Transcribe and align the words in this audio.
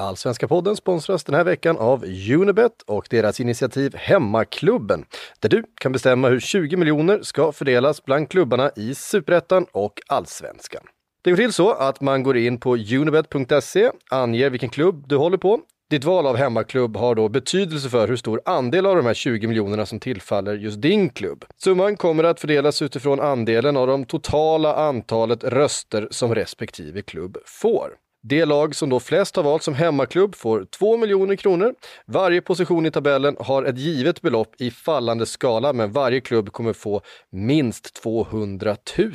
Allsvenska 0.00 0.48
podden 0.48 0.76
sponsras 0.76 1.24
den 1.24 1.34
här 1.34 1.44
veckan 1.44 1.76
av 1.78 2.04
Unibet 2.34 2.82
och 2.86 3.06
deras 3.10 3.40
initiativ 3.40 3.94
Hemmaklubben, 3.96 5.04
där 5.40 5.48
du 5.48 5.64
kan 5.80 5.92
bestämma 5.92 6.28
hur 6.28 6.40
20 6.40 6.76
miljoner 6.76 7.22
ska 7.22 7.52
fördelas 7.52 8.04
bland 8.04 8.28
klubbarna 8.28 8.70
i 8.76 8.94
Superettan 8.94 9.66
och 9.72 10.00
Allsvenskan. 10.08 10.82
Det 11.22 11.30
går 11.30 11.36
till 11.36 11.52
så 11.52 11.72
att 11.72 12.00
man 12.00 12.22
går 12.22 12.36
in 12.36 12.60
på 12.60 12.76
unibet.se, 12.76 13.90
anger 14.10 14.50
vilken 14.50 14.68
klubb 14.68 15.04
du 15.08 15.16
håller 15.16 15.38
på. 15.38 15.60
Ditt 15.90 16.04
val 16.04 16.26
av 16.26 16.36
hemmaklubb 16.36 16.96
har 16.96 17.14
då 17.14 17.28
betydelse 17.28 17.88
för 17.88 18.08
hur 18.08 18.16
stor 18.16 18.40
andel 18.44 18.86
av 18.86 18.96
de 18.96 19.06
här 19.06 19.14
20 19.14 19.46
miljonerna 19.46 19.86
som 19.86 20.00
tillfaller 20.00 20.54
just 20.54 20.82
din 20.82 21.10
klubb. 21.10 21.44
Summan 21.56 21.96
kommer 21.96 22.24
att 22.24 22.40
fördelas 22.40 22.82
utifrån 22.82 23.20
andelen 23.20 23.76
av 23.76 23.86
de 23.86 24.04
totala 24.04 24.74
antalet 24.74 25.44
röster 25.44 26.08
som 26.10 26.34
respektive 26.34 27.02
klubb 27.02 27.38
får. 27.44 27.90
Det 28.22 28.44
lag 28.44 28.74
som 28.74 28.88
då 28.88 29.00
flest 29.00 29.36
har 29.36 29.42
valt 29.42 29.62
som 29.62 29.74
hemmaklubb 29.74 30.34
får 30.34 30.64
2 30.64 30.96
miljoner 30.96 31.36
kronor. 31.36 31.74
Varje 32.06 32.40
position 32.40 32.86
i 32.86 32.90
tabellen 32.90 33.36
har 33.40 33.64
ett 33.64 33.78
givet 33.78 34.22
belopp 34.22 34.54
i 34.58 34.70
fallande 34.70 35.26
skala, 35.26 35.72
men 35.72 35.92
varje 35.92 36.20
klubb 36.20 36.52
kommer 36.52 36.72
få 36.72 37.00
minst 37.32 37.94
200 38.02 38.76
000. 38.98 39.12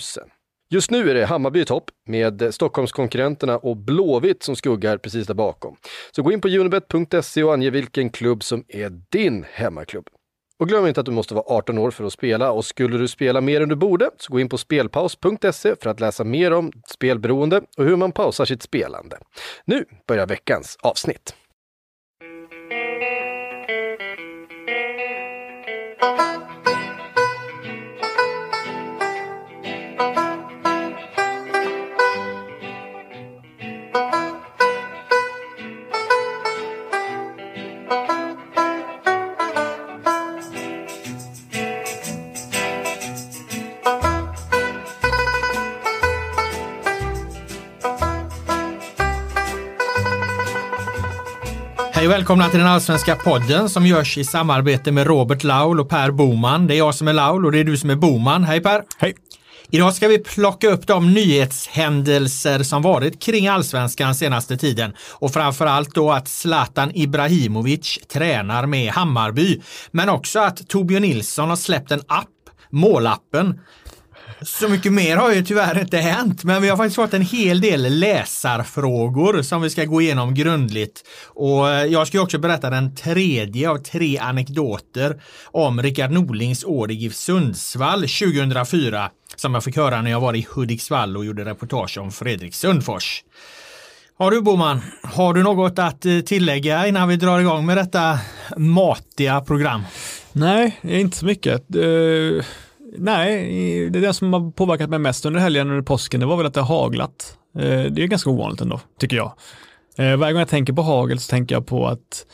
Just 0.69 0.91
nu 0.91 1.09
är 1.09 1.13
det 1.13 1.25
Hammarby 1.25 1.61
i 1.61 1.65
topp 1.65 1.91
med 2.07 2.53
Stockholmskonkurrenterna 2.53 3.57
och 3.57 3.77
Blåvitt 3.77 4.43
som 4.43 4.55
skuggar 4.55 4.97
precis 4.97 5.27
där 5.27 5.33
bakom. 5.33 5.75
Så 6.11 6.23
gå 6.23 6.31
in 6.31 6.41
på 6.41 6.47
unibet.se 6.47 7.43
och 7.43 7.53
ange 7.53 7.69
vilken 7.69 8.09
klubb 8.09 8.43
som 8.43 8.63
är 8.67 9.01
din 9.09 9.45
hemmaklubb. 9.51 10.09
Och 10.59 10.67
glöm 10.67 10.87
inte 10.87 10.99
att 10.99 11.05
du 11.05 11.11
måste 11.11 11.33
vara 11.33 11.45
18 11.47 11.77
år 11.77 11.91
för 11.91 12.03
att 12.03 12.13
spela 12.13 12.51
och 12.51 12.65
skulle 12.65 12.97
du 12.97 13.07
spela 13.07 13.41
mer 13.41 13.61
än 13.61 13.69
du 13.69 13.75
borde 13.75 14.09
så 14.17 14.33
gå 14.33 14.39
in 14.39 14.49
på 14.49 14.57
spelpaus.se 14.57 15.75
för 15.81 15.87
att 15.89 15.99
läsa 15.99 16.23
mer 16.23 16.53
om 16.53 16.71
spelberoende 16.87 17.61
och 17.77 17.85
hur 17.85 17.95
man 17.95 18.11
pausar 18.11 18.45
sitt 18.45 18.61
spelande. 18.61 19.17
Nu 19.65 19.85
börjar 20.07 20.27
veckans 20.27 20.77
avsnitt. 20.81 21.35
Hej 52.05 52.09
och 52.09 52.15
välkomna 52.15 52.49
till 52.49 52.59
den 52.59 52.67
allsvenska 52.67 53.15
podden 53.15 53.69
som 53.69 53.85
görs 53.85 54.17
i 54.17 54.23
samarbete 54.23 54.91
med 54.91 55.07
Robert 55.07 55.43
Laul 55.43 55.79
och 55.79 55.89
Per 55.89 56.11
Boman. 56.11 56.67
Det 56.67 56.75
är 56.75 56.77
jag 56.77 56.95
som 56.95 57.07
är 57.07 57.13
Laul 57.13 57.45
och 57.45 57.51
det 57.51 57.59
är 57.59 57.63
du 57.63 57.77
som 57.77 57.89
är 57.89 57.95
Boman. 57.95 58.43
Hej 58.43 58.61
Per! 58.61 58.83
Hej! 58.97 59.15
Idag 59.69 59.93
ska 59.93 60.07
vi 60.07 60.17
plocka 60.17 60.67
upp 60.67 60.87
de 60.87 61.13
nyhetshändelser 61.13 62.63
som 62.63 62.81
varit 62.81 63.21
kring 63.21 63.47
allsvenskan 63.47 64.15
senaste 64.15 64.57
tiden 64.57 64.93
och 65.11 65.33
framförallt 65.33 65.95
då 65.95 66.11
att 66.11 66.27
Zlatan 66.27 66.91
Ibrahimovic 66.95 67.99
tränar 68.13 68.65
med 68.65 68.91
Hammarby. 68.91 69.61
Men 69.91 70.09
också 70.09 70.39
att 70.39 70.67
Torbjörn 70.67 71.01
Nilsson 71.01 71.49
har 71.49 71.55
släppt 71.55 71.91
en 71.91 72.01
app, 72.07 72.27
målappen, 72.69 73.59
så 74.41 74.69
mycket 74.69 74.93
mer 74.93 75.17
har 75.17 75.33
ju 75.33 75.43
tyvärr 75.43 75.79
inte 75.79 75.97
hänt, 75.97 76.43
men 76.43 76.61
vi 76.61 76.69
har 76.69 76.77
faktiskt 76.77 76.95
fått 76.95 77.13
en 77.13 77.21
hel 77.21 77.61
del 77.61 77.99
läsarfrågor 77.99 79.41
som 79.41 79.61
vi 79.61 79.69
ska 79.69 79.85
gå 79.85 80.01
igenom 80.01 80.33
grundligt. 80.33 81.03
Och 81.27 81.69
eh, 81.69 81.85
jag 81.85 82.07
ska 82.07 82.21
också 82.21 82.37
berätta 82.37 82.69
den 82.69 82.95
tredje 82.95 83.69
av 83.69 83.77
tre 83.77 84.17
anekdoter 84.17 85.21
om 85.45 85.81
Rickard 85.81 86.11
Norlings 86.11 86.63
år 86.63 86.91
i 86.91 86.93
GIF 86.93 87.15
Sundsvall 87.15 88.01
2004 88.01 89.09
som 89.35 89.53
jag 89.53 89.63
fick 89.63 89.75
höra 89.75 90.01
när 90.01 90.11
jag 90.11 90.19
var 90.19 90.33
i 90.33 90.47
Hudiksvall 90.49 91.17
och 91.17 91.25
gjorde 91.25 91.45
reportage 91.45 91.97
om 91.97 92.11
Fredrik 92.11 92.55
Sundfors. 92.55 93.23
Har 94.17 94.31
du 94.31 94.41
Boman, 94.41 94.81
har 95.03 95.33
du 95.33 95.43
något 95.43 95.79
att 95.79 96.05
eh, 96.05 96.19
tillägga 96.19 96.87
innan 96.87 97.07
vi 97.07 97.15
drar 97.15 97.39
igång 97.39 97.65
med 97.65 97.77
detta 97.77 98.19
matiga 98.57 99.41
program? 99.41 99.83
Nej, 100.31 100.79
inte 100.81 101.17
så 101.17 101.25
mycket. 101.25 101.75
Eh, 101.75 102.45
Nej, 102.97 103.89
det 103.89 103.99
är 103.99 104.01
det 104.01 104.13
som 104.13 104.33
har 104.33 104.51
påverkat 104.51 104.89
mig 104.89 104.99
mest 104.99 105.25
under 105.25 105.39
helgen 105.39 105.69
under 105.69 105.81
påsken, 105.81 106.19
det 106.19 106.25
var 106.25 106.37
väl 106.37 106.45
att 106.45 106.53
det 106.53 106.61
har 106.61 106.81
haglat. 106.81 107.37
Eh, 107.59 107.83
det 107.83 108.03
är 108.03 108.07
ganska 108.07 108.29
ovanligt 108.29 108.61
ändå, 108.61 108.79
tycker 108.99 109.17
jag. 109.17 109.33
Eh, 109.97 110.15
varje 110.15 110.33
gång 110.33 110.39
jag 110.39 110.49
tänker 110.49 110.73
på 110.73 110.81
hagel 110.81 111.19
så 111.19 111.29
tänker 111.29 111.55
jag 111.55 111.67
på 111.67 111.87
att 111.87 112.25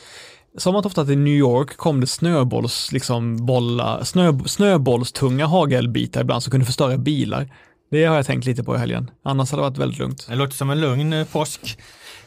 som 0.58 0.76
att 0.76 0.86
ofta 0.86 1.00
att 1.00 1.08
i 1.08 1.16
New 1.16 1.34
York 1.34 1.76
kom 1.76 2.00
det 2.00 2.06
snöbolls, 2.06 2.92
liksom 2.92 3.46
bolla, 3.46 4.04
snö, 4.04 4.38
snöbollstunga 4.46 5.46
hagelbitar 5.46 6.20
ibland 6.20 6.42
som 6.42 6.50
kunde 6.50 6.66
förstöra 6.66 6.98
bilar. 6.98 7.48
Det 7.90 8.04
har 8.04 8.16
jag 8.16 8.26
tänkt 8.26 8.46
lite 8.46 8.64
på 8.64 8.74
i 8.74 8.78
helgen. 8.78 9.10
Annars 9.22 9.50
hade 9.50 9.62
det 9.62 9.68
varit 9.68 9.78
väldigt 9.78 9.98
lugnt. 9.98 10.26
Det 10.28 10.34
låter 10.34 10.56
som 10.56 10.70
en 10.70 10.80
lugn 10.80 11.12
eh, 11.12 11.26
påsk. 11.26 11.78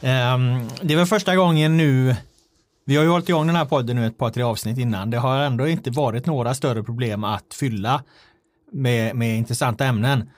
Ehm, 0.01 0.67
det 0.81 0.93
är 0.93 0.97
väl 0.97 1.05
första 1.05 1.35
gången 1.35 1.77
nu 1.77 2.15
vi 2.85 2.95
har 2.95 3.03
ju 3.03 3.09
hållit 3.09 3.29
igång 3.29 3.47
den 3.47 3.55
här 3.55 3.65
podden 3.65 3.95
nu 3.95 4.07
ett 4.07 4.17
par, 4.17 4.29
tre 4.29 4.43
avsnitt 4.43 4.77
innan. 4.77 5.09
Det 5.09 5.17
har 5.17 5.39
ändå 5.39 5.67
inte 5.67 5.91
varit 5.91 6.25
några 6.25 6.53
större 6.53 6.83
problem 6.83 7.23
att 7.23 7.53
fylla 7.53 8.03
med, 8.71 9.15
med 9.15 9.37
intressanta 9.37 9.85
ämnen. 9.85 10.29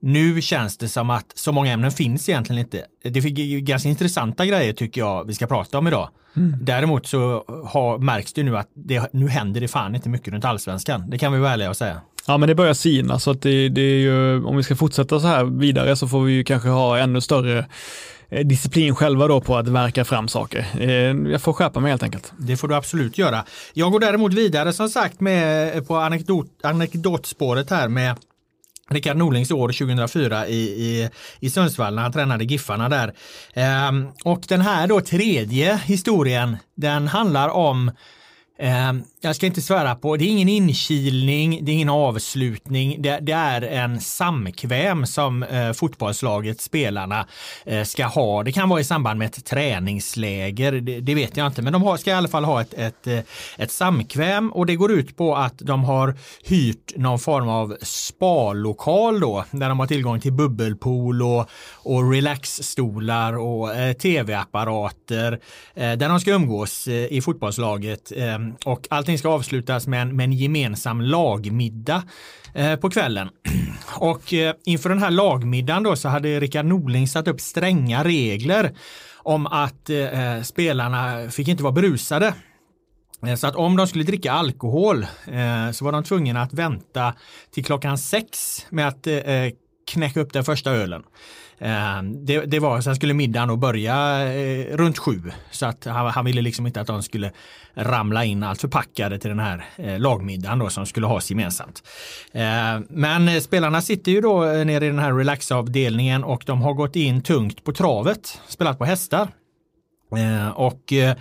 Nu 0.00 0.42
känns 0.42 0.78
det 0.78 0.88
som 0.88 1.10
att 1.10 1.32
så 1.34 1.52
många 1.52 1.72
ämnen 1.72 1.90
finns 1.90 2.28
egentligen 2.28 2.60
inte. 2.60 2.84
Det 3.02 3.18
är 3.18 3.58
ganska 3.60 3.88
intressanta 3.88 4.46
grejer 4.46 4.72
tycker 4.72 5.00
jag 5.00 5.24
vi 5.24 5.34
ska 5.34 5.46
prata 5.46 5.78
om 5.78 5.86
idag. 5.86 6.08
Mm. 6.36 6.56
Däremot 6.60 7.06
så 7.06 7.44
har, 7.66 7.98
märks 7.98 8.32
det 8.32 8.42
nu 8.42 8.56
att 8.56 8.68
det, 8.74 9.12
nu 9.12 9.28
händer 9.28 9.60
det 9.60 9.68
fan 9.68 9.94
inte 9.94 10.08
mycket 10.08 10.32
runt 10.32 10.44
allsvenskan. 10.44 11.10
Det 11.10 11.18
kan 11.18 11.32
vi 11.32 11.38
vara 11.38 11.52
ärliga 11.52 11.70
och 11.70 11.76
säga. 11.76 12.00
Ja 12.26 12.38
men 12.38 12.48
det 12.48 12.54
börjar 12.54 12.74
sina 12.74 13.18
så 13.18 13.30
att 13.30 13.42
det, 13.42 13.68
det 13.68 13.80
är 13.80 13.98
ju, 13.98 14.44
om 14.44 14.56
vi 14.56 14.62
ska 14.62 14.76
fortsätta 14.76 15.20
så 15.20 15.26
här 15.26 15.44
vidare 15.44 15.96
så 15.96 16.08
får 16.08 16.24
vi 16.24 16.32
ju 16.32 16.44
kanske 16.44 16.68
ha 16.68 16.98
ännu 16.98 17.20
större 17.20 17.66
Eh, 18.30 18.46
disciplin 18.46 18.94
själva 18.94 19.28
då 19.28 19.40
på 19.40 19.56
att 19.56 19.68
verka 19.68 20.04
fram 20.04 20.28
saker. 20.28 20.66
Eh, 20.78 20.90
jag 21.32 21.42
får 21.42 21.52
skärpa 21.52 21.80
mig 21.80 21.90
helt 21.90 22.02
enkelt. 22.02 22.32
Det 22.36 22.56
får 22.56 22.68
du 22.68 22.74
absolut 22.74 23.18
göra. 23.18 23.44
Jag 23.72 23.92
går 23.92 24.00
däremot 24.00 24.34
vidare 24.34 24.72
som 24.72 24.88
sagt 24.88 25.20
med, 25.20 25.76
eh, 25.76 25.82
på 25.82 25.96
anekdot, 25.96 26.46
anekdotspåret 26.62 27.70
här 27.70 27.88
med 27.88 28.16
Rickard 28.90 29.16
Norlings 29.16 29.50
år 29.50 29.68
2004 29.68 30.48
i, 30.48 30.60
i, 30.60 31.10
i 31.40 31.50
Sundsvall 31.50 31.94
när 31.94 32.02
han 32.02 32.12
tränade 32.12 32.44
Giffarna 32.44 32.88
där. 32.88 33.14
Ehm, 33.54 34.08
och 34.24 34.44
den 34.48 34.60
här 34.60 34.86
då 34.86 35.00
tredje 35.00 35.76
historien, 35.76 36.56
den 36.76 37.08
handlar 37.08 37.48
om 37.48 37.90
Ehm, 38.60 39.02
jag 39.22 39.36
ska 39.36 39.46
inte 39.46 39.62
svära 39.62 39.94
på, 39.94 40.16
det 40.16 40.24
är 40.24 40.28
ingen 40.28 40.48
inkilning, 40.48 41.64
det 41.64 41.72
är 41.72 41.74
ingen 41.74 41.88
avslutning, 41.88 43.02
det, 43.02 43.18
det 43.22 43.32
är 43.32 43.62
en 43.62 44.00
samkväm 44.00 45.06
som 45.06 45.42
eh, 45.42 45.72
fotbollslaget, 45.72 46.60
spelarna, 46.60 47.26
eh, 47.64 47.84
ska 47.84 48.06
ha. 48.06 48.42
Det 48.42 48.52
kan 48.52 48.68
vara 48.68 48.80
i 48.80 48.84
samband 48.84 49.18
med 49.18 49.26
ett 49.26 49.44
träningsläger, 49.44 50.72
det, 50.72 51.00
det 51.00 51.14
vet 51.14 51.36
jag 51.36 51.46
inte, 51.46 51.62
men 51.62 51.72
de 51.72 51.82
har, 51.82 51.96
ska 51.96 52.10
i 52.10 52.14
alla 52.14 52.28
fall 52.28 52.44
ha 52.44 52.60
ett, 52.60 52.74
ett, 52.74 53.06
eh, 53.06 53.18
ett 53.58 53.70
samkväm. 53.70 54.52
Och 54.52 54.66
det 54.66 54.76
går 54.76 54.92
ut 54.92 55.16
på 55.16 55.36
att 55.36 55.58
de 55.58 55.84
har 55.84 56.14
hyrt 56.44 56.96
någon 56.96 57.18
form 57.18 57.48
av 57.48 57.76
spalokal 57.82 59.20
då, 59.20 59.44
där 59.50 59.68
de 59.68 59.80
har 59.80 59.86
tillgång 59.86 60.20
till 60.20 60.32
bubbelpool 60.32 61.22
och, 61.22 61.50
och 61.74 62.12
relaxstolar 62.12 63.38
och 63.38 63.74
eh, 63.74 63.92
tv-apparater, 63.92 65.32
eh, 65.74 65.92
där 65.92 66.08
de 66.08 66.20
ska 66.20 66.30
umgås 66.30 66.88
eh, 66.88 67.12
i 67.12 67.20
fotbollslaget 67.22 68.12
eh, 68.16 68.38
och 68.64 68.80
och 68.80 68.86
allting 69.10 69.18
ska 69.18 69.28
avslutas 69.28 69.86
med 69.86 70.02
en, 70.02 70.16
med 70.16 70.24
en 70.24 70.32
gemensam 70.32 71.00
lagmiddag 71.00 72.02
eh, 72.54 72.76
på 72.76 72.90
kvällen. 72.90 73.28
Och 73.96 74.34
eh, 74.34 74.54
inför 74.64 74.88
den 74.88 74.98
här 74.98 75.10
lagmiddagen 75.10 75.82
då 75.82 75.96
så 75.96 76.08
hade 76.08 76.40
Rickard 76.40 76.64
Norling 76.66 77.08
satt 77.08 77.28
upp 77.28 77.40
stränga 77.40 78.04
regler 78.04 78.76
om 79.16 79.46
att 79.46 79.90
eh, 79.90 80.42
spelarna 80.42 81.30
fick 81.30 81.48
inte 81.48 81.62
vara 81.62 81.72
berusade. 81.72 82.34
Eh, 83.26 83.34
så 83.34 83.46
att 83.46 83.56
om 83.56 83.76
de 83.76 83.86
skulle 83.86 84.04
dricka 84.04 84.32
alkohol 84.32 85.02
eh, 85.26 85.70
så 85.72 85.84
var 85.84 85.92
de 85.92 86.04
tvungna 86.04 86.42
att 86.42 86.54
vänta 86.54 87.14
till 87.50 87.64
klockan 87.64 87.98
sex 87.98 88.66
med 88.70 88.88
att 88.88 89.06
eh, 89.06 89.14
eh 89.14 89.52
knäcka 89.92 90.20
upp 90.20 90.32
den 90.32 90.44
första 90.44 90.70
ölen. 90.70 91.02
Ehm, 91.60 92.26
det, 92.26 92.40
det, 92.40 92.58
var, 92.58 92.80
sen 92.80 92.96
skulle 92.96 93.14
middagen 93.14 93.48
då 93.48 93.56
börja 93.56 94.24
eh, 94.32 94.76
runt 94.76 94.98
sju. 94.98 95.22
Så 95.50 95.66
att 95.66 95.84
han, 95.84 96.06
han, 96.06 96.24
ville 96.24 96.42
liksom 96.42 96.66
inte 96.66 96.80
att 96.80 96.86
de 96.86 97.02
skulle 97.02 97.32
ramla 97.74 98.24
in 98.24 98.42
allt 98.42 98.60
förpackade 98.60 99.18
till 99.18 99.30
den 99.30 99.38
här 99.38 99.64
eh, 99.76 99.98
lagmiddagen 99.98 100.58
då 100.58 100.68
som 100.68 100.86
skulle 100.86 101.06
has 101.06 101.30
gemensamt. 101.30 101.82
Ehm, 102.32 102.86
men 102.90 103.28
eh, 103.28 103.40
spelarna 103.40 103.82
sitter 103.82 104.12
ju 104.12 104.20
då 104.20 104.44
eh, 104.44 104.64
nere 104.64 104.84
i 104.84 104.88
den 104.88 104.98
här 104.98 105.12
relaxavdelningen 105.12 106.24
och 106.24 106.42
de 106.46 106.62
har 106.62 106.74
gått 106.74 106.96
in 106.96 107.22
tungt 107.22 107.64
på 107.64 107.72
travet, 107.72 108.40
spelat 108.48 108.78
på 108.78 108.84
hästar. 108.84 109.28
Ehm, 110.16 110.52
och 110.52 110.92
eh, 110.92 111.16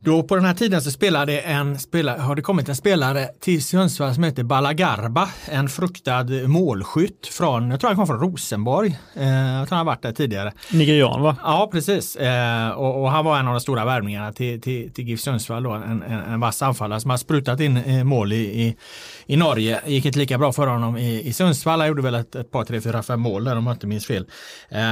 då 0.00 0.22
på 0.22 0.36
den 0.36 0.44
här 0.44 0.54
tiden 0.54 0.82
så 0.82 0.90
spelade 0.90 1.40
en 1.40 1.78
spelare, 1.78 2.20
har 2.20 2.34
det 2.34 2.42
kommit 2.42 2.68
en 2.68 2.76
spelare 2.76 3.28
till 3.40 3.64
Sundsvall 3.64 4.14
som 4.14 4.24
heter 4.24 4.42
Balagarba, 4.42 5.28
en 5.50 5.68
fruktad 5.68 6.24
målskytt 6.46 7.26
från, 7.26 7.70
jag 7.70 7.80
tror 7.80 7.88
han 7.88 7.96
kom 7.96 8.06
från 8.06 8.20
Rosenborg. 8.20 8.98
Eh, 9.14 9.28
jag 9.28 9.68
tror 9.68 9.76
han 9.76 9.86
har 9.86 9.92
varit 9.92 10.02
där 10.02 10.12
tidigare. 10.12 10.52
Nigerian 10.72 11.22
va? 11.22 11.36
Ja, 11.42 11.68
precis. 11.72 12.16
Eh, 12.16 12.70
och, 12.70 13.02
och, 13.02 13.10
han 13.10 13.24
var 13.24 13.38
en 13.38 13.48
av 13.48 13.54
de 13.54 13.60
stora 13.60 13.84
värvningarna 13.84 14.32
till, 14.32 14.60
till, 14.60 14.92
till 14.92 15.08
GIF 15.08 15.20
Sundsvall, 15.20 15.62
då, 15.62 15.70
en, 15.70 16.02
en, 16.02 16.20
en 16.20 16.40
vass 16.40 16.62
anfallare 16.62 17.00
som 17.00 17.10
har 17.10 17.18
sprutat 17.18 17.60
in 17.60 17.76
eh, 17.76 18.04
mål 18.04 18.32
i, 18.32 18.36
i, 18.36 18.76
i 19.30 19.36
Norge. 19.36 19.80
Gick 19.86 20.04
inte 20.04 20.18
lika 20.18 20.38
bra 20.38 20.52
för 20.52 20.66
honom 20.66 20.96
i, 20.96 21.28
i 21.28 21.32
Sundsvall. 21.32 21.80
Han 21.80 21.88
gjorde 21.88 22.02
väl 22.02 22.14
ett, 22.14 22.34
ett 22.34 22.50
par, 22.50 22.64
tre, 22.64 22.80
fyra, 22.80 23.02
fem 23.02 23.20
mål 23.20 23.44
där 23.44 23.56
om 23.56 23.66
jag 23.66 23.74
inte 23.74 23.86
minns 23.86 24.06
fel. 24.06 24.26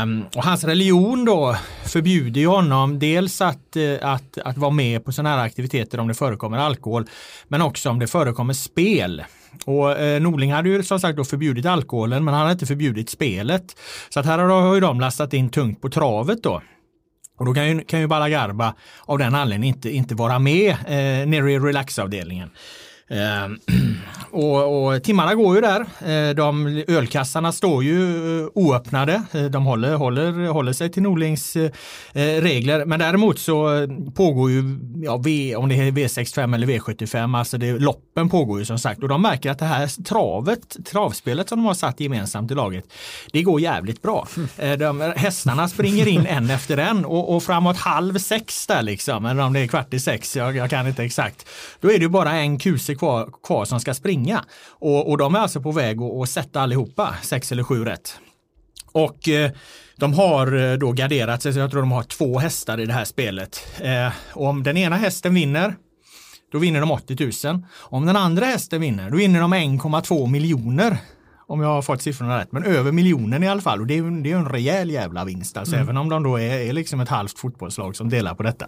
Um, 0.03 0.25
och 0.37 0.44
hans 0.44 0.65
religion 0.65 1.25
då 1.25 1.56
förbjuder 1.85 2.41
ju 2.41 2.47
honom 2.47 2.99
dels 2.99 3.41
att, 3.41 3.77
eh, 3.77 3.97
att, 4.00 4.38
att 4.38 4.56
vara 4.56 4.71
med 4.71 5.05
på 5.05 5.12
sådana 5.12 5.37
här 5.37 5.44
aktiviteter 5.44 6.00
om 6.00 6.09
det 6.09 6.15
förekommer 6.15 6.59
alkohol, 6.59 7.06
men 7.49 7.62
också 7.62 7.91
om 7.91 7.99
det 7.99 8.06
förekommer 8.06 8.55
spel. 8.55 9.25
Och 9.65 9.93
eh, 9.93 10.21
Norling 10.21 10.53
hade 10.53 10.69
ju 10.69 10.83
som 10.83 11.00
sagt 11.00 11.17
då 11.17 11.25
förbjudit 11.25 11.67
alkoholen, 11.67 12.25
men 12.25 12.35
han 12.35 12.43
hade 12.43 12.53
inte 12.53 12.67
förbjudit 12.67 13.11
spelet. 13.11 13.77
Så 14.09 14.21
att 14.21 14.27
här 14.27 14.38
har 14.38 14.75
ju 14.75 14.81
de 14.81 15.00
lastat 15.00 15.35
in 15.35 15.50
tungt 15.50 15.81
på 15.81 15.88
travet 15.88 16.43
då. 16.43 16.62
Och 17.38 17.47
då 17.47 17.55
kan 17.55 17.69
ju, 17.69 17.81
kan 17.81 18.00
ju 18.00 18.06
Balagarba 18.06 18.75
av 19.05 19.19
den 19.19 19.35
anledningen 19.35 19.77
inte, 19.77 19.91
inte 19.91 20.15
vara 20.15 20.38
med 20.38 20.71
eh, 20.71 21.29
nere 21.29 21.53
i 21.53 21.59
relaxavdelningen. 21.59 22.50
Eh, 23.08 23.49
och, 24.31 24.87
och, 24.87 25.03
timmarna 25.03 25.35
går 25.35 25.55
ju 25.55 25.61
där. 25.61 25.81
Eh, 25.81 26.35
de, 26.35 26.85
ölkassarna 26.88 27.53
står 27.53 27.85
ju 27.85 28.41
eh, 28.41 28.49
oöppnade. 28.55 29.23
De 29.50 29.67
håller, 29.67 29.94
håller, 29.94 30.49
håller 30.49 30.73
sig 30.73 30.93
till 30.93 31.03
Norlings 31.03 31.56
regler. 32.14 32.85
Men 32.85 32.99
däremot 32.99 33.38
så 33.38 33.88
pågår 34.14 34.50
ju, 34.50 34.79
ja, 35.03 35.17
v, 35.17 35.56
om 35.56 35.69
det 35.69 35.75
är 35.75 35.91
V65 35.91 36.55
eller 36.55 36.67
V75, 36.67 37.38
alltså 37.38 37.58
det, 37.58 37.79
loppen 37.79 38.29
pågår 38.29 38.58
ju 38.58 38.64
som 38.64 38.79
sagt. 38.79 39.03
Och 39.03 39.09
de 39.09 39.23
märker 39.23 39.50
att 39.50 39.59
det 39.59 39.64
här 39.64 40.05
travet, 40.05 40.76
travspelet 40.85 41.49
som 41.49 41.59
de 41.59 41.67
har 41.67 41.75
satt 41.75 42.00
gemensamt 42.00 42.50
i 42.50 42.55
laget, 42.55 42.85
det 43.32 43.43
går 43.43 43.61
jävligt 43.61 44.02
bra. 44.02 44.29
De, 44.79 45.12
hästarna 45.17 45.69
springer 45.69 46.09
in 46.09 46.26
en 46.26 46.50
efter 46.50 46.76
en 46.76 47.05
och, 47.05 47.37
och 47.37 47.43
framåt 47.43 47.76
halv 47.76 48.19
sex 48.19 48.67
där 48.67 48.82
liksom, 48.82 49.26
eller 49.26 49.43
om 49.43 49.52
det 49.52 49.61
är 49.61 49.67
kvart 49.67 49.94
i 49.94 50.00
sex, 50.00 50.37
jag, 50.37 50.56
jag 50.56 50.70
kan 50.70 50.87
inte 50.87 51.05
exakt. 51.05 51.49
Då 51.81 51.93
är 51.93 51.99
det 51.99 52.09
bara 52.09 52.32
en 52.32 52.59
kuse 52.59 52.96
kvar, 52.97 53.31
kvar 53.43 53.65
som 53.65 53.81
ska 53.81 53.95
springa. 53.95 54.45
Och, 54.69 55.11
och 55.11 55.19
de 55.19 55.35
är 55.35 55.39
alltså 55.39 55.61
på 55.61 55.73
väg 55.73 56.03
att, 56.03 56.13
att 56.13 56.31
sätta 56.31 56.61
allihopa, 56.61 57.15
sex 57.23 57.53
eller 57.53 57.63
sju 57.63 57.85
rätt. 57.85 58.21
Och 58.93 59.29
eh, 59.29 59.51
de 59.97 60.15
har 60.15 60.57
eh, 60.57 60.79
då 60.79 60.93
garderat 60.93 61.43
sig, 61.43 61.53
så 61.53 61.59
jag 61.59 61.71
tror 61.71 61.81
de 61.81 61.93
har 61.93 62.03
två 62.03 62.39
hästar 62.39 62.81
i 62.81 62.87
det 62.87 62.93
här 62.93 63.05
spelet. 63.05 63.67
Eh, 63.81 64.13
om 64.33 64.63
den 64.63 64.77
ena 64.77 64.97
hästen 64.97 65.35
vinner, 65.35 65.77
då 66.53 66.59
vinner 66.59 66.81
de 66.81 66.91
80 66.91 67.49
000. 67.49 67.63
Om 67.79 68.07
den 68.07 68.17
andra 68.17 68.47
hästen 68.47 68.81
vinner, 68.81 69.11
då 69.11 69.17
vinner 69.17 69.41
de 69.41 69.55
1,2 69.55 70.31
miljoner. 70.31 70.99
Om 71.49 71.61
jag 71.61 71.69
har 71.69 71.83
fått 71.83 72.03
siffrorna 72.03 72.39
rätt, 72.39 72.53
men 72.53 72.65
över 72.65 72.93
miljonen 72.93 73.43
i 73.43 73.49
alla 73.49 73.61
fall. 73.61 73.81
Och 73.81 73.87
det 73.87 73.99
är 73.99 74.23
det 74.23 74.33
är 74.33 74.37
en 74.37 74.49
rejäl 74.49 74.91
jävla 74.91 75.25
vinst, 75.25 75.57
alltså, 75.57 75.75
mm. 75.75 75.85
även 75.85 75.97
om 75.97 76.09
de 76.09 76.23
då 76.23 76.37
är, 76.37 76.69
är 76.69 76.73
liksom 76.73 77.01
ett 77.01 77.09
halvt 77.09 77.39
fotbollslag 77.39 77.97
som 77.97 78.09
delar 78.09 78.35
på 78.35 78.43
detta. 78.43 78.67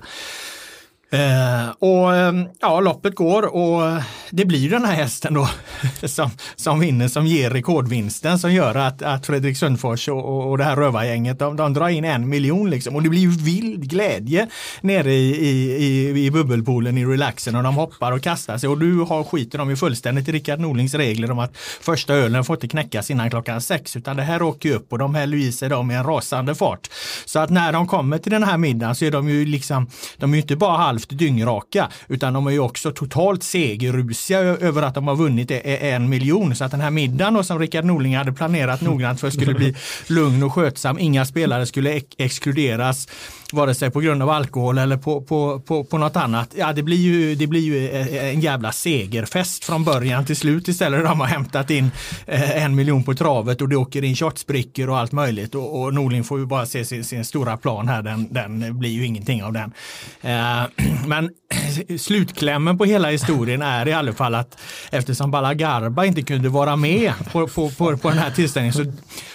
Eh, 1.11 1.71
och 1.79 2.15
eh, 2.15 2.33
ja, 2.61 2.81
loppet 2.81 3.15
går 3.15 3.43
och 3.57 4.03
det 4.31 4.45
blir 4.45 4.71
den 4.71 4.85
här 4.85 4.95
hästen 4.95 5.35
då 5.35 5.49
som, 6.09 6.31
som 6.57 6.81
vinner, 6.81 7.09
som 7.09 7.27
ger 7.27 7.51
rekordvinsten 7.51 8.39
som 8.39 8.53
gör 8.53 8.75
att, 8.75 9.03
att 9.03 9.27
Fredrik 9.27 9.57
Sundfors 9.57 10.09
och, 10.09 10.51
och 10.51 10.59
det 10.59 10.65
här 10.65 10.77
rövargänget, 10.77 11.39
de, 11.39 11.57
de 11.57 11.73
drar 11.73 11.89
in 11.89 12.05
en 12.05 12.29
miljon 12.29 12.71
liksom. 12.71 12.97
Och 12.97 13.03
det 13.03 13.09
blir 13.09 13.21
ju 13.21 13.31
vild 13.31 13.91
glädje 13.91 14.49
nere 14.81 15.13
i, 15.13 15.49
i, 15.49 15.77
i, 15.77 16.27
i 16.27 16.31
bubbelpoolen 16.31 16.99
i 16.99 17.05
relaxen 17.05 17.57
och 17.57 17.63
de 17.63 17.75
hoppar 17.75 18.13
och 18.13 18.23
kastar 18.23 18.59
sig 18.59 18.69
och 18.69 18.79
du 18.79 19.01
har 19.01 19.25
skiter 19.25 19.59
de 19.59 19.71
ju 19.71 19.77
fullständigt 19.77 20.29
i 20.29 20.33
Rickard 20.33 20.61
Norlings 20.61 20.95
regler 20.95 21.31
om 21.31 21.39
att 21.39 21.57
första 21.81 22.15
ölen 22.15 22.45
får 22.45 22.57
inte 22.57 22.69
knäckas 22.69 23.11
innan 23.11 23.31
klockan 23.31 23.61
sex 23.61 23.97
utan 23.97 24.17
det 24.17 24.23
här 24.23 24.43
åker 24.43 24.69
ju 24.69 24.75
upp 24.75 24.93
och 24.93 24.99
de 24.99 25.15
häller 25.15 25.37
i 25.37 25.53
sig 25.53 25.69
dem 25.69 25.91
i 25.91 25.95
en 25.95 26.05
rasande 26.05 26.55
fart. 26.55 26.91
Så 27.25 27.39
att 27.39 27.51
när 27.51 27.73
de 27.73 27.87
kommer 27.87 28.19
till 28.19 28.33
den 28.33 28.43
här 28.43 28.57
middagen 28.57 28.95
så 28.95 29.05
är 29.05 29.11
de 29.11 29.29
ju 29.29 29.45
liksom, 29.45 29.91
de 30.17 30.33
är 30.33 30.37
ju 30.37 30.43
inte 30.43 30.57
bara 30.57 30.77
halv 30.77 30.98
halvt 30.99 31.19
dyngraka, 31.19 31.89
utan 32.09 32.33
de 32.33 32.47
är 32.47 32.51
ju 32.51 32.59
också 32.59 32.91
totalt 32.91 33.43
segerrusiga 33.43 34.39
över 34.41 34.83
att 34.83 34.95
de 34.95 35.09
har 35.09 35.17
vunnit 35.17 35.51
en 35.65 36.09
miljon. 36.09 36.57
Så 36.57 36.65
att 36.65 36.71
den 36.71 36.81
här 36.81 36.91
middagen 36.91 37.35
då, 37.35 37.43
som 37.43 37.59
Rickard 37.59 37.85
Norling 37.85 38.17
hade 38.17 38.33
planerat 38.33 38.81
noggrant 38.81 39.21
för 39.21 39.31
skulle 39.31 39.55
bli 39.55 39.75
lugn 40.07 40.43
och 40.43 40.53
skötsam. 40.53 40.99
Inga 40.99 41.25
spelare 41.25 41.67
skulle 41.67 42.01
exkluderas 42.19 43.09
vare 43.53 43.75
sig 43.75 43.91
på 43.91 44.01
grund 44.01 44.23
av 44.23 44.31
alkohol 44.31 44.79
eller 44.79 44.97
på, 44.97 45.21
på, 45.21 45.61
på, 45.61 45.85
på 45.85 45.99
något 45.99 46.17
annat. 46.17 46.55
Ja, 46.57 46.73
det 46.73 46.83
blir, 46.83 46.97
ju, 46.97 47.35
det 47.35 47.47
blir 47.47 47.61
ju 47.61 47.91
en 48.19 48.41
jävla 48.41 48.73
segerfest 48.73 49.65
från 49.65 49.85
början 49.85 50.27
till 50.27 50.37
slut 50.37 50.69
istället. 50.69 51.05
De 51.05 51.21
har 51.21 51.27
hämtat 51.27 51.71
in 51.71 51.91
eh, 52.27 52.65
en 52.65 52.75
miljon 52.75 53.05
på 53.05 53.15
travet 53.15 53.63
och 53.63 53.69
det 53.69 53.77
åker 53.77 54.05
in 54.05 54.17
shotsbrickor 54.17 54.91
och 54.91 54.99
allt 54.99 55.13
möjligt 55.13 55.55
och, 55.55 55.83
och 55.83 55.95
Norling 55.95 56.25
får 56.25 56.39
ju 56.39 56.47
bara 56.47 56.67
se 56.67 56.85
sin, 56.85 57.05
sin 57.05 57.25
stora 57.25 57.57
plan 57.57 57.89
här. 57.89 58.03
Den, 58.03 58.29
den 58.31 58.79
blir 58.79 58.91
ju 58.91 59.07
ingenting 59.07 59.43
av 59.43 59.53
den. 59.53 59.73
Eh, 60.21 60.63
men 61.07 61.31
slutklämmen 61.99 62.79
på 62.79 62.85
hela 62.85 63.11
historien 63.11 63.63
är 63.63 63.89
i 63.89 63.93
alla 63.93 64.13
fall 64.13 64.35
att 64.35 64.59
eftersom 64.91 65.31
Balagarba 65.31 66.05
inte 66.05 66.23
kunde 66.23 66.49
vara 66.49 66.77
med 66.77 67.13
på, 67.33 67.47
på, 67.47 67.71
på, 67.71 67.97
på 67.97 68.09
den 68.09 68.19
här 68.19 68.31
tillställningen 68.31 68.75
så, 68.75 68.85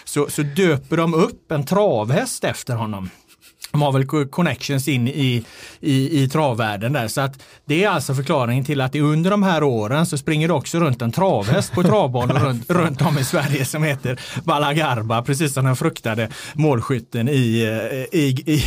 så, 0.04 0.30
så 0.30 0.42
döper 0.42 0.98
de 0.98 1.14
upp 1.14 1.52
en 1.52 1.66
travhäst 1.66 2.44
efter 2.44 2.76
honom. 2.76 3.10
De 3.74 3.82
har 3.82 3.92
väl 3.92 4.28
connections 4.30 4.88
in 4.88 5.08
i, 5.08 5.44
i, 5.80 6.24
i 6.24 6.30
travvärlden 6.30 6.94
där. 6.94 7.08
Så 7.08 7.22
att 7.22 7.44
det 7.66 7.84
är 7.84 7.90
alltså 7.90 8.14
förklaringen 8.16 8.66
till 8.66 8.82
att 8.82 8.96
under 8.96 9.32
de 9.32 9.44
här 9.44 9.64
åren 9.64 10.06
så 10.06 10.18
springer 10.18 10.48
det 10.48 10.54
också 10.54 10.80
runt 10.80 11.02
en 11.02 11.12
travhäst 11.12 11.74
på 11.74 11.84
travbanor 11.84 12.34
runt, 12.40 12.70
runt 12.70 13.02
om 13.02 13.18
i 13.18 13.24
Sverige 13.24 13.66
som 13.66 13.84
heter 13.84 14.20
Balagarba, 14.44 15.22
precis 15.22 15.54
som 15.54 15.66
den 15.66 15.76
fruktade 15.76 16.30
målskytten 16.54 17.30
i, 17.30 17.32
i, 18.12 18.20
i, 18.46 18.64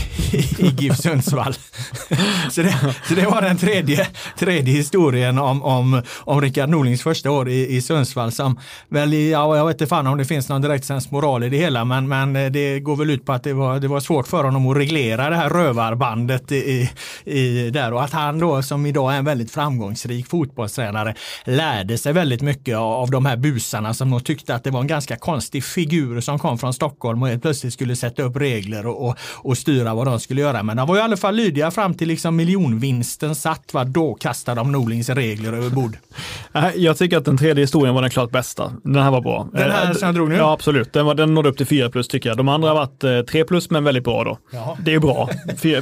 i 0.59 0.75
GIF 0.79 0.97
Sundsvall. 0.97 1.55
så, 2.51 2.63
det, 2.63 2.95
så 3.09 3.15
det 3.15 3.27
var 3.27 3.43
den 3.43 3.59
tredje, 3.59 4.07
tredje 4.39 4.75
historien 4.75 5.39
om, 5.39 5.63
om, 5.63 6.03
om 6.19 6.41
Rickard 6.41 6.69
Norlings 6.69 7.03
första 7.03 7.31
år 7.31 7.49
i, 7.49 7.77
i 7.77 7.83
Sundsvall 7.83 8.33
som 8.33 8.61
väl, 8.89 9.13
ja, 9.13 9.57
jag 9.57 9.67
vet 9.67 9.75
inte 9.75 9.87
fan 9.87 10.07
om 10.07 10.19
det 10.19 10.25
finns 10.25 10.49
någon 10.49 10.63
direkt 10.63 11.11
moral 11.11 11.45
i 11.45 11.49
det 11.49 11.57
hela, 11.57 11.85
men, 11.85 12.09
men 12.09 12.53
det 12.53 12.81
går 12.81 12.97
väl 12.97 13.11
ut 13.11 13.25
på 13.27 13.33
att 13.33 13.43
det 13.45 13.53
var, 13.53 13.81
det 13.81 13.89
var 13.89 14.01
svårt 14.01 14.29
för 14.29 14.45
honom 14.45 14.71
att 14.71 14.77
reglera 14.77 14.96
reglera 14.97 15.31
det 15.31 15.37
här 15.37 15.51
rövarbandet 15.51 16.53
i, 16.53 16.91
i, 17.25 17.71
där 17.71 17.93
och 17.93 18.05
att 18.05 18.13
han 18.13 18.39
då 18.39 18.63
som 18.63 18.87
idag 18.87 19.15
är 19.15 19.19
en 19.19 19.25
väldigt 19.25 19.51
framgångsrik 19.51 20.27
fotbollstränare 20.27 21.15
lärde 21.45 21.99
sig 21.99 22.13
väldigt 22.13 22.43
mycket 22.43 22.77
av 22.77 23.11
de 23.11 23.27
här 23.27 23.37
busarna 23.37 23.95
som 23.95 24.11
nog 24.11 24.25
tyckte 24.25 24.55
att 24.55 24.65
det 24.65 24.71
var 24.71 24.81
en 24.81 24.87
ganska 24.87 25.17
konstig 25.17 25.65
figur 25.65 26.21
som 26.21 26.39
kom 26.39 26.59
från 26.59 26.73
Stockholm 26.73 27.23
och 27.23 27.29
helt 27.29 27.43
plötsligt 27.43 27.73
skulle 27.73 27.97
sätta 27.97 28.23
upp 28.23 28.37
regler 28.37 28.87
och, 28.87 29.09
och, 29.09 29.17
och 29.35 29.59
styra 29.59 29.95
vad 29.95 30.07
de 30.07 30.21
skulle 30.21 30.41
göra. 30.41 30.63
Men 30.63 30.77
de 30.77 30.89
var 30.89 30.97
i 30.97 31.01
alla 31.01 31.17
fall 31.17 31.35
lydiga 31.35 31.71
fram 31.71 31.95
till 31.95 32.09
liksom 32.09 32.37
miljonvinsten 32.37 33.35
satt. 33.35 33.75
Va? 33.75 33.85
Då 33.85 34.15
kastade 34.15 34.61
de 34.61 34.73
Norlings 34.73 35.09
regler 35.09 35.53
över 35.53 35.71
bord. 35.71 35.99
Jag 36.75 36.99
tycker 36.99 37.17
att 37.17 37.25
den 37.25 37.39
tredje 37.39 37.63
historien 37.63 37.95
var 37.95 38.03
den 38.03 38.11
klart 38.11 38.31
bästa. 38.31 38.73
Den 38.83 39.03
här 39.03 39.11
var 39.11 39.21
bra. 39.21 39.49
Den 39.53 39.71
här 39.71 39.95
som 39.95 40.07
jag 40.07 40.15
drog 40.15 40.29
nu? 40.29 40.37
Ja, 40.37 40.53
absolut. 40.53 40.93
Den, 40.93 41.07
var, 41.07 41.15
den 41.15 41.35
nådde 41.35 41.49
upp 41.49 41.57
till 41.57 41.67
4 41.67 41.91
plus 41.91 42.09
tycker 42.09 42.29
jag. 42.29 42.37
De 42.37 42.49
andra 42.49 42.69
har 42.69 42.75
varit 42.75 43.29
3 43.29 43.45
plus 43.45 43.71
men 43.71 43.85
väldigt 43.85 44.05
bra 44.05 44.25
då. 44.25 44.39
Jaha 44.51 44.77
det 44.87 44.95
är 44.95 45.01
bra. 45.01 45.31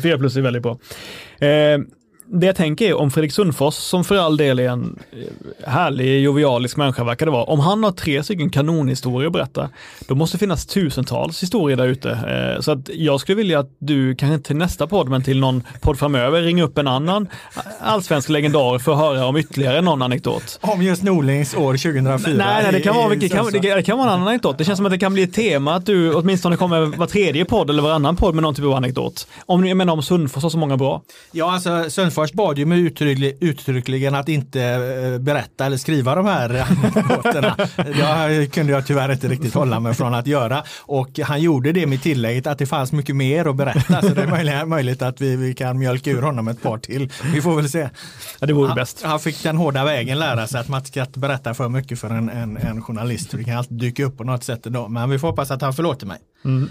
4 0.03 0.19
plus 0.19 0.37
är 0.37 0.41
väldigt 0.41 0.63
bra. 0.63 0.79
Eh, 1.49 1.79
det 2.27 2.47
jag 2.47 2.57
tänker 2.57 2.87
är 2.87 2.95
om 2.95 3.11
Fredrik 3.11 3.33
Sundfors, 3.33 3.75
som 3.75 4.05
för 4.05 4.17
all 4.17 4.37
del 4.37 4.59
är 4.59 4.69
en 4.69 4.99
eh, 5.13 5.69
härlig, 5.71 6.23
jovialisk 6.23 6.77
människa 6.77 7.05
verkar 7.05 7.27
det 7.27 7.33
vara, 7.33 7.45
om 7.45 7.61
han 7.61 7.85
har 7.85 7.93
tre 7.93 8.23
stycken 8.23 8.51
kanonhistorier 8.51 9.27
att 9.27 9.33
berätta, 9.33 9.71
då 10.09 10.15
måste 10.15 10.37
det 10.37 10.39
finnas 10.39 10.67
tusentals 10.67 11.43
historier 11.43 11.77
där 11.77 11.87
ute. 11.87 12.11
Eh, 12.11 12.61
så 12.61 12.73
att 12.73 12.89
jag 12.93 13.21
skulle 13.21 13.37
vilja 13.37 13.59
att 13.59 13.71
du, 13.79 14.15
kanske 14.15 14.35
inte 14.35 14.47
till 14.47 14.57
nästa 14.57 14.87
podd, 14.87 15.09
men 15.09 15.23
till 15.23 15.41
någon 15.41 15.63
podd 15.81 15.99
framöver, 15.99 16.43
ringer 16.43 16.65
upp 16.65 16.79
en 16.79 16.89
annan 16.89 17.29
allsvensk 17.81 18.29
legendar 18.29 18.79
för 18.79 18.93
att 18.93 18.99
höra 18.99 19.27
om 19.27 19.37
ytterligare 19.37 19.81
någon 19.81 20.03
anekdot. 20.03 20.59
Om 20.61 20.83
just 20.83 21.03
Norlings 21.03 21.55
år 21.55 21.73
2004? 21.73 22.35
Nej, 22.37 22.63
nej 22.63 22.73
det, 22.73 22.81
kan 22.81 22.97
vara, 22.97 23.15
det, 23.15 23.29
kan, 23.29 23.53
det 23.53 23.83
kan 23.83 23.99
vara 23.99 24.09
en 24.09 24.15
annan 24.15 24.29
anekdot. 24.29 24.59
Det 24.59 24.65
känns 24.65 24.77
som 24.77 24.87
att 24.87 24.93
det 24.93 24.99
kan 24.99 25.15
bli 25.15 25.23
ett 25.23 25.35
tema 25.35 25.75
att 25.75 25.87
du 25.87 26.15
åtminstone 26.15 26.57
kommer 26.57 26.81
var 26.81 27.07
tredje 27.07 27.45
podd 27.45 27.71
eller 27.71 27.83
varannan 27.83 28.17
podd 28.17 28.35
med 28.35 28.43
någon 28.43 28.55
typ 28.55 28.65
av 28.65 28.73
anekdot. 28.73 29.27
Om, 29.47 29.67
jag 29.67 29.77
menar 29.77 29.93
om 29.93 30.03
Sundfors 30.03 30.43
har 30.43 30.51
så 30.51 30.59
många 30.59 30.77
bra. 30.77 31.03
Ja, 31.33 31.53
alltså 31.53 31.91
Sundfors 31.91 32.14
bad 32.35 32.59
ju 32.59 32.67
mig 32.67 32.81
uttryckligen, 32.81 33.39
uttryckligen 33.41 34.15
att 34.15 34.29
inte 34.29 34.63
eh, 34.63 35.19
berätta 35.19 35.67
eller 35.67 35.77
skriva 35.77 36.15
de 36.15 36.27
här 36.27 36.51
anekdoterna. 36.69 37.57
Det 38.29 38.53
kunde 38.53 38.73
jag 38.73 38.87
tyvärr 38.87 39.13
inte 39.13 39.29
riktigt 39.29 39.55
hålla 39.55 39.81
mig 39.81 39.95
från 39.95 40.15
att 40.15 40.27
göra. 40.27 40.65
Och 40.81 41.19
han 41.19 41.43
gjorde 41.43 41.73
det 41.73 41.87
med 41.87 42.03
tillägget 42.03 42.47
att 42.47 42.59
det 42.59 42.67
fanns 42.67 42.93
mycket 42.93 43.17
mer 43.17 43.49
att 43.49 43.57
berätta. 43.57 44.03
Så 44.03 44.09
det 44.09 44.23
är 44.23 44.27
möjligt, 44.27 44.69
möjligt 44.69 45.03
att 45.03 45.21
vi, 45.21 45.37
vi 45.37 45.55
kan 45.55 45.79
mjölka 45.79 46.11
ur 46.11 46.23
honom 46.23 46.49
ett 46.49 46.63
par 46.63 46.79
till. 46.79 47.13
Vi 47.35 47.43
får 47.43 47.57
väl 47.57 47.69
se. 47.69 47.89
Ja, 48.41 48.47
det 48.47 48.53
vore 48.53 48.69
han, 48.69 48.77
bäst. 48.77 49.03
Han 49.03 49.21
fick 49.21 49.43
den 49.43 49.57
hårda 49.57 49.85
vägen 49.85 50.19
lära 50.19 50.47
sig 50.47 50.61
att 50.61 50.69
man 50.69 50.85
ska 50.85 51.01
inte 51.01 51.19
berätta 51.19 51.55
för 51.55 51.69
mycket 51.69 51.99
för 51.99 52.11
en, 52.11 52.29
en, 52.29 52.57
en 52.57 52.83
journalist. 52.83 53.31
Det 53.31 53.45
kan 53.45 53.57
alltid 53.57 53.79
dyka 53.79 54.05
upp 54.05 54.17
på 54.17 54.25
något 54.25 54.45
sätt 54.45 54.67
ändå. 54.67 54.89
Men 54.89 55.11
vi 55.11 55.19
får 55.19 55.29
hoppas 55.29 55.51
att 55.51 55.63
han 55.63 55.75
förlåter 55.75 56.07
mig. 56.07 56.19
Mm. 56.45 56.71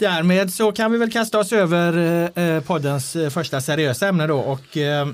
Därmed 0.00 0.52
så 0.52 0.72
kan 0.72 0.92
vi 0.92 0.98
väl 0.98 1.12
kasta 1.12 1.38
oss 1.38 1.52
över 1.52 1.98
eh, 2.36 2.44
eh 2.44 2.62
poddens 2.62 3.16
eh, 3.16 3.30
första 3.30 3.60
seriösa 3.60 4.08
ämne 4.08 4.26
då 4.26 4.38
och 4.38 4.76
eh, 4.76 5.06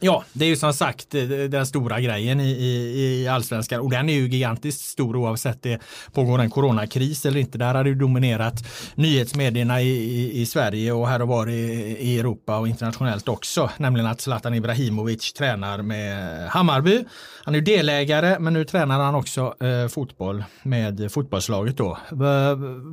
Ja, 0.00 0.24
det 0.32 0.44
är 0.44 0.48
ju 0.48 0.56
som 0.56 0.72
sagt 0.72 1.10
den 1.50 1.66
stora 1.66 2.00
grejen 2.00 2.40
i, 2.40 2.50
i, 2.50 3.22
i 3.22 3.28
allsvenskan 3.28 3.80
och 3.80 3.90
den 3.90 4.08
är 4.08 4.12
ju 4.12 4.28
gigantiskt 4.28 4.84
stor 4.84 5.16
oavsett 5.16 5.62
det 5.62 5.80
pågår 6.12 6.38
en 6.38 6.50
coronakris 6.50 7.26
eller 7.26 7.40
inte. 7.40 7.58
Där 7.58 7.74
har 7.74 7.84
det 7.84 7.94
dominerat 7.94 8.54
nyhetsmedierna 8.94 9.82
i, 9.82 9.88
i, 9.88 10.40
i, 10.40 10.46
Sverige 10.46 10.92
och 10.92 11.08
här 11.08 11.22
och 11.22 11.28
var 11.28 11.48
i, 11.48 11.60
i 12.00 12.18
Europa 12.18 12.58
och 12.58 12.68
internationellt 12.68 13.28
också, 13.28 13.70
nämligen 13.76 14.06
att 14.06 14.20
Zlatan 14.20 14.54
Ibrahimovic 14.54 15.32
tränar 15.32 15.82
med 15.82 16.48
Hammarby. 16.48 17.04
Han 17.48 17.54
är 17.54 17.60
delägare 17.60 18.36
men 18.38 18.52
nu 18.52 18.64
tränar 18.64 19.00
han 19.00 19.14
också 19.14 19.54
eh, 19.60 19.88
fotboll 19.88 20.44
med 20.62 21.12
fotbollslaget 21.12 21.76
då. 21.76 21.98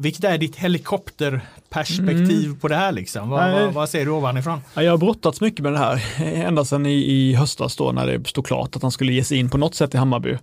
Vilket 0.01 0.23
är 0.23 0.37
ditt 0.37 0.55
helikopterperspektiv 0.55 2.45
mm. 2.45 2.59
på 2.59 2.67
det 2.67 2.75
här 2.75 2.91
liksom? 2.91 3.29
Vad, 3.29 3.51
vad, 3.51 3.73
vad 3.73 3.89
ser 3.89 4.05
du 4.05 4.11
ovanifrån? 4.11 4.61
jag 4.73 4.91
har 4.91 4.97
brottats 4.97 5.41
mycket 5.41 5.59
med 5.59 5.73
det 5.73 5.77
här 5.77 6.03
ända 6.23 6.65
sedan 6.65 6.85
i, 6.85 6.93
i 6.93 7.33
höstas 7.33 7.75
då 7.75 7.91
när 7.91 8.07
det 8.07 8.27
stod 8.27 8.45
klart 8.45 8.75
att 8.75 8.81
han 8.81 8.91
skulle 8.91 9.13
ge 9.13 9.23
sig 9.23 9.37
in 9.37 9.49
på 9.49 9.57
något 9.57 9.75
sätt 9.75 9.93
i 9.93 9.97
Hammarby. 9.97 10.37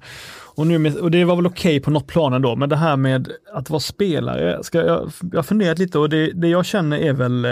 Och, 0.54 0.66
nu 0.66 0.78
med, 0.78 0.96
och 0.96 1.10
det 1.10 1.24
var 1.24 1.36
väl 1.36 1.46
okej 1.46 1.76
okay 1.76 1.80
på 1.80 1.90
något 1.90 2.06
plan 2.06 2.32
ändå, 2.32 2.56
men 2.56 2.68
det 2.68 2.76
här 2.76 2.96
med 2.96 3.28
att 3.54 3.70
vara 3.70 3.80
spelare, 3.80 4.64
ska 4.64 4.78
jag, 4.78 5.12
jag 5.32 5.38
har 5.38 5.42
funderat 5.42 5.78
lite 5.78 5.98
och 5.98 6.08
det, 6.08 6.32
det 6.32 6.48
jag 6.48 6.66
känner 6.66 6.98
är 6.98 7.12
väl 7.12 7.44
eh, 7.44 7.50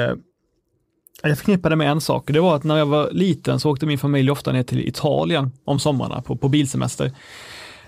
jag 1.22 1.38
förknippade 1.38 1.76
med 1.76 1.90
en 1.90 2.00
sak, 2.00 2.24
det 2.26 2.40
var 2.40 2.56
att 2.56 2.64
när 2.64 2.76
jag 2.76 2.86
var 2.86 3.10
liten 3.12 3.60
så 3.60 3.70
åkte 3.70 3.86
min 3.86 3.98
familj 3.98 4.30
ofta 4.30 4.52
ner 4.52 4.62
till 4.62 4.88
Italien 4.88 5.52
om 5.64 5.78
somrarna 5.78 6.22
på, 6.22 6.36
på 6.36 6.48
bilsemester. 6.48 7.12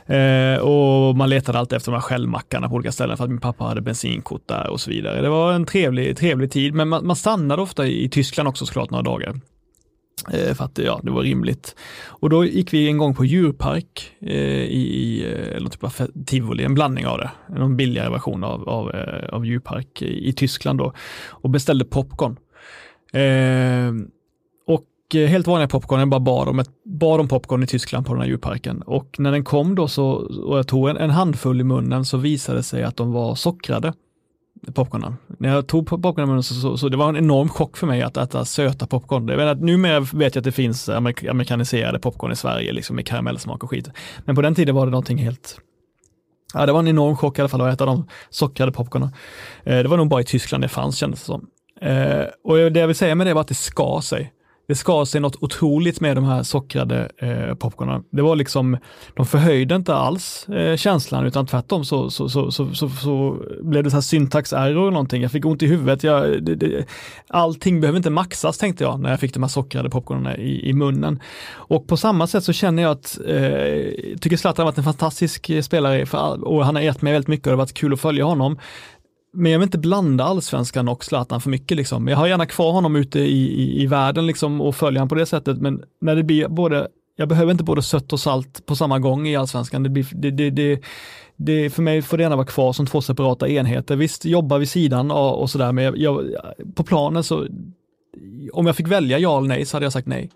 Eh, 0.06 0.58
och 0.58 1.16
man 1.16 1.28
letade 1.28 1.58
alltid 1.58 1.76
efter 1.76 1.92
de 1.92 1.96
här 1.96 2.02
självmackarna 2.02 2.68
på 2.68 2.74
olika 2.74 2.92
ställen 2.92 3.16
för 3.16 3.24
att 3.24 3.30
min 3.30 3.40
pappa 3.40 3.64
hade 3.64 3.80
bensinkort 3.80 4.48
där 4.48 4.70
och 4.70 4.80
så 4.80 4.90
vidare. 4.90 5.20
Det 5.20 5.28
var 5.28 5.52
en 5.52 5.66
trevlig, 5.66 6.16
trevlig 6.16 6.50
tid, 6.50 6.74
men 6.74 6.88
man, 6.88 7.06
man 7.06 7.16
stannade 7.16 7.62
ofta 7.62 7.86
i 7.86 8.08
Tyskland 8.08 8.48
också 8.48 8.66
såklart 8.66 8.90
några 8.90 9.02
dagar. 9.02 9.40
Eh, 10.32 10.54
för 10.54 10.64
att 10.64 10.78
ja, 10.78 11.00
det 11.02 11.10
var 11.10 11.22
rimligt. 11.22 11.76
Och 12.06 12.30
då 12.30 12.44
gick 12.44 12.72
vi 12.72 12.88
en 12.88 12.98
gång 12.98 13.14
på 13.14 13.24
djurpark 13.24 14.12
eh, 14.20 14.62
i, 14.62 15.22
eller 15.24 15.56
eh, 15.56 15.62
någon 15.62 15.70
typ 15.70 15.84
av 15.84 15.92
tivoli, 16.26 16.64
en 16.64 16.74
blandning 16.74 17.06
av 17.06 17.18
det, 17.18 17.30
någon 17.48 17.76
billigare 17.76 18.10
version 18.10 18.44
av, 18.44 18.68
av, 18.68 18.94
eh, 18.94 19.34
av 19.34 19.46
djurpark 19.46 20.02
i, 20.02 20.28
i 20.28 20.32
Tyskland 20.32 20.78
då 20.78 20.92
och 21.28 21.50
beställde 21.50 21.84
popcorn. 21.84 22.36
Ehm, 23.12 24.00
eh, 24.00 24.75
och 24.75 25.14
helt 25.14 25.47
vanliga 25.47 25.69
popcorn, 25.69 26.00
jag 26.00 26.09
bara 26.09 26.21
bad 26.21 26.49
om, 26.49 26.59
ett, 26.59 26.71
bad 26.85 27.21
om 27.21 27.28
popcorn 27.28 27.62
i 27.62 27.66
Tyskland 27.66 28.07
på 28.07 28.12
den 28.12 28.23
här 28.23 28.28
djurparken. 28.28 28.83
Och 28.83 29.16
när 29.19 29.33
den 29.33 29.45
kom 29.45 29.75
då 29.75 29.88
så, 29.88 30.07
och 30.45 30.59
jag 30.59 30.69
tog 30.69 30.88
en, 30.88 30.97
en 30.97 31.11
handfull 31.11 31.61
i 31.61 31.64
munnen 31.64 32.04
så 32.04 32.16
visade 32.16 32.59
det 32.59 32.62
sig 32.62 32.83
att 32.83 32.97
de 32.97 33.12
var 33.12 33.35
sockrade 33.35 33.92
popcornen. 34.75 35.16
När 35.38 35.49
jag 35.49 35.66
tog 35.66 35.87
popcornen 35.87 36.25
i 36.25 36.26
munnen 36.26 36.42
så, 36.42 36.54
så, 36.54 36.76
så, 36.76 36.88
det 36.88 36.97
var 36.97 37.09
en 37.09 37.16
enorm 37.16 37.49
chock 37.49 37.76
för 37.76 37.87
mig 37.87 38.02
att 38.02 38.16
äta 38.16 38.45
söta 38.45 38.87
popcorn. 38.87 39.28
Jag 39.28 39.37
vet, 39.37 39.61
numera 39.61 40.00
vet 40.00 40.35
jag 40.35 40.40
att 40.40 40.45
det 40.45 40.52
finns 40.52 40.88
amerik 40.88 41.25
amerikaniserade 41.25 41.99
popcorn 41.99 42.33
i 42.33 42.37
Sverige, 42.37 42.73
liksom 42.73 42.97
med 42.97 43.07
karamellsmak 43.07 43.64
och 43.64 43.71
skit. 43.71 43.88
Men 44.25 44.35
på 44.35 44.42
den 44.42 44.54
tiden 44.54 44.75
var 44.75 44.87
det 44.87 44.90
någonting 44.90 45.19
helt 45.19 45.59
Ja, 46.54 46.66
det 46.66 46.73
var 46.73 46.81
en 46.81 46.88
enorm 46.88 47.16
chock 47.16 47.38
i 47.38 47.42
alla 47.42 47.49
fall 47.49 47.61
att 47.61 47.75
äta 47.75 47.87
de 47.87 48.09
sockrade 48.31 48.73
popcornen. 48.73 49.09
Eh, 49.64 49.78
det 49.78 49.88
var 49.88 49.97
nog 49.97 50.09
bara 50.09 50.21
i 50.21 50.25
Tyskland 50.25 50.64
det 50.64 50.69
fanns 50.69 50.97
kändes 50.97 51.21
det 51.21 51.26
som. 51.26 51.47
Eh, 51.82 52.26
och 52.44 52.56
det 52.56 52.80
jag 52.80 52.86
vill 52.86 52.96
säga 52.96 53.14
med 53.14 53.26
det 53.26 53.34
var 53.34 53.40
att 53.40 53.48
det 53.48 53.54
skar 53.54 54.00
sig. 54.00 54.32
Det 54.68 54.74
skar 54.74 55.04
sig 55.04 55.20
något 55.20 55.42
otroligt 55.42 56.00
med 56.00 56.16
de 56.16 56.24
här 56.24 56.42
sockrade 56.42 57.08
eh, 57.18 57.54
popcornen. 57.54 58.04
Det 58.10 58.22
var 58.22 58.36
liksom, 58.36 58.76
de 59.16 59.26
förhöjde 59.26 59.74
inte 59.74 59.94
alls 59.94 60.48
eh, 60.48 60.76
känslan 60.76 61.26
utan 61.26 61.46
tvärtom 61.46 61.84
så, 61.84 62.10
så, 62.10 62.28
så, 62.28 62.50
så, 62.50 62.74
så, 62.74 62.88
så 62.88 63.36
blev 63.62 63.84
det 63.84 63.90
så 63.90 63.96
här 63.96 64.02
syntax 64.02 64.52
error 64.52 64.90
någonting. 64.90 65.22
Jag 65.22 65.32
fick 65.32 65.44
ont 65.44 65.62
i 65.62 65.66
huvudet. 65.66 66.04
Jag, 66.04 66.42
det, 66.42 66.54
det, 66.54 66.84
allting 67.28 67.80
behöver 67.80 67.96
inte 67.96 68.10
maxas 68.10 68.58
tänkte 68.58 68.84
jag 68.84 69.00
när 69.00 69.10
jag 69.10 69.20
fick 69.20 69.34
de 69.34 69.42
här 69.42 69.50
sockrade 69.50 69.90
popcornen 69.90 70.40
i, 70.40 70.68
i 70.68 70.72
munnen. 70.72 71.20
Och 71.52 71.86
på 71.86 71.96
samma 71.96 72.26
sätt 72.26 72.44
så 72.44 72.52
känner 72.52 72.82
jag 72.82 72.92
att, 72.92 73.18
eh, 73.26 74.18
tycker 74.20 74.36
Zlatan 74.36 74.62
har 74.62 74.72
varit 74.72 74.78
en 74.78 74.84
fantastisk 74.84 75.50
eh, 75.50 75.62
spelare 75.62 76.06
för, 76.06 76.44
och 76.44 76.64
han 76.64 76.74
har 76.74 76.82
gett 76.82 77.02
mig 77.02 77.12
väldigt 77.12 77.28
mycket 77.28 77.46
och 77.46 77.50
det 77.50 77.56
har 77.56 77.64
varit 77.64 77.74
kul 77.74 77.92
att 77.92 78.00
följa 78.00 78.24
honom. 78.24 78.58
Men 79.32 79.52
jag 79.52 79.58
vill 79.58 79.66
inte 79.66 79.78
blanda 79.78 80.24
allsvenskan 80.24 80.88
och 80.88 81.04
Zlatan 81.04 81.40
för 81.40 81.50
mycket. 81.50 81.76
Liksom. 81.76 82.08
Jag 82.08 82.16
har 82.16 82.26
gärna 82.26 82.46
kvar 82.46 82.72
honom 82.72 82.96
ute 82.96 83.18
i, 83.18 83.62
i, 83.62 83.82
i 83.82 83.86
världen 83.86 84.26
liksom, 84.26 84.60
och 84.60 84.76
följer 84.76 85.00
honom 85.00 85.08
på 85.08 85.14
det 85.14 85.26
sättet. 85.26 85.58
Men 85.58 85.82
när 86.00 86.16
det 86.16 86.22
blir 86.22 86.48
både, 86.48 86.88
jag 87.16 87.28
behöver 87.28 87.52
inte 87.52 87.64
både 87.64 87.82
sött 87.82 88.12
och 88.12 88.20
salt 88.20 88.66
på 88.66 88.76
samma 88.76 88.98
gång 88.98 89.28
i 89.28 89.36
allsvenskan. 89.36 89.82
Det 89.82 89.88
blir, 89.88 90.06
det, 90.12 90.30
det, 90.30 90.50
det, 90.50 90.80
det, 91.36 91.70
för 91.70 91.82
mig 91.82 92.02
får 92.02 92.16
det 92.16 92.22
gärna 92.22 92.36
vara 92.36 92.46
kvar 92.46 92.72
som 92.72 92.86
två 92.86 93.00
separata 93.00 93.48
enheter. 93.48 93.96
Visst, 93.96 94.24
jobba 94.24 94.58
vid 94.58 94.68
sidan 94.68 95.10
och, 95.10 95.40
och 95.40 95.50
sådär, 95.50 95.72
men 95.72 95.84
jag, 95.84 95.98
jag, 95.98 96.22
på 96.74 96.84
planen 96.84 97.24
så, 97.24 97.46
om 98.52 98.66
jag 98.66 98.76
fick 98.76 98.88
välja 98.88 99.18
ja 99.18 99.38
eller 99.38 99.48
nej 99.48 99.64
så 99.64 99.76
hade 99.76 99.86
jag 99.86 99.92
sagt 99.92 100.08
nej. 100.08 100.30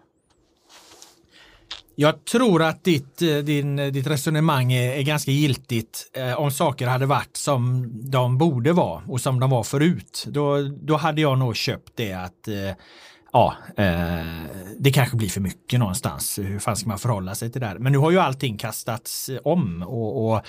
Jag 1.98 2.24
tror 2.24 2.62
att 2.62 2.84
ditt, 2.84 3.22
eh, 3.22 3.36
din, 3.36 3.78
eh, 3.78 3.92
ditt 3.92 4.06
resonemang 4.06 4.72
är, 4.72 4.92
är 4.92 5.02
ganska 5.02 5.30
giltigt 5.30 6.10
eh, 6.16 6.40
om 6.40 6.50
saker 6.50 6.86
hade 6.86 7.06
varit 7.06 7.36
som 7.36 7.90
de 8.10 8.38
borde 8.38 8.72
vara 8.72 9.02
och 9.08 9.20
som 9.20 9.40
de 9.40 9.50
var 9.50 9.62
förut. 9.62 10.24
Då, 10.28 10.62
då 10.62 10.96
hade 10.96 11.20
jag 11.20 11.38
nog 11.38 11.56
köpt 11.56 11.92
det 11.94 12.12
att 12.12 12.48
eh, 12.48 12.76
ja, 13.32 13.54
eh, 13.76 14.42
det 14.78 14.92
kanske 14.92 15.16
blir 15.16 15.28
för 15.28 15.40
mycket 15.40 15.78
någonstans. 15.78 16.38
Hur 16.38 16.58
fan 16.58 16.76
ska 16.76 16.88
man 16.88 16.98
förhålla 16.98 17.34
sig 17.34 17.52
till 17.52 17.60
det 17.60 17.66
där? 17.66 17.78
Men 17.78 17.92
nu 17.92 17.98
har 17.98 18.10
ju 18.10 18.18
allting 18.18 18.58
kastats 18.58 19.28
eh, 19.28 19.38
om 19.44 19.82
och, 19.82 20.30
och 20.30 20.42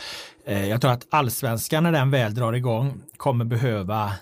eh, 0.45 0.65
jag 0.65 0.81
tror 0.81 0.91
att 0.91 1.07
allsvenskan 1.09 1.83
när 1.83 1.91
den 1.91 2.11
väl 2.11 2.35
drar 2.35 2.53
igång 2.53 3.01
kommer 3.17 3.45
behöva 3.45 4.13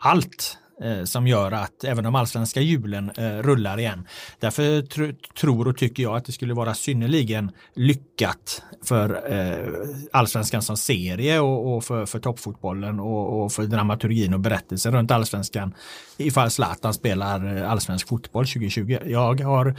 allt 0.00 0.58
eh, 0.82 1.04
som 1.04 1.26
gör 1.26 1.52
att 1.52 1.84
även 1.84 2.04
de 2.04 2.14
allsvenska 2.14 2.60
hjulen 2.60 3.10
eh, 3.10 3.42
rullar 3.42 3.78
igen. 3.78 4.06
Därför 4.40 4.82
tr 4.82 5.14
tror 5.40 5.68
och 5.68 5.76
tycker 5.76 6.02
jag 6.02 6.16
att 6.16 6.24
det 6.24 6.32
skulle 6.32 6.54
vara 6.54 6.74
synnerligen 6.74 7.50
lyckat 7.74 8.62
för 8.84 9.32
eh, 9.32 9.68
allsvenskan 10.12 10.62
som 10.62 10.76
serie 10.76 11.40
och, 11.40 11.76
och 11.76 11.84
för, 11.84 12.06
för 12.06 12.18
toppfotbollen 12.18 13.00
och, 13.00 13.42
och, 13.42 13.52
för 13.52 13.62
dramaturgin 13.62 14.34
och 14.34 14.40
berättelsen 14.40 14.92
runt 14.92 15.10
allsvenskan 15.10 15.74
ifall 16.16 16.50
Zlatan 16.50 16.94
spelar 16.94 17.56
eh, 17.56 17.70
allsvensk 17.70 18.08
fotboll 18.08 18.46
2020. 18.46 18.98
Jag 19.06 19.40
har 19.40 19.74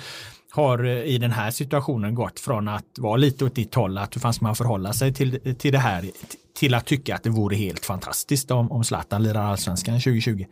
har 0.56 0.86
eh, 0.86 1.04
i 1.04 1.18
den 1.18 1.32
här 1.32 1.52
situationen 1.52 2.16
gått 2.16 2.40
från 2.40 2.68
att 2.68 2.86
vara 2.98 3.16
lite 3.16 3.46
åt 3.46 3.56
ditt 3.56 3.75
håll, 3.75 3.98
att 3.98 4.16
hur 4.16 4.22
fan 4.22 4.34
ska 4.34 4.46
man 4.46 4.56
förhålla 4.56 4.94
sig 4.94 5.14
till, 5.14 5.56
till 5.56 5.72
det 5.72 5.80
här, 5.80 6.06
till 6.55 6.74
att 6.74 6.85
tycka 6.85 7.15
att 7.15 7.24
det 7.24 7.29
vore 7.29 7.55
helt 7.55 7.85
fantastiskt 7.85 8.51
om, 8.51 8.71
om 8.71 8.83
Zlatan 8.83 9.24
lirar 9.24 9.43
allsvenskan 9.43 9.95
2020. 9.95 10.29
Um, 10.31 10.45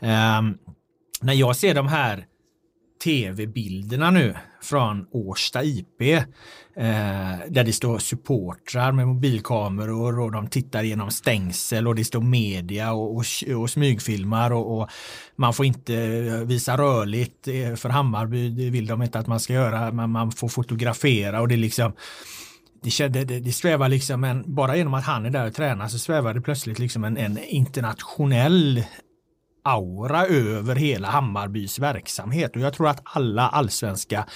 ehm, 0.00 0.58
när 1.20 1.32
jag 1.32 1.56
ser 1.56 1.74
de 1.74 1.88
här 1.88 2.26
tv-bilderna 3.04 4.10
nu 4.10 4.34
från 4.62 5.06
Årsta 5.10 5.64
IP 5.64 6.00
eh, 6.00 6.16
där 7.48 7.64
det 7.64 7.72
står 7.72 7.98
supportrar 7.98 8.92
med 8.92 9.08
mobilkameror 9.08 10.20
och 10.20 10.32
de 10.32 10.48
tittar 10.48 10.82
genom 10.82 11.10
stängsel 11.10 11.88
och 11.88 11.94
det 11.94 12.04
står 12.04 12.20
media 12.20 12.92
och, 12.92 13.16
och, 13.16 13.24
och 13.56 13.70
smygfilmar 13.70 14.52
och, 14.52 14.78
och, 14.78 14.88
man 15.36 15.54
får 15.54 15.66
inte 15.66 15.94
eh, 15.94 16.34
visa 16.34 16.76
rörligt 16.76 17.48
eh, 17.48 17.74
för 17.74 17.88
Hammarby, 17.88 18.48
det 18.48 18.70
vill 18.70 18.86
de 18.86 19.02
inte 19.02 19.18
att 19.18 19.26
man 19.26 19.40
ska 19.40 19.52
göra, 19.52 19.92
men 19.92 20.10
man 20.10 20.32
får 20.32 20.48
fotografera 20.48 21.40
och 21.40 21.48
det 21.48 21.54
är 21.54 21.56
liksom 21.56 21.92
det, 22.82 23.08
det, 23.08 23.24
det 23.24 23.52
svävar 23.52 23.88
liksom 23.88 24.24
en, 24.24 24.54
bara 24.54 24.76
genom 24.76 24.94
att 24.94 25.04
han 25.04 25.26
är 25.26 25.30
där 25.30 25.46
och 25.46 25.54
tränar 25.54 25.88
så 25.88 25.98
svävar 25.98 26.34
det 26.34 26.40
plötsligt 26.40 26.78
liksom 26.78 27.04
en, 27.04 27.16
en 27.16 27.38
internationell 27.38 28.84
aura 29.64 30.26
över 30.26 30.74
hela 30.74 31.08
Hammarbys 31.08 31.78
verksamhet. 31.78 32.56
Och 32.56 32.62
jag 32.62 32.74
tror 32.74 32.88
att 32.88 33.00
alla 33.04 33.48
allsvenska 33.48 34.26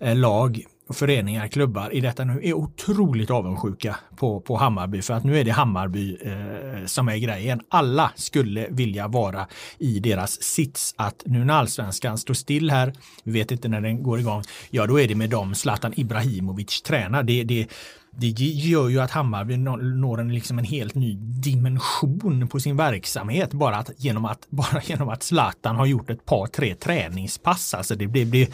eh, 0.00 0.16
lag 0.16 0.64
föreningar, 0.90 1.48
klubbar 1.48 1.94
i 1.94 2.00
detta 2.00 2.24
nu 2.24 2.40
är 2.42 2.52
otroligt 2.54 3.30
avundsjuka 3.30 3.96
på, 4.16 4.40
på 4.40 4.56
Hammarby 4.56 5.02
för 5.02 5.14
att 5.14 5.24
nu 5.24 5.38
är 5.38 5.44
det 5.44 5.50
Hammarby 5.50 6.16
eh, 6.22 6.86
som 6.86 7.08
är 7.08 7.16
grejen. 7.16 7.60
Alla 7.68 8.12
skulle 8.14 8.66
vilja 8.70 9.08
vara 9.08 9.46
i 9.78 10.00
deras 10.00 10.42
sits 10.42 10.94
att 10.96 11.22
nu 11.26 11.44
när 11.44 11.54
allsvenskan 11.54 12.18
står 12.18 12.34
still 12.34 12.70
här, 12.70 12.92
vi 13.24 13.32
vet 13.32 13.50
inte 13.50 13.68
när 13.68 13.80
den 13.80 14.02
går 14.02 14.20
igång, 14.20 14.42
ja 14.70 14.86
då 14.86 15.00
är 15.00 15.08
det 15.08 15.14
med 15.14 15.30
dem 15.30 15.54
Zlatan 15.54 15.92
Ibrahimovic 15.96 16.82
tränar. 16.82 17.22
Det, 17.22 17.44
det, 17.44 17.68
det 18.10 18.26
gör 18.26 18.88
ju 18.88 19.00
att 19.00 19.10
Hammarby 19.10 19.56
når 19.56 20.20
en, 20.20 20.34
liksom 20.34 20.58
en 20.58 20.64
helt 20.64 20.94
ny 20.94 21.14
dimension 21.20 22.48
på 22.48 22.60
sin 22.60 22.76
verksamhet 22.76 23.52
bara, 23.52 23.76
att, 23.76 23.90
genom, 23.96 24.24
att, 24.24 24.46
bara 24.50 24.82
genom 24.82 25.08
att 25.08 25.22
Zlatan 25.22 25.76
har 25.76 25.86
gjort 25.86 26.10
ett 26.10 26.24
par, 26.24 26.46
tre 26.46 26.74
träningspass. 26.74 27.74
Alltså 27.74 27.94
det 27.94 28.06
det, 28.06 28.24
det 28.24 28.48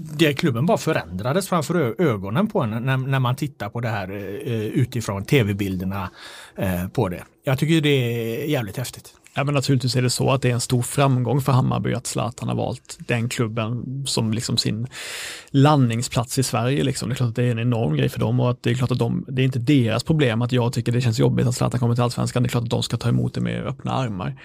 det 0.00 0.34
klubben 0.34 0.66
bara 0.66 0.78
förändrades 0.78 1.48
framför 1.48 1.94
ögonen 2.02 2.46
på 2.46 2.60
en 2.60 2.70
när, 2.70 2.96
när 2.96 3.18
man 3.18 3.36
tittar 3.36 3.68
på 3.68 3.80
det 3.80 3.88
här 3.88 4.10
eh, 4.10 4.52
eh, 4.52 4.62
utifrån 4.62 5.24
tv-bilderna 5.24 6.10
eh, 6.56 6.88
på 6.88 7.08
det. 7.08 7.24
Jag 7.44 7.58
tycker 7.58 7.80
det 7.80 7.88
är 7.88 8.44
jävligt 8.48 8.76
häftigt. 8.76 9.14
Ja, 9.34 9.44
men 9.44 9.54
naturligtvis 9.54 9.96
är 9.96 10.02
det 10.02 10.10
så 10.10 10.30
att 10.30 10.42
det 10.42 10.50
är 10.50 10.52
en 10.52 10.60
stor 10.60 10.82
framgång 10.82 11.40
för 11.40 11.52
Hammarby 11.52 11.94
att 11.94 12.06
Zlatan 12.06 12.48
har 12.48 12.56
valt 12.56 12.98
den 12.98 13.28
klubben 13.28 14.04
som 14.06 14.32
liksom 14.32 14.56
sin 14.56 14.86
landningsplats 15.50 16.38
i 16.38 16.42
Sverige. 16.42 16.82
Liksom. 16.84 17.08
Det 17.08 17.12
är 17.12 17.16
klart 17.16 17.28
att 17.28 17.36
det 17.36 17.44
är 17.44 17.50
en 17.50 17.58
enorm 17.58 17.96
grej 17.96 18.08
för 18.08 18.20
dem 18.20 18.40
och 18.40 18.50
att 18.50 18.62
det 18.62 18.70
är 18.70 18.74
klart 18.74 18.90
att 18.90 18.98
de, 18.98 19.24
det 19.28 19.42
är 19.42 19.44
inte 19.44 19.58
deras 19.58 20.04
problem 20.04 20.42
att 20.42 20.52
jag 20.52 20.72
tycker 20.72 20.92
det 20.92 21.00
känns 21.00 21.18
jobbigt 21.18 21.46
att 21.46 21.54
Zlatan 21.54 21.80
kommer 21.80 21.94
till 21.94 22.04
allsvenskan. 22.04 22.42
Det 22.42 22.46
är 22.46 22.50
klart 22.50 22.64
att 22.64 22.70
de 22.70 22.82
ska 22.82 22.96
ta 22.96 23.08
emot 23.08 23.34
det 23.34 23.40
med 23.40 23.66
öppna 23.66 23.92
armar. 23.92 24.40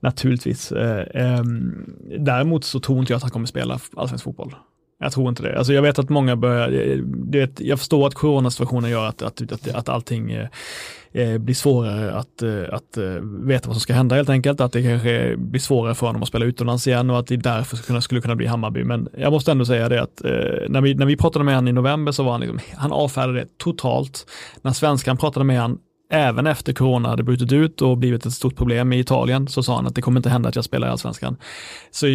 Naturligtvis. 0.00 0.72
Ehm, 0.72 1.94
däremot 2.18 2.64
så 2.64 2.80
tror 2.80 2.98
inte 2.98 3.12
jag 3.12 3.16
att 3.16 3.22
han 3.22 3.30
kommer 3.30 3.46
spela 3.46 3.80
allsvensk 3.96 4.24
fotboll. 4.24 4.54
Jag 5.00 5.12
tror 5.12 5.28
inte 5.28 5.42
det. 5.42 5.58
Alltså 5.58 5.72
jag 5.72 5.82
vet 5.82 5.98
att 5.98 6.08
många 6.08 6.36
börjar, 6.36 6.72
eh, 6.72 6.98
vet, 7.30 7.60
jag 7.60 7.78
förstår 7.78 8.06
att 8.06 8.14
coronasituationen 8.14 8.90
gör 8.90 9.06
att, 9.06 9.22
att, 9.22 9.52
att, 9.52 9.68
att 9.68 9.88
allting 9.88 10.32
eh, 10.32 10.48
eh 11.12 11.38
blir 11.38 11.54
svårare 11.54 12.12
att, 12.12 12.42
eh, 12.42 12.62
att 12.72 12.98
veta 13.44 13.68
vad 13.68 13.76
som 13.76 13.80
ska 13.80 13.94
hända 13.94 14.16
helt 14.16 14.28
enkelt. 14.28 14.60
Att 14.60 14.72
det 14.72 14.82
kanske 14.82 15.36
blir 15.36 15.60
svårare 15.60 15.94
för 15.94 16.06
honom 16.06 16.22
att 16.22 16.28
spela 16.28 16.44
utomlands 16.44 16.86
igen 16.86 17.10
och 17.10 17.18
att 17.18 17.26
det 17.26 17.36
därför 17.36 17.76
skulle, 17.76 18.02
skulle 18.02 18.20
kunna 18.20 18.36
bli 18.36 18.46
Hammarby. 18.46 18.84
Men 18.84 19.08
jag 19.18 19.32
måste 19.32 19.50
ändå 19.50 19.64
säga 19.64 19.88
det 19.88 20.02
att 20.02 20.24
eh, 20.24 20.30
när, 20.68 20.80
vi, 20.80 20.94
när 20.94 21.06
vi 21.06 21.16
pratade 21.16 21.44
med 21.44 21.54
honom 21.54 21.68
i 21.68 21.72
november 21.72 22.12
så 22.12 22.22
var 22.22 22.32
han 22.32 22.40
liksom, 22.40 22.58
han 22.76 22.92
avfärdade 22.92 23.40
det 23.40 23.58
totalt. 23.58 24.26
När 24.62 24.72
svenskan 24.72 25.16
pratade 25.16 25.44
med 25.44 25.60
honom 25.60 25.78
även 26.10 26.46
efter 26.46 26.72
corona 26.72 27.08
hade 27.08 27.22
brutit 27.22 27.52
ut 27.52 27.82
och 27.82 27.98
blivit 27.98 28.26
ett 28.26 28.32
stort 28.32 28.56
problem 28.56 28.92
i 28.92 28.98
Italien 28.98 29.48
så 29.48 29.62
sa 29.62 29.76
han 29.76 29.86
att 29.86 29.94
det 29.94 30.02
kommer 30.02 30.18
inte 30.18 30.30
hända 30.30 30.48
att 30.48 30.56
jag 30.56 30.64
spelar 30.64 30.88
i 30.88 30.90
allsvenskan. 30.90 31.36
Så 31.90 32.06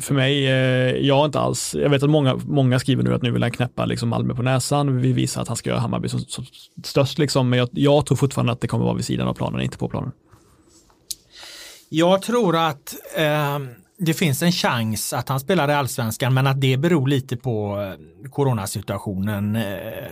för 0.00 0.14
mig, 0.14 0.46
eh, 0.46 0.96
jag 1.06 1.26
inte 1.26 1.40
alls, 1.40 1.74
jag 1.74 1.90
vet 1.90 2.02
att 2.02 2.10
många, 2.10 2.36
många 2.44 2.78
skriver 2.78 3.02
nu 3.02 3.14
att 3.14 3.22
nu 3.22 3.30
vill 3.30 3.42
han 3.42 3.52
knäppa 3.52 3.84
liksom 3.84 4.08
Malmö 4.08 4.34
på 4.34 4.42
näsan, 4.42 5.00
vi 5.00 5.12
visar 5.12 5.42
att 5.42 5.48
han 5.48 5.56
ska 5.56 5.70
göra 5.70 5.80
Hammarby 5.80 6.08
som, 6.08 6.20
som 6.20 6.44
störst 6.84 7.18
liksom, 7.18 7.48
men 7.48 7.58
jag, 7.58 7.68
jag 7.72 8.06
tror 8.06 8.16
fortfarande 8.16 8.52
att 8.52 8.60
det 8.60 8.68
kommer 8.68 8.84
vara 8.84 8.94
vid 8.94 9.04
sidan 9.04 9.28
av 9.28 9.34
planen, 9.34 9.60
inte 9.60 9.78
på 9.78 9.88
planen. 9.88 10.12
Jag 11.88 12.22
tror 12.22 12.56
att 12.56 12.94
eh, 13.16 13.58
det 14.02 14.14
finns 14.14 14.42
en 14.42 14.52
chans 14.52 15.12
att 15.12 15.28
han 15.28 15.40
spelar 15.40 15.70
i 15.70 15.74
allsvenskan 15.74 16.34
men 16.34 16.46
att 16.46 16.60
det 16.60 16.76
beror 16.76 17.08
lite 17.08 17.36
på 17.36 17.80
eh, 17.80 18.28
coronasituationen 18.30 19.56
eh, 19.56 19.62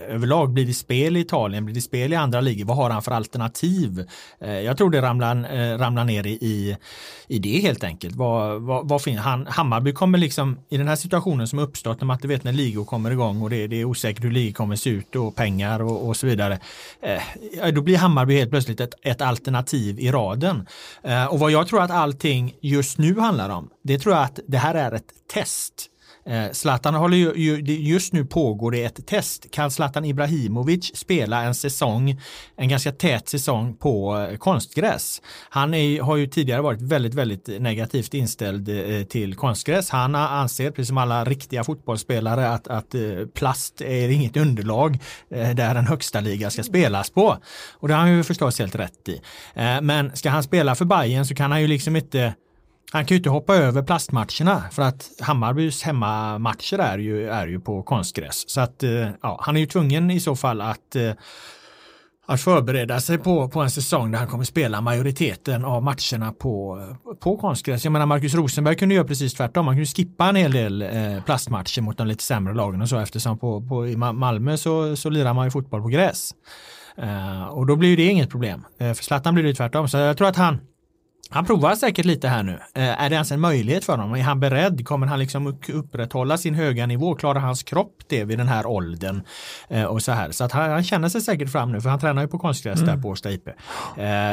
överlag. 0.07 0.53
Blir 0.53 0.65
det 0.65 0.73
spel 0.73 1.17
i 1.17 1.19
Italien, 1.19 1.65
blir 1.65 1.75
det 1.75 1.81
spel 1.81 2.13
i 2.13 2.15
andra 2.15 2.41
ligor? 2.41 2.65
Vad 2.65 2.77
har 2.77 2.89
han 2.89 3.01
för 3.01 3.11
alternativ? 3.11 4.05
Eh, 4.41 4.59
jag 4.59 4.77
tror 4.77 4.89
det 4.89 5.01
ramlar, 5.01 5.77
ramlar 5.77 6.03
ner 6.03 6.27
i, 6.27 6.77
i 7.27 7.39
det 7.39 7.59
helt 7.61 7.83
enkelt. 7.83 8.15
Vad, 8.15 8.61
vad, 8.61 8.89
vad 8.89 9.01
finns, 9.01 9.19
han, 9.19 9.47
Hammarby 9.47 9.93
kommer 9.93 10.17
liksom 10.17 10.59
i 10.69 10.77
den 10.77 10.87
här 10.87 10.95
situationen 10.95 11.47
som 11.47 11.59
uppstått 11.59 12.01
när 12.01 12.05
man 12.05 12.17
inte 12.17 12.27
vet 12.27 12.43
när 12.43 12.53
ligor 12.53 12.85
kommer 12.85 13.11
igång 13.11 13.41
och 13.41 13.49
det, 13.49 13.67
det 13.67 13.81
är 13.81 13.85
osäkert 13.85 14.23
hur 14.23 14.31
ligor 14.31 14.53
kommer 14.53 14.75
se 14.75 14.89
ut 14.89 15.15
och 15.15 15.35
pengar 15.35 15.81
och, 15.81 16.07
och 16.07 16.17
så 16.17 16.27
vidare. 16.27 16.59
Då 17.73 17.81
blir 17.81 17.97
Hammarby 17.97 18.37
helt 18.37 18.49
plötsligt 18.49 18.79
ett, 18.79 18.93
ett 19.01 19.21
alternativ 19.21 19.99
i 19.99 20.11
raden. 20.11 20.67
Och 21.29 21.39
vad 21.39 21.51
jag 21.51 21.67
tror 21.67 21.81
att 21.81 21.91
allting 21.91 22.53
just 22.61 22.97
nu 22.97 23.19
handlar 23.19 23.49
om 23.49 23.69
det 23.83 23.99
tror 23.99 24.15
jag 24.15 24.23
att 24.23 24.39
det 24.47 24.57
här 24.57 24.75
är 24.75 24.91
ett 24.91 25.13
test 25.33 25.89
Eh, 26.29 26.51
Zlatan 26.51 26.95
håller 26.95 27.17
ju, 27.17 27.61
just 27.63 28.13
nu 28.13 28.25
pågår 28.25 28.71
det 28.71 28.83
ett 28.83 29.07
test. 29.07 29.51
Kan 29.51 29.71
Zlatan 29.71 30.05
Ibrahimovic 30.05 30.95
spela 30.95 31.43
en 31.43 31.55
säsong, 31.55 32.21
en 32.55 32.69
ganska 32.69 32.91
tät 32.91 33.29
säsong 33.29 33.75
på 33.75 34.17
eh, 34.17 34.37
konstgräs? 34.37 35.21
Han 35.49 35.73
är, 35.73 36.01
har 36.01 36.15
ju 36.15 36.27
tidigare 36.27 36.61
varit 36.61 36.81
väldigt, 36.81 37.13
väldigt 37.13 37.47
negativt 37.47 38.13
inställd 38.13 38.69
eh, 38.69 39.03
till 39.03 39.35
konstgräs. 39.35 39.89
Han 39.89 40.15
anser, 40.15 40.71
precis 40.71 40.87
som 40.87 40.97
alla 40.97 41.25
riktiga 41.25 41.63
fotbollsspelare, 41.63 42.49
att, 42.49 42.67
att 42.67 42.95
eh, 42.95 43.01
plast 43.33 43.81
är 43.81 44.09
inget 44.09 44.37
underlag 44.37 44.97
där 45.29 45.75
en 45.75 45.87
högsta 45.87 46.19
liga 46.19 46.49
ska 46.49 46.63
spelas 46.63 47.09
på. 47.09 47.37
Och 47.71 47.87
det 47.87 47.93
har 47.93 48.01
han 48.01 48.17
ju 48.17 48.23
förstås 48.23 48.59
helt 48.59 48.75
rätt 48.75 49.09
i. 49.09 49.21
Men 49.81 50.15
ska 50.15 50.29
han 50.29 50.43
spela 50.43 50.75
för 50.75 50.85
Bayern 50.85 51.25
så 51.25 51.35
kan 51.35 51.51
han 51.51 51.61
ju 51.61 51.67
liksom 51.67 51.95
inte 51.95 52.33
han 52.91 53.05
kan 53.05 53.15
ju 53.15 53.17
inte 53.17 53.29
hoppa 53.29 53.55
över 53.55 53.83
plastmatcherna 53.83 54.63
för 54.71 54.81
att 54.81 55.11
Hammarbys 55.19 55.83
hemmamatcher 55.83 56.79
är 56.79 56.97
ju, 56.97 57.29
är 57.29 57.47
ju 57.47 57.59
på 57.59 57.83
konstgräs. 57.83 58.49
Så 58.49 58.61
att 58.61 58.83
eh, 58.83 59.09
ja, 59.21 59.39
han 59.41 59.55
är 59.55 59.59
ju 59.59 59.65
tvungen 59.65 60.11
i 60.11 60.19
så 60.19 60.35
fall 60.35 60.61
att 60.61 60.95
eh, 60.95 61.11
att 62.29 62.41
förbereda 62.41 62.99
sig 62.99 63.17
på, 63.17 63.49
på 63.49 63.61
en 63.61 63.71
säsong 63.71 64.11
där 64.11 64.19
han 64.19 64.27
kommer 64.27 64.43
spela 64.43 64.81
majoriteten 64.81 65.65
av 65.65 65.83
matcherna 65.83 66.33
på, 66.39 66.83
på 67.19 67.37
konstgräs. 67.37 67.83
Jag 67.83 67.91
menar 67.91 68.05
Marcus 68.05 68.33
Rosenberg 68.33 68.75
kunde 68.75 68.95
göra 68.95 69.07
precis 69.07 69.33
tvärtom. 69.33 69.67
Han 69.67 69.75
kunde 69.75 69.85
skippa 69.85 70.29
en 70.29 70.35
hel 70.35 70.51
del 70.51 70.81
eh, 70.81 71.23
plastmatcher 71.25 71.81
mot 71.81 71.97
de 71.97 72.07
lite 72.07 72.23
sämre 72.23 72.53
lagen 72.53 72.81
och 72.81 72.89
så 72.89 72.97
eftersom 72.97 73.37
på, 73.37 73.61
på, 73.61 73.87
i 73.87 73.95
Malmö 73.95 74.57
så, 74.57 74.95
så 74.95 75.09
lirar 75.09 75.33
man 75.33 75.45
ju 75.45 75.51
fotboll 75.51 75.81
på 75.81 75.87
gräs. 75.87 76.31
Eh, 76.97 77.43
och 77.43 77.65
då 77.65 77.75
blir 77.75 77.97
det 77.97 78.05
inget 78.05 78.29
problem. 78.29 78.65
Eh, 78.79 78.93
för 78.93 79.03
Zlatan 79.03 79.33
blir 79.33 79.43
det 79.43 79.53
tvärtom. 79.53 79.87
Så 79.87 79.97
jag 79.97 80.17
tror 80.17 80.27
att 80.27 80.35
han 80.35 80.59
han 81.31 81.45
provar 81.45 81.75
säkert 81.75 82.05
lite 82.05 82.27
här 82.27 82.43
nu. 82.43 82.59
Eh, 82.75 83.03
är 83.03 83.09
det 83.09 83.13
ens 83.15 83.31
en 83.31 83.39
möjlighet 83.39 83.85
för 83.85 83.93
honom? 83.93 84.13
Är 84.13 84.21
han 84.21 84.39
beredd? 84.39 84.85
Kommer 84.85 85.07
han 85.07 85.19
liksom 85.19 85.59
upprätthålla 85.73 86.37
sin 86.37 86.55
höga 86.55 86.85
nivå? 86.85 87.15
Klarar 87.15 87.39
hans 87.39 87.63
kropp 87.63 87.95
det 88.07 88.23
vid 88.23 88.37
den 88.37 88.47
här 88.47 88.65
åldern? 88.65 89.21
Eh, 89.69 89.83
och 89.83 90.01
så 90.01 90.11
här. 90.11 90.31
Så 90.31 90.43
att 90.43 90.51
han, 90.51 90.69
han 90.69 90.83
känner 90.83 91.09
sig 91.09 91.21
säkert 91.21 91.51
fram 91.51 91.71
nu 91.71 91.81
för 91.81 91.89
han 91.89 91.99
tränar 91.99 92.21
ju 92.21 92.27
på 92.27 92.39
konstgräs 92.39 92.81
mm. 92.81 92.95
där 92.95 93.01
på 93.01 93.09
Årsta 93.09 93.31
IP. 93.31 93.47
Eh, 93.47 93.53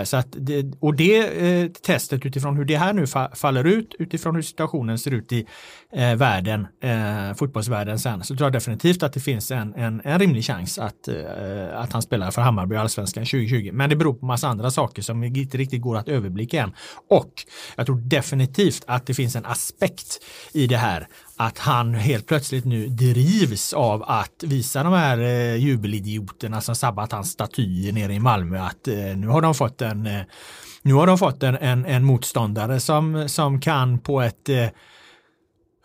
så 0.04 0.16
att 0.16 0.26
det, 0.30 0.74
och 0.80 0.96
det 0.96 1.82
testet 1.82 2.26
utifrån 2.26 2.56
hur 2.56 2.64
det 2.64 2.76
här 2.76 2.92
nu 2.92 3.06
fa 3.06 3.30
faller 3.34 3.64
ut, 3.64 3.94
utifrån 3.98 4.34
hur 4.34 4.42
situationen 4.42 4.98
ser 4.98 5.10
ut 5.10 5.32
i 5.32 5.46
världen, 6.16 6.66
fotbollsvärlden 7.36 7.98
sen, 7.98 8.24
så 8.24 8.36
tror 8.36 8.46
jag 8.46 8.52
definitivt 8.52 9.02
att 9.02 9.12
det 9.12 9.20
finns 9.20 9.50
en, 9.50 9.74
en, 9.74 10.00
en 10.04 10.18
rimlig 10.18 10.44
chans 10.44 10.78
att, 10.78 11.08
att 11.72 11.92
han 11.92 12.02
spelar 12.02 12.30
för 12.30 12.42
Hammarby 12.42 12.76
Allsvenskan 12.76 13.24
2020. 13.24 13.70
Men 13.72 13.90
det 13.90 13.96
beror 13.96 14.14
på 14.14 14.26
massa 14.26 14.48
andra 14.48 14.70
saker 14.70 15.02
som 15.02 15.24
inte 15.24 15.58
riktigt 15.58 15.82
går 15.82 15.96
att 15.96 16.08
överblicka 16.08 16.62
än. 16.62 16.72
Och 17.08 17.32
jag 17.76 17.86
tror 17.86 17.96
definitivt 17.96 18.84
att 18.86 19.06
det 19.06 19.14
finns 19.14 19.36
en 19.36 19.46
aspekt 19.46 20.18
i 20.52 20.66
det 20.66 20.76
här 20.76 21.08
att 21.36 21.58
han 21.58 21.94
helt 21.94 22.26
plötsligt 22.26 22.64
nu 22.64 22.88
drivs 22.88 23.72
av 23.72 24.02
att 24.02 24.42
visa 24.42 24.82
de 24.82 24.92
här 24.92 25.18
eh, 25.18 25.56
jubelidioterna 25.56 26.60
som 26.60 26.76
sabbat 26.76 27.12
hans 27.12 27.30
statyer 27.30 27.92
nere 27.92 28.14
i 28.14 28.20
Malmö 28.20 28.60
att 28.60 28.88
eh, 28.88 28.94
nu 28.94 29.28
har 29.28 29.42
de 29.42 29.54
fått 29.54 29.82
en 29.82 30.06
eh, 30.06 30.22
nu 30.82 30.94
har 30.94 31.06
de 31.06 31.18
fått 31.18 31.42
en, 31.42 31.56
en, 31.56 31.86
en 31.86 32.04
motståndare 32.04 32.80
som, 32.80 33.28
som 33.28 33.60
kan 33.60 33.98
på 33.98 34.20
ett 34.20 34.48
eh, 34.48 34.68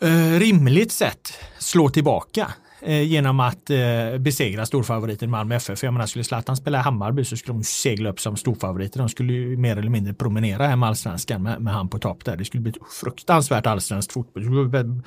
eh 0.02 0.40
rimligt 0.40 0.92
sätt 0.92 1.34
slå 1.60 1.90
tillbaka. 1.90 2.54
Eh, 2.84 3.02
genom 3.02 3.39
att 3.39 3.70
eh, 3.70 4.17
besegra 4.20 4.65
storfavoriten 4.65 5.30
Malmö 5.30 5.56
FF. 5.56 5.80
För 5.80 5.88
jag 5.88 5.94
menar, 5.94 6.06
skulle 6.06 6.24
Zlatan 6.24 6.58
spela 6.58 6.80
i 6.80 6.82
Hammarby 6.82 7.26
så 7.26 7.38
skulle 7.38 7.58
de 7.58 7.63
segla 7.63 8.10
upp 8.10 8.20
som 8.20 8.38
storfavoriter. 8.38 9.00
De 9.00 9.10
skulle 9.10 9.34
ju 9.34 9.58
mer 9.58 9.78
eller 9.78 9.89
mindre 9.89 10.13
promenera 10.13 10.67
hem 10.67 10.84
allsvenskan 10.84 11.44
med, 11.44 11.62
med 11.62 11.74
han 11.74 11.89
på 11.89 12.00
topp 12.00 12.26
där. 12.26 12.38
Det 12.38 12.46
skulle 12.46 12.62
bli 12.62 12.70
ett 12.72 12.94
fruktansvärt 13.02 13.67
allsvenskt 13.67 14.13
fotboll. 14.13 15.02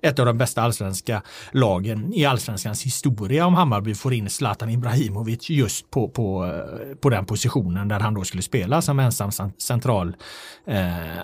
Ett 0.00 0.18
av 0.18 0.26
de 0.26 0.38
bästa 0.38 0.62
allsvenska 0.62 1.22
lagen 1.52 2.12
i 2.14 2.24
allsvenskans 2.24 2.82
historia 2.84 3.46
om 3.46 3.54
Hammarby 3.54 3.94
får 3.94 4.14
in 4.14 4.30
Zlatan 4.30 4.70
Ibrahimovic 4.70 5.50
just 5.50 5.90
på, 5.90 6.08
på, 6.08 6.46
eh, 6.46 6.96
på 6.96 7.10
den 7.10 7.26
positionen 7.26 7.88
där 7.88 8.00
han 8.00 8.14
då 8.14 8.24
skulle 8.24 8.42
spela 8.42 8.82
som 8.82 8.98
ensam 8.98 9.30
central 9.58 10.16
eh, 10.66 10.78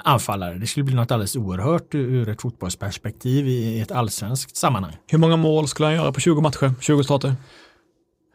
anfallare. 0.05 0.55
Det 0.55 0.67
skulle 0.67 0.85
bli 0.85 0.95
något 0.95 1.11
alldeles 1.11 1.37
oerhört 1.37 1.95
ur 1.95 2.29
ett 2.29 2.43
fotbollsperspektiv 2.43 3.49
i 3.49 3.81
ett 3.81 3.93
allsvenskt 3.93 4.57
sammanhang. 4.57 4.97
Hur 5.07 5.19
många 5.19 5.37
mål 5.37 5.69
skulle 5.69 5.90
han 5.91 6.03
göra 6.03 6.13
på 6.13 6.21
20 6.21 6.41
matcher, 6.41 6.73
20 6.81 7.05
starter? 7.05 7.35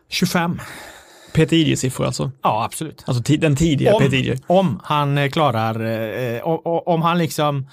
25. 0.10 0.60
Peter 1.34 1.56
Idje-siffror 1.56 2.06
alltså? 2.06 2.32
Ja, 2.42 2.66
absolut. 2.66 3.04
Alltså 3.08 3.38
den 3.38 3.56
tidiga 3.56 3.94
om, 3.94 4.02
Peter 4.02 4.18
Idje? 4.18 4.38
Om 4.48 4.80
han 4.84 5.18
eh, 5.18 5.30
klarar, 5.30 5.86
eh, 5.86 6.42
om, 6.42 6.60
om 6.86 7.02
han 7.02 7.18
liksom 7.18 7.68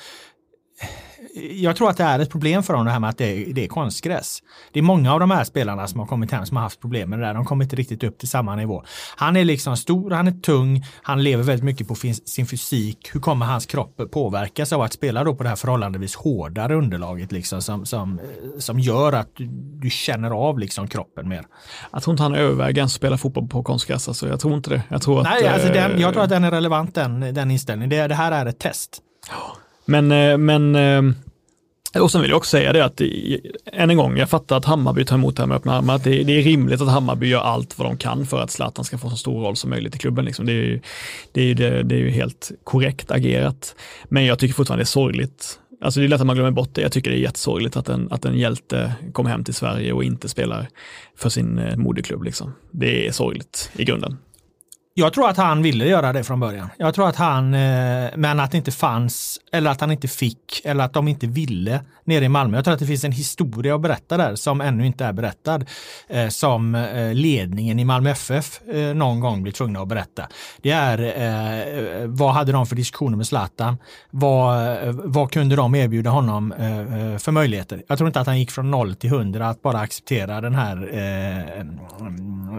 jag 1.34 1.76
tror 1.76 1.90
att 1.90 1.96
det 1.96 2.04
är 2.04 2.18
ett 2.18 2.30
problem 2.30 2.62
för 2.62 2.72
honom 2.72 2.86
det 2.86 2.92
här 2.92 3.00
med 3.00 3.10
att 3.10 3.18
det 3.18 3.24
är, 3.24 3.54
det 3.54 3.64
är 3.64 3.68
konstgräs. 3.68 4.42
Det 4.72 4.78
är 4.78 4.82
många 4.82 5.12
av 5.12 5.20
de 5.20 5.30
här 5.30 5.44
spelarna 5.44 5.86
som 5.86 6.00
har 6.00 6.06
kommit 6.06 6.30
hem 6.30 6.46
som 6.46 6.56
har 6.56 6.64
haft 6.64 6.80
problem 6.80 7.10
med 7.10 7.18
det 7.18 7.26
där. 7.26 7.34
De 7.34 7.44
kommer 7.44 7.64
inte 7.64 7.76
riktigt 7.76 8.04
upp 8.04 8.18
till 8.18 8.28
samma 8.28 8.56
nivå. 8.56 8.84
Han 9.16 9.36
är 9.36 9.44
liksom 9.44 9.76
stor, 9.76 10.10
han 10.10 10.28
är 10.28 10.32
tung, 10.32 10.84
han 11.02 11.22
lever 11.22 11.42
väldigt 11.42 11.64
mycket 11.64 11.88
på 11.88 11.94
sin 12.24 12.46
fysik. 12.46 13.10
Hur 13.12 13.20
kommer 13.20 13.46
hans 13.46 13.66
kropp 13.66 14.00
påverkas 14.10 14.72
av 14.72 14.82
att 14.82 14.92
spela 14.92 15.24
då 15.24 15.34
på 15.34 15.42
det 15.42 15.48
här 15.48 15.56
förhållandevis 15.56 16.14
hårdare 16.14 16.74
underlaget 16.74 17.32
liksom 17.32 17.62
som, 17.62 17.86
som, 17.86 18.20
som 18.58 18.78
gör 18.78 19.12
att 19.12 19.36
du, 19.36 19.46
du 19.80 19.90
känner 19.90 20.30
av 20.30 20.58
liksom 20.58 20.88
kroppen 20.88 21.28
mer? 21.28 21.44
Jag 21.92 22.02
tror 22.02 22.14
inte 22.14 22.22
han 22.22 22.34
överväger 22.34 22.82
att 22.82 22.92
spela 22.92 23.18
fotboll 23.18 23.48
på 23.48 23.62
konstgräs. 23.62 24.08
Alltså, 24.08 24.28
jag 24.28 24.40
tror 24.40 24.54
inte 24.54 24.70
det. 24.70 24.82
Jag 24.88 25.02
tror, 25.02 25.22
Nej, 25.22 25.46
att, 25.46 25.54
alltså 25.54 25.72
den, 25.72 26.00
jag 26.00 26.12
tror 26.12 26.22
att 26.22 26.30
den 26.30 26.44
är 26.44 26.50
relevant 26.50 26.94
den, 26.94 27.20
den 27.20 27.50
inställningen. 27.50 27.90
Det, 27.90 28.08
det 28.08 28.14
här 28.14 28.32
är 28.32 28.46
ett 28.46 28.58
test. 28.58 29.02
Men, 29.84 30.12
eh, 30.12 30.38
men 30.38 30.74
eh, 30.74 31.02
och 32.02 32.10
sen 32.10 32.20
vill 32.20 32.30
jag 32.30 32.36
också 32.36 32.50
säga 32.50 32.72
det 32.72 32.84
att, 32.84 33.00
än 33.72 33.90
en 33.90 33.96
gång, 33.96 34.16
jag 34.16 34.30
fattar 34.30 34.56
att 34.56 34.64
Hammarby 34.64 35.04
tar 35.04 35.16
emot 35.16 35.36
det 35.36 35.42
här 35.42 35.46
med 35.46 35.56
öppna 35.56 35.74
armar, 35.74 35.94
att 35.94 36.04
det, 36.04 36.22
det, 36.22 36.32
är 36.32 36.42
rimligt 36.42 36.80
att 36.80 36.88
Hammarby 36.88 37.26
gör 37.26 37.40
allt 37.40 37.78
vad 37.78 37.88
de 37.88 37.96
kan 37.96 38.26
för 38.26 38.40
att 38.40 38.50
Zlatan 38.50 38.84
ska 38.84 38.98
få 38.98 39.10
så 39.10 39.16
stor 39.16 39.40
roll 39.40 39.56
som 39.56 39.70
möjligt 39.70 39.94
i 39.94 39.98
klubben. 39.98 40.24
Liksom. 40.24 40.46
Det, 40.46 40.52
är 40.52 40.56
ju, 40.56 40.80
det, 41.32 41.40
är 41.40 41.44
ju, 41.44 41.54
det, 41.54 41.82
det 41.82 41.94
är 41.94 41.98
ju 41.98 42.10
helt 42.10 42.50
korrekt 42.64 43.10
agerat. 43.10 43.74
Men 44.04 44.24
jag 44.24 44.38
tycker 44.38 44.54
fortfarande 44.54 44.80
det 44.80 44.84
är 44.84 44.86
sorgligt. 44.86 45.58
Alltså 45.80 46.00
det 46.00 46.06
är 46.06 46.08
lätt 46.08 46.20
att 46.20 46.26
man 46.26 46.36
glömmer 46.36 46.50
bort 46.50 46.74
det. 46.74 46.82
Jag 46.82 46.92
tycker 46.92 47.10
det 47.10 47.16
är 47.16 47.20
jättesorgligt 47.20 47.76
att 47.76 47.88
en, 47.88 48.08
att 48.12 48.24
en 48.24 48.38
hjälte 48.38 48.92
kommer 49.12 49.30
hem 49.30 49.44
till 49.44 49.54
Sverige 49.54 49.92
och 49.92 50.04
inte 50.04 50.28
spelar 50.28 50.68
för 51.16 51.28
sin 51.28 51.58
eh, 51.58 51.76
moderklubb. 51.76 52.22
Liksom. 52.22 52.54
Det 52.70 53.08
är 53.08 53.12
sorgligt 53.12 53.70
i 53.76 53.84
grunden. 53.84 54.18
Jag 54.94 55.12
tror 55.12 55.28
att 55.28 55.37
han 55.37 55.62
ville 55.62 55.87
göra 55.87 56.12
det 56.12 56.24
från 56.24 56.40
början. 56.40 56.68
Jag 56.76 56.94
tror 56.94 57.09
att 57.09 57.16
han, 57.16 57.55
eh, 57.55 58.11
men 58.16 58.40
att 58.40 58.50
det 58.50 58.57
inte 58.57 58.72
fanns, 58.72 59.40
eller 59.52 59.70
att 59.70 59.81
han 59.81 59.90
inte 59.90 60.09
fick, 60.09 60.62
eller 60.64 60.85
att 60.85 60.92
de 60.92 61.09
inte 61.09 61.26
ville 61.26 61.81
nere 62.05 62.24
i 62.24 62.28
Malmö. 62.28 62.59
Jag 62.59 62.64
tror 62.64 62.74
att 62.74 62.81
det 62.81 62.87
finns 62.87 63.05
en 63.05 63.12
historia 63.12 63.74
att 63.74 63.81
berätta 63.81 64.16
där 64.16 64.35
som 64.35 64.61
ännu 64.61 64.87
inte 64.87 65.05
är 65.05 65.12
berättad. 65.12 65.64
Eh, 66.09 66.28
som 66.28 66.74
eh, 66.74 67.14
ledningen 67.14 67.78
i 67.78 67.85
Malmö 67.85 68.11
FF 68.11 68.61
eh, 68.68 68.94
någon 68.94 69.20
gång 69.20 69.42
blir 69.42 69.52
tvungna 69.52 69.81
att 69.81 69.88
berätta. 69.88 70.28
Det 70.62 70.70
är 70.70 70.98
eh, 70.98 72.07
vad 72.07 72.35
hade 72.35 72.52
de 72.52 72.66
för 72.66 72.76
diskussioner 72.76 73.16
med 73.16 73.26
Zlatan? 73.26 73.78
Vad, 74.11 74.68
eh, 74.68 74.92
vad 74.92 75.33
kunde 75.33 75.57
de 75.57 75.74
erbjuda 75.74 76.11
honom 76.11 76.55
för 77.18 77.33
möjligheter? 77.33 77.83
Jag 77.88 77.98
tror 77.98 78.09
inte 78.09 78.20
att 78.20 78.26
han 78.26 78.38
gick 78.38 78.50
från 78.50 78.70
noll 78.70 78.94
till 78.94 79.11
hundra 79.11 79.48
att 79.48 79.62
bara 79.62 79.78
acceptera 79.78 80.40
den 80.40 80.55
här 80.55 80.76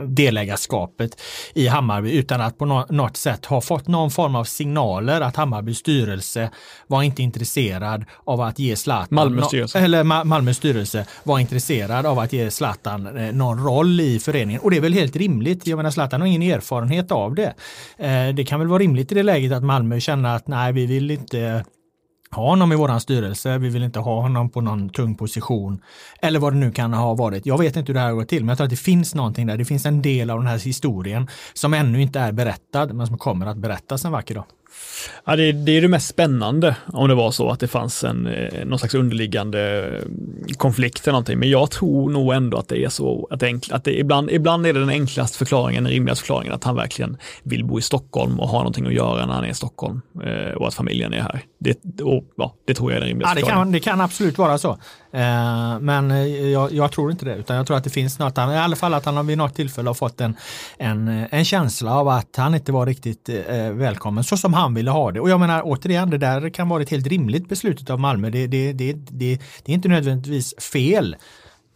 delägarskapet 0.08 1.22
i 1.54 1.68
Hammarby 1.68 2.23
utan 2.24 2.42
att 2.42 2.58
på 2.58 2.66
något 2.90 3.18
sätt 3.18 3.46
ha 3.46 3.62
fått 3.62 3.88
någon 3.88 4.12
form 4.12 4.36
av 4.36 4.44
signaler 4.44 5.22
att 5.22 5.36
Hammarbys 5.36 5.78
styrelse 5.78 6.50
var 6.88 7.04
inte 7.04 7.24
intresserad 7.24 8.06
av 8.24 8.42
att 8.42 8.60
ge 8.60 8.76
Zlatan 8.76 9.08
Malmö 9.10 9.42
styrelse. 9.42 9.80
Eller 9.80 10.04
Malmö 10.04 10.54
styrelse 10.54 11.06
var 11.24 11.40
intresserad 11.40 12.06
av 12.06 12.20
att 12.20 12.34
ge 12.34 12.52
Zlatan 12.52 13.18
eh, 13.18 13.34
någon 13.34 13.64
roll 13.64 14.00
i 14.00 14.20
föreningen. 14.20 14.62
Och 14.62 14.72
det 14.72 14.78
är 14.78 14.82
väl 14.82 14.94
helt 14.94 15.16
rimligt. 15.16 15.68
Jag 15.68 15.78
menar 15.78 15.92
Zlatan 15.92 16.22
har 16.22 16.28
ingen 16.28 16.42
erfarenhet 16.42 17.12
av 17.12 17.36
det. 17.36 17.54
Eh, 17.98 18.36
det 18.36 18.46
kan 18.46 18.60
väl 18.60 18.68
vara 18.68 18.80
rimligt 18.80 19.12
i 19.12 19.16
det 19.16 19.24
läget 19.24 19.52
att 19.52 19.64
Malmö 19.64 20.00
känner 20.00 20.36
att 20.36 20.48
nej, 20.48 20.74
vi 20.74 20.86
vill 20.86 21.12
inte 21.12 21.66
ha 22.34 22.50
honom 22.50 22.72
i 22.72 22.76
våran 22.76 23.02
styrelse, 23.02 23.58
vi 23.58 23.70
vill 23.70 23.84
inte 23.84 24.00
ha 24.00 24.22
honom 24.22 24.50
på 24.50 24.62
någon 24.62 24.90
tung 24.90 25.16
position. 25.16 25.82
Eller 26.22 26.40
vad 26.40 26.54
det 26.54 26.58
nu 26.58 26.72
kan 26.72 26.94
ha 26.94 27.14
varit. 27.14 27.46
Jag 27.46 27.58
vet 27.58 27.76
inte 27.76 27.90
hur 27.90 27.94
det 27.94 28.00
här 28.00 28.08
har 28.08 28.16
gått 28.16 28.30
till, 28.30 28.44
men 28.44 28.50
jag 28.50 28.58
tror 28.58 28.66
att 28.66 28.70
det 28.70 28.76
finns 28.76 29.16
någonting 29.16 29.48
där. 29.48 29.58
Det 29.58 29.66
finns 29.66 29.86
en 29.86 30.02
del 30.02 30.30
av 30.30 30.38
den 30.40 30.48
här 30.48 30.60
historien 30.60 31.28
som 31.54 31.74
ännu 31.74 32.02
inte 32.02 32.20
är 32.20 32.32
berättad, 32.32 32.86
men 32.94 33.08
som 33.08 33.18
kommer 33.18 33.46
att 33.46 33.58
berättas 33.58 34.06
en 34.06 34.12
vacker 34.12 34.36
dag. 34.36 34.46
Ja, 35.26 35.36
det, 35.36 35.52
det 35.52 35.78
är 35.78 35.82
det 35.82 35.88
mest 35.88 36.08
spännande 36.08 36.76
om 36.94 37.08
det 37.08 37.16
var 37.16 37.32
så 37.32 37.50
att 37.50 37.60
det 37.60 37.68
fanns 37.68 38.04
en, 38.04 38.28
eh, 38.28 38.66
någon 38.66 38.80
slags 38.80 38.96
underliggande 38.96 39.88
eh, 40.48 40.54
konflikt 40.58 41.08
eller 41.08 41.12
någonting. 41.12 41.40
Men 41.40 41.50
jag 41.50 41.72
tror 41.72 42.10
nog 42.10 42.34
ändå 42.34 42.58
att 42.58 42.68
det 42.68 42.84
är 42.84 42.90
så 42.90 43.28
att, 43.32 43.40
det, 43.40 43.46
enkl, 43.46 43.74
att 43.74 43.84
det, 43.84 44.00
ibland, 44.00 44.32
ibland 44.32 44.66
är 44.66 44.74
det 44.74 44.80
den 44.80 44.90
enklaste 44.90 45.38
förklaringen, 45.38 45.84
den 45.84 45.94
rimligaste 45.94 46.22
förklaringen 46.22 46.54
att 46.54 46.64
han 46.64 46.76
verkligen 46.76 47.18
vill 47.44 47.66
bo 47.66 47.80
i 47.80 47.82
Stockholm 47.82 48.40
och 48.40 48.48
ha 48.48 48.58
någonting 48.58 48.86
att 48.86 48.94
göra 48.94 49.26
när 49.26 49.34
han 49.34 49.44
är 49.44 49.50
i 49.50 49.54
Stockholm 49.54 50.02
eh, 50.24 50.54
och 50.54 50.68
att 50.68 50.74
familjen 50.74 51.14
är 51.14 51.22
här. 51.22 51.42
Det, 51.60 52.02
och, 52.02 52.24
ja, 52.38 52.56
det 52.66 52.74
tror 52.74 52.92
jag 52.92 52.98
är 52.98 53.00
den 53.00 53.10
rimligaste 53.10 53.40
ja, 53.40 53.46
det 53.46 53.52
kan, 53.52 53.72
det 53.72 53.80
kan 53.80 54.02
absolut 54.02 54.38
vara 54.38 54.58
så. 54.58 54.70
Eh, 55.12 55.80
men 55.80 56.32
jag, 56.52 56.72
jag, 56.72 56.92
tror 56.92 57.12
inte 57.12 57.26
det, 57.26 57.36
utan 57.36 57.56
jag 57.56 57.68
tror 57.68 57.78
att 57.78 57.84
det 57.84 57.90
finns 57.90 58.20
något, 58.20 58.38
i 58.38 58.42
alla 58.42 58.76
fall 58.76 58.94
att 58.94 59.06
han 59.06 59.28
vid 59.28 59.38
något 59.38 59.56
tillfälle 59.56 59.90
har 59.90 59.94
fått 59.94 60.22
en, 60.22 60.36
en, 60.78 61.08
en 61.32 61.46
känsla 61.46 61.96
av 61.96 62.08
att 62.08 62.36
han 62.38 62.56
inte 62.56 62.72
var 62.72 62.86
riktigt 62.86 63.30
välkommen 63.74 64.24
så 64.24 64.38
som 64.38 64.54
han 64.54 64.63
ville 64.70 64.92
ha 64.92 65.12
det. 65.12 65.20
Och 65.20 65.30
jag 65.30 65.40
menar 65.40 65.62
återigen, 65.66 66.10
det 66.10 66.18
där 66.18 66.50
kan 66.50 66.70
vara 66.70 66.82
ett 66.82 66.90
helt 66.90 67.08
rimligt 67.08 67.50
beslut 67.50 67.90
av 67.90 68.00
Malmö. 68.00 68.30
Det, 68.30 68.48
det, 68.48 68.74
det, 68.74 68.94
det, 68.94 69.42
det 69.64 69.72
är 69.72 69.76
inte 69.76 69.90
nödvändigtvis 69.90 70.54
fel. 70.60 71.16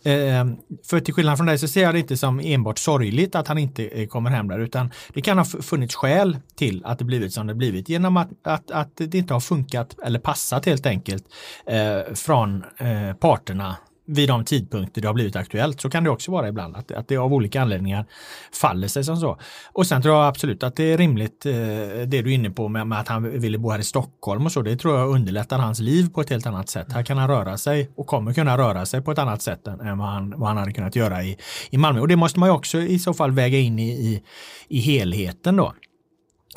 Ehm, 0.04 0.58
för 0.86 1.00
till 1.00 1.14
skillnad 1.14 1.38
från 1.38 1.48
dig 1.48 1.58
så 1.58 1.68
ser 1.68 1.82
jag 1.84 1.96
det 1.96 2.00
inte 2.00 2.18
som 2.18 2.40
enbart 2.40 2.80
sorgligt 2.80 3.36
att 3.36 3.48
han 3.48 3.58
inte 3.58 3.88
eh, 3.88 4.08
kommer 4.08 4.30
hem 4.30 4.48
där 4.48 4.60
utan 4.60 4.92
det 5.14 5.22
kan 5.22 5.38
ha 5.38 5.46
funnits 5.46 5.96
skäl 5.96 6.38
till 6.56 6.86
att 6.86 7.00
det 7.00 7.06
blivit 7.06 7.34
som 7.34 7.48
det 7.48 7.56
blivit 7.56 7.90
genom 7.90 8.18
att, 8.18 8.30
att, 8.44 8.72
att 8.72 8.92
det 8.96 9.16
inte 9.16 9.34
har 9.34 9.42
funkat 9.42 10.00
eller 10.04 10.20
passat 10.20 10.66
helt 10.66 10.86
enkelt 10.86 11.24
eh, 11.66 12.14
från 12.14 12.64
eh, 12.78 13.14
parterna 13.14 13.76
vid 14.08 14.30
de 14.30 14.46
tidpunkter 14.46 15.02
det 15.02 15.08
har 15.08 15.14
blivit 15.14 15.36
aktuellt. 15.36 15.82
Så 15.82 15.90
kan 15.90 16.04
det 16.04 16.10
också 16.10 16.32
vara 16.32 16.48
ibland, 16.48 16.76
att, 16.76 16.92
att 16.92 17.08
det 17.08 17.18
av 17.18 17.34
olika 17.34 17.62
anledningar 17.62 18.06
faller 18.54 18.88
sig 18.88 19.04
som 19.04 19.18
så. 19.18 19.38
Och 19.74 19.88
sen 19.88 20.02
tror 20.02 20.16
jag 20.16 20.28
absolut 20.28 20.64
att 20.64 20.76
det 20.76 20.84
är 20.84 20.98
rimligt, 20.98 21.46
eh, 21.46 21.54
det 21.54 22.06
du 22.06 22.18
är 22.18 22.28
inne 22.36 22.50
på 22.50 22.68
med, 22.68 22.88
med, 22.88 23.00
att 23.00 23.08
han 23.08 23.40
ville 23.40 23.58
bo 23.58 23.72
här 23.72 23.80
i 23.80 23.84
Stockholm 23.84 24.46
och 24.46 24.52
så, 24.52 24.62
det 24.62 24.78
tror 24.78 25.00
jag 25.00 25.10
underlättar 25.10 25.60
hans 25.60 25.80
liv 25.80 26.10
på 26.10 26.22
ett 26.22 26.30
helt 26.30 26.46
annat 26.46 26.70
sätt. 26.70 26.94
Här 26.94 27.04
kan 27.04 27.18
han 27.18 27.28
röra 27.28 27.58
sig 27.58 27.92
och 27.96 28.08
kommer 28.08 28.34
kunna 28.34 28.58
röra 28.58 28.86
sig 28.86 29.02
på 29.02 29.12
ett 29.12 29.20
annat 29.20 29.42
sätt 29.42 29.68
än 29.68 29.98
vad 29.98 30.08
han, 30.08 30.34
vad 30.38 30.48
han 30.48 30.58
hade 30.58 30.74
kunnat 30.74 30.96
göra 30.96 31.24
i, 31.24 31.38
i 31.70 31.78
Malmö. 31.78 32.00
Och 32.00 32.08
det 32.08 32.16
måste 32.16 32.40
man 32.40 32.50
ju 32.50 32.54
också 32.56 32.78
i 32.78 33.00
så 33.00 33.14
fall 33.14 33.32
väga 33.32 33.58
in 33.58 33.80
i, 33.80 33.90
i, 33.90 34.24
i 34.68 34.80
helheten 34.80 35.56
då 35.56 35.74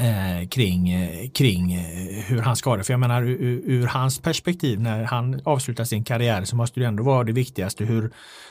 eh, 0.00 0.48
kring, 0.48 0.90
eh, 0.90 1.30
kring 1.30 1.72
eh, 1.72 2.24
hur 2.24 2.40
han 2.40 2.56
ska 2.56 2.76
det. 2.76 2.84
För 2.84 2.92
jag 2.92 3.00
menar 3.00 3.22
ur, 3.22 3.62
ur, 3.64 3.86
hans 3.86 4.18
perspektiv 4.18 4.80
när 4.80 5.04
han 5.04 5.40
avslutar 5.44 5.84
sin 5.84 6.04
karriär 6.04 6.44
så 6.44 6.56
måste 6.56 6.80
det 6.80 6.86
ändå 6.86 7.02
vara 7.02 7.24
det 7.24 7.32
viktigaste 7.32 7.84
hur 7.84 8.10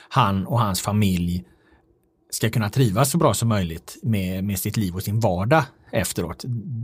han 0.10 0.48
och 0.48 0.60
hans 0.60 0.82
familj 0.82 1.44
ska 2.32 2.50
kunna 2.50 2.70
trivas 2.70 3.12
så 3.12 3.18
bra 3.18 3.34
som 3.34 3.50
möjligt 3.50 3.98
med, 4.04 4.44
med 4.44 4.60
sitt 4.60 4.78
liv 4.78 4.96
och 4.96 5.04
sin 5.04 5.20
vardag 5.20 5.64
efteråt. 5.92 6.44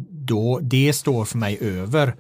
Då, 0.10 0.60
det 0.62 0.93
står 0.93 1.25
för 1.25 1.38
mig 1.38 1.58
över 1.62 2.15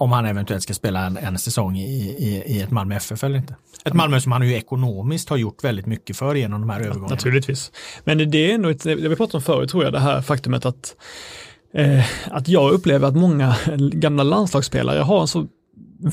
om 0.00 0.12
han 0.12 0.26
eventuellt 0.26 0.62
ska 0.62 0.74
spela 0.74 1.06
en, 1.06 1.16
en 1.16 1.38
säsong 1.38 1.78
i, 1.78 1.84
i, 2.18 2.42
i, 2.46 2.60
ett 2.60 2.70
Malmö 2.70 2.94
FF 2.94 3.24
eller 3.24 3.36
inte. 3.36 3.54
Ett 3.84 3.94
Malmö 3.94 4.20
som 4.20 4.32
han 4.32 4.48
ju 4.48 4.54
ekonomiskt 4.54 5.28
har 5.28 5.36
gjort 5.36 5.64
väldigt 5.64 5.86
mycket 5.86 6.16
för 6.16 6.34
genom 6.34 6.60
de 6.60 6.70
här 6.70 6.80
övergångarna. 6.80 7.14
Naturligtvis. 7.14 7.72
Men 8.04 8.30
det 8.30 8.52
är 8.52 8.58
nog 8.58 8.70
ett, 8.70 8.82
det 8.82 8.94
vi 8.94 9.16
pratade 9.16 9.36
om 9.36 9.42
förut 9.42 9.70
tror 9.70 9.84
jag, 9.84 9.92
det 9.92 9.98
här 9.98 10.22
faktumet 10.22 10.66
att, 10.66 10.96
eh, 11.74 12.04
att 12.30 12.48
jag 12.48 12.70
upplever 12.70 13.08
att 13.08 13.16
många 13.16 13.56
gamla 13.76 14.22
landslagsspelare 14.22 14.98
har 14.98 15.20
en 15.20 15.28
så 15.28 15.46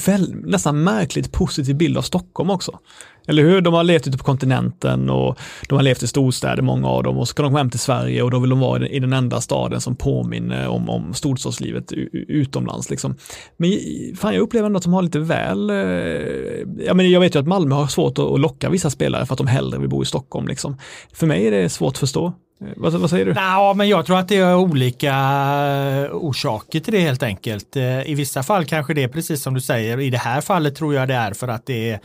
väl, 0.06 0.36
nästan 0.36 0.84
märkligt 0.84 1.32
positiv 1.32 1.76
bild 1.76 1.97
av 1.97 2.02
Stockholm 2.02 2.50
också. 2.50 2.80
Eller 3.27 3.43
hur? 3.43 3.61
De 3.61 3.73
har 3.73 3.83
levt 3.83 4.07
ute 4.07 4.17
på 4.17 4.23
kontinenten 4.23 5.09
och 5.09 5.39
de 5.69 5.75
har 5.75 5.83
levt 5.83 6.03
i 6.03 6.07
storstäder, 6.07 6.61
många 6.61 6.87
av 6.87 7.03
dem, 7.03 7.17
och 7.17 7.27
så 7.27 7.31
ska 7.31 7.43
de 7.43 7.49
komma 7.49 7.59
hem 7.59 7.69
till 7.69 7.79
Sverige 7.79 8.21
och 8.21 8.31
då 8.31 8.39
vill 8.39 8.49
de 8.49 8.59
vara 8.59 8.87
i 8.87 8.99
den 8.99 9.13
enda 9.13 9.41
staden 9.41 9.81
som 9.81 9.95
påminner 9.95 10.67
om, 10.67 10.89
om 10.89 11.13
storstadslivet 11.13 11.91
utomlands. 12.13 12.89
Liksom. 12.89 13.15
Men 13.57 13.69
fan, 14.15 14.33
jag 14.33 14.41
upplever 14.41 14.65
ändå 14.65 14.77
att 14.77 14.83
de 14.83 14.93
har 14.93 15.01
lite 15.01 15.19
väl, 15.19 15.69
eh, 15.69 15.75
Ja, 16.77 17.03
jag, 17.03 17.05
jag 17.05 17.19
vet 17.19 17.35
ju 17.35 17.39
att 17.39 17.47
Malmö 17.47 17.75
har 17.75 17.87
svårt 17.87 18.17
att, 18.17 18.39
locka 18.39 18.69
vissa 18.69 18.89
spelare 18.89 19.25
för 19.25 19.33
att 19.33 19.37
de 19.37 19.47
hellre 19.47 19.79
vill 19.79 19.89
bo 19.89 20.03
i 20.03 20.05
Stockholm. 20.05 20.47
Liksom. 20.47 20.77
För 21.13 21.27
mig 21.27 21.47
är 21.47 21.51
det 21.51 21.69
svårt 21.69 21.93
att 21.93 21.97
förstå. 21.97 22.25
Eh, 22.25 22.67
vad, 22.75 22.93
vad, 22.93 23.09
säger 23.09 23.25
du? 23.25 23.33
Ja, 23.35 23.73
men 23.77 23.89
jag 23.89 24.05
tror 24.05 24.17
att 24.17 24.27
det 24.27 24.37
är 24.37 24.55
olika 24.55 25.09
eh, 25.09 26.11
orsaker 26.11 26.79
till 26.79 26.93
det 26.93 26.99
helt 26.99 27.23
enkelt. 27.23 27.75
I 28.05 28.13
vissa 28.13 28.43
fall 28.43 28.65
kanske 28.65 28.93
det 28.93 29.03
är 29.03 29.07
precis 29.07 29.41
som 29.41 29.53
du 29.53 29.61
säger. 29.61 29.99
I 29.99 30.09
det 30.09 30.17
här 30.17 30.41
fallet 30.41 30.75
tror 30.75 30.93
jag 30.93 31.07
det 31.07 31.15
är 31.15 31.33
för 31.33 31.47
att 31.47 31.65
det 31.65 31.89
är 31.89 31.99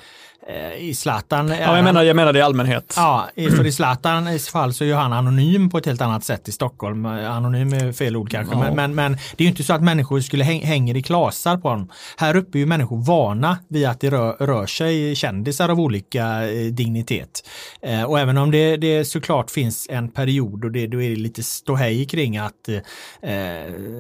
i 0.79 0.95
Zlatan. 0.95 1.49
Ja, 1.49 1.77
jag 1.77 1.85
menar, 1.85 2.03
jag 2.03 2.17
menar 2.17 2.33
det 2.33 2.39
i 2.39 2.43
allmänhet. 2.43 2.95
Ja, 2.97 3.29
för 3.37 3.67
i 3.67 3.73
Zlatans 3.73 4.49
fall 4.49 4.75
så 4.75 4.85
är 4.85 4.95
han 4.95 5.13
anonym 5.13 5.71
på 5.71 5.79
ett 5.79 5.87
helt 5.87 6.01
annat 6.01 6.25
sätt 6.25 6.49
i 6.49 6.53
Stockholm. 6.53 7.07
Anonym 7.07 7.73
är 7.73 7.93
fel 7.93 8.17
ord 8.17 8.31
kanske, 8.31 8.55
ja. 8.55 8.61
men, 8.61 8.75
men, 8.75 8.95
men, 8.95 9.13
det 9.13 9.43
är 9.43 9.43
ju 9.43 9.49
inte 9.49 9.63
så 9.63 9.73
att 9.73 9.83
människor 9.83 10.21
skulle 10.21 10.45
häng, 10.45 10.63
hänger 10.63 10.97
i 10.97 11.03
klasar 11.03 11.57
på 11.57 11.69
honom. 11.69 11.91
Här 12.17 12.37
uppe 12.37 12.59
är 12.59 12.61
ju 12.61 12.67
människor 12.67 13.05
vana 13.05 13.59
vid 13.69 13.87
att 13.87 14.01
det 14.01 14.11
rör, 14.11 14.37
rör 14.47 14.67
sig 14.67 15.15
kändisar 15.15 15.69
av 15.69 15.81
olika 15.81 16.51
eh, 16.51 16.67
dignitet. 16.67 17.49
Eh, 17.83 18.03
och 18.03 18.21
även 18.21 18.39
om 18.39 18.51
det, 18.51 18.77
det 18.77 19.05
såklart 19.05 19.51
finns 19.51 19.87
en 19.91 20.09
period 20.09 20.65
och 20.65 20.73
det, 20.73 20.87
då 20.87 21.03
är 21.03 21.11
det 21.11 21.17
lite 21.17 21.43
ståhej 21.43 22.07
kring 22.07 22.39
att 22.39 22.69
eh, 22.69 22.79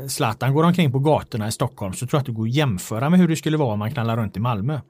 Zlatan 0.08 0.54
går 0.54 0.64
omkring 0.64 0.92
på 0.92 0.98
gatorna 0.98 1.48
i 1.48 1.52
Stockholm 1.52 1.92
så 1.92 2.06
tror 2.06 2.18
jag 2.18 2.20
att 2.20 2.26
det 2.26 2.32
går 2.32 2.46
att 2.46 2.54
jämföra 2.54 3.10
med 3.10 3.20
hur 3.20 3.28
det 3.28 3.36
skulle 3.36 3.56
vara 3.56 3.72
om 3.72 3.78
man 3.78 3.92
knallar 3.92 4.16
runt 4.16 4.36
i 4.36 4.40
Malmö. 4.40 4.80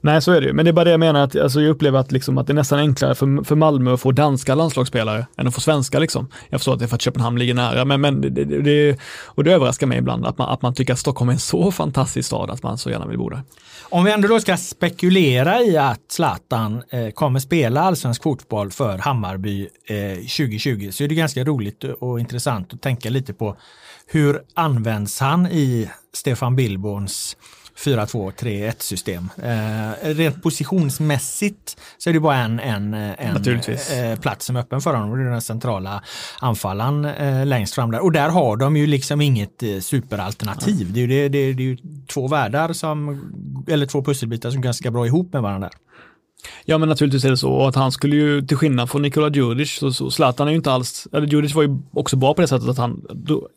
Nej, 0.00 0.22
så 0.22 0.32
är 0.32 0.40
det 0.40 0.46
ju. 0.46 0.52
Men 0.52 0.64
det 0.64 0.70
är 0.70 0.72
bara 0.72 0.84
det 0.84 0.90
jag 0.90 1.00
menar, 1.00 1.20
att 1.20 1.36
alltså, 1.36 1.60
jag 1.60 1.70
upplever 1.70 1.98
att, 1.98 2.12
liksom, 2.12 2.38
att 2.38 2.46
det 2.46 2.52
är 2.52 2.54
nästan 2.54 2.78
enklare 2.78 3.14
för, 3.14 3.44
för 3.44 3.56
Malmö 3.56 3.94
att 3.94 4.00
få 4.00 4.12
danska 4.12 4.54
landslagsspelare 4.54 5.26
än 5.36 5.46
att 5.46 5.54
få 5.54 5.60
svenska. 5.60 5.98
Liksom. 5.98 6.28
Jag 6.48 6.60
förstår 6.60 6.72
att 6.72 6.78
det 6.78 6.84
är 6.84 6.86
för 6.86 6.96
att 6.96 7.02
Köpenhamn 7.02 7.38
ligger 7.38 7.54
nära, 7.54 7.84
men, 7.84 8.00
men 8.00 8.20
det, 8.20 8.44
det, 8.44 8.98
och 9.24 9.44
det 9.44 9.52
överraskar 9.52 9.86
mig 9.86 9.98
ibland 9.98 10.26
att 10.26 10.38
man, 10.38 10.48
att 10.48 10.62
man 10.62 10.74
tycker 10.74 10.92
att 10.92 10.98
Stockholm 10.98 11.28
är 11.28 11.32
en 11.32 11.38
så 11.38 11.72
fantastisk 11.72 12.26
stad 12.26 12.50
att 12.50 12.62
man 12.62 12.78
så 12.78 12.90
gärna 12.90 13.06
vill 13.06 13.18
bo 13.18 13.28
där. 13.28 13.42
Om 13.90 14.04
vi 14.04 14.12
ändå 14.12 14.28
då 14.28 14.40
ska 14.40 14.56
spekulera 14.56 15.62
i 15.62 15.76
att 15.76 16.00
Zlatan 16.08 16.82
eh, 16.90 17.10
kommer 17.10 17.40
spela 17.40 17.80
allsvensk 17.80 18.22
fotboll 18.22 18.70
för 18.70 18.98
Hammarby 18.98 19.68
eh, 19.88 20.16
2020 20.16 20.88
så 20.92 21.04
är 21.04 21.08
det 21.08 21.14
ganska 21.14 21.44
roligt 21.44 21.84
och 21.84 22.20
intressant 22.20 22.74
att 22.74 22.82
tänka 22.82 23.10
lite 23.10 23.34
på 23.34 23.56
hur 24.06 24.42
används 24.54 25.20
han 25.20 25.46
i 25.46 25.90
Stefan 26.12 26.56
Billborns 26.56 27.36
4-2-3-1 27.78 28.74
system. 28.78 29.28
Eh, 29.42 30.14
rent 30.14 30.42
positionsmässigt 30.42 31.76
så 31.98 32.10
är 32.10 32.14
det 32.14 32.20
bara 32.20 32.36
en, 32.36 32.60
en, 32.60 32.94
en 32.94 33.36
eh, 33.36 34.18
plats 34.20 34.46
som 34.46 34.56
är 34.56 34.60
öppen 34.60 34.80
för 34.80 34.94
honom 34.94 35.10
och 35.10 35.16
det 35.16 35.24
är 35.24 35.30
den 35.30 35.40
centrala 35.40 36.02
anfallaren 36.40 37.04
eh, 37.04 37.46
längst 37.46 37.74
fram 37.74 37.90
där. 37.90 38.00
Och 38.00 38.12
där 38.12 38.28
har 38.28 38.56
de 38.56 38.76
ju 38.76 38.86
liksom 38.86 39.20
inget 39.20 39.62
eh, 39.62 39.78
superalternativ. 39.80 40.86
Ja. 40.88 40.94
Det, 40.94 41.00
är 41.00 41.06
ju, 41.06 41.06
det, 41.06 41.28
det, 41.28 41.52
det 41.52 41.62
är 41.62 41.66
ju 41.66 41.76
två 42.06 42.28
världar 42.28 42.72
som, 42.72 43.20
eller 43.68 43.86
två 43.86 44.04
pusselbitar 44.04 44.50
som 44.50 44.60
ganska 44.60 44.90
bra 44.90 45.06
ihop 45.06 45.32
med 45.32 45.42
varandra. 45.42 45.70
Ja 46.64 46.78
men 46.78 46.88
naturligtvis 46.88 47.24
är 47.24 47.30
det 47.30 47.36
så 47.36 47.66
att 47.66 47.74
han 47.74 47.92
skulle 47.92 48.16
ju 48.16 48.42
till 48.42 48.56
skillnad 48.56 48.90
från 48.90 49.02
Nikola 49.02 49.28
Djurdjic 49.28 49.70
så, 49.70 49.92
så 49.92 50.10
Zlatan 50.10 50.46
är 50.46 50.52
ju 50.52 50.56
inte 50.56 50.72
alls, 50.72 51.08
eller 51.12 51.26
Djurdjic 51.26 51.54
var 51.54 51.62
ju 51.62 51.78
också 51.92 52.16
bra 52.16 52.34
på 52.34 52.40
det 52.40 52.48
sättet 52.48 52.68
att 52.68 52.78
han, 52.78 53.02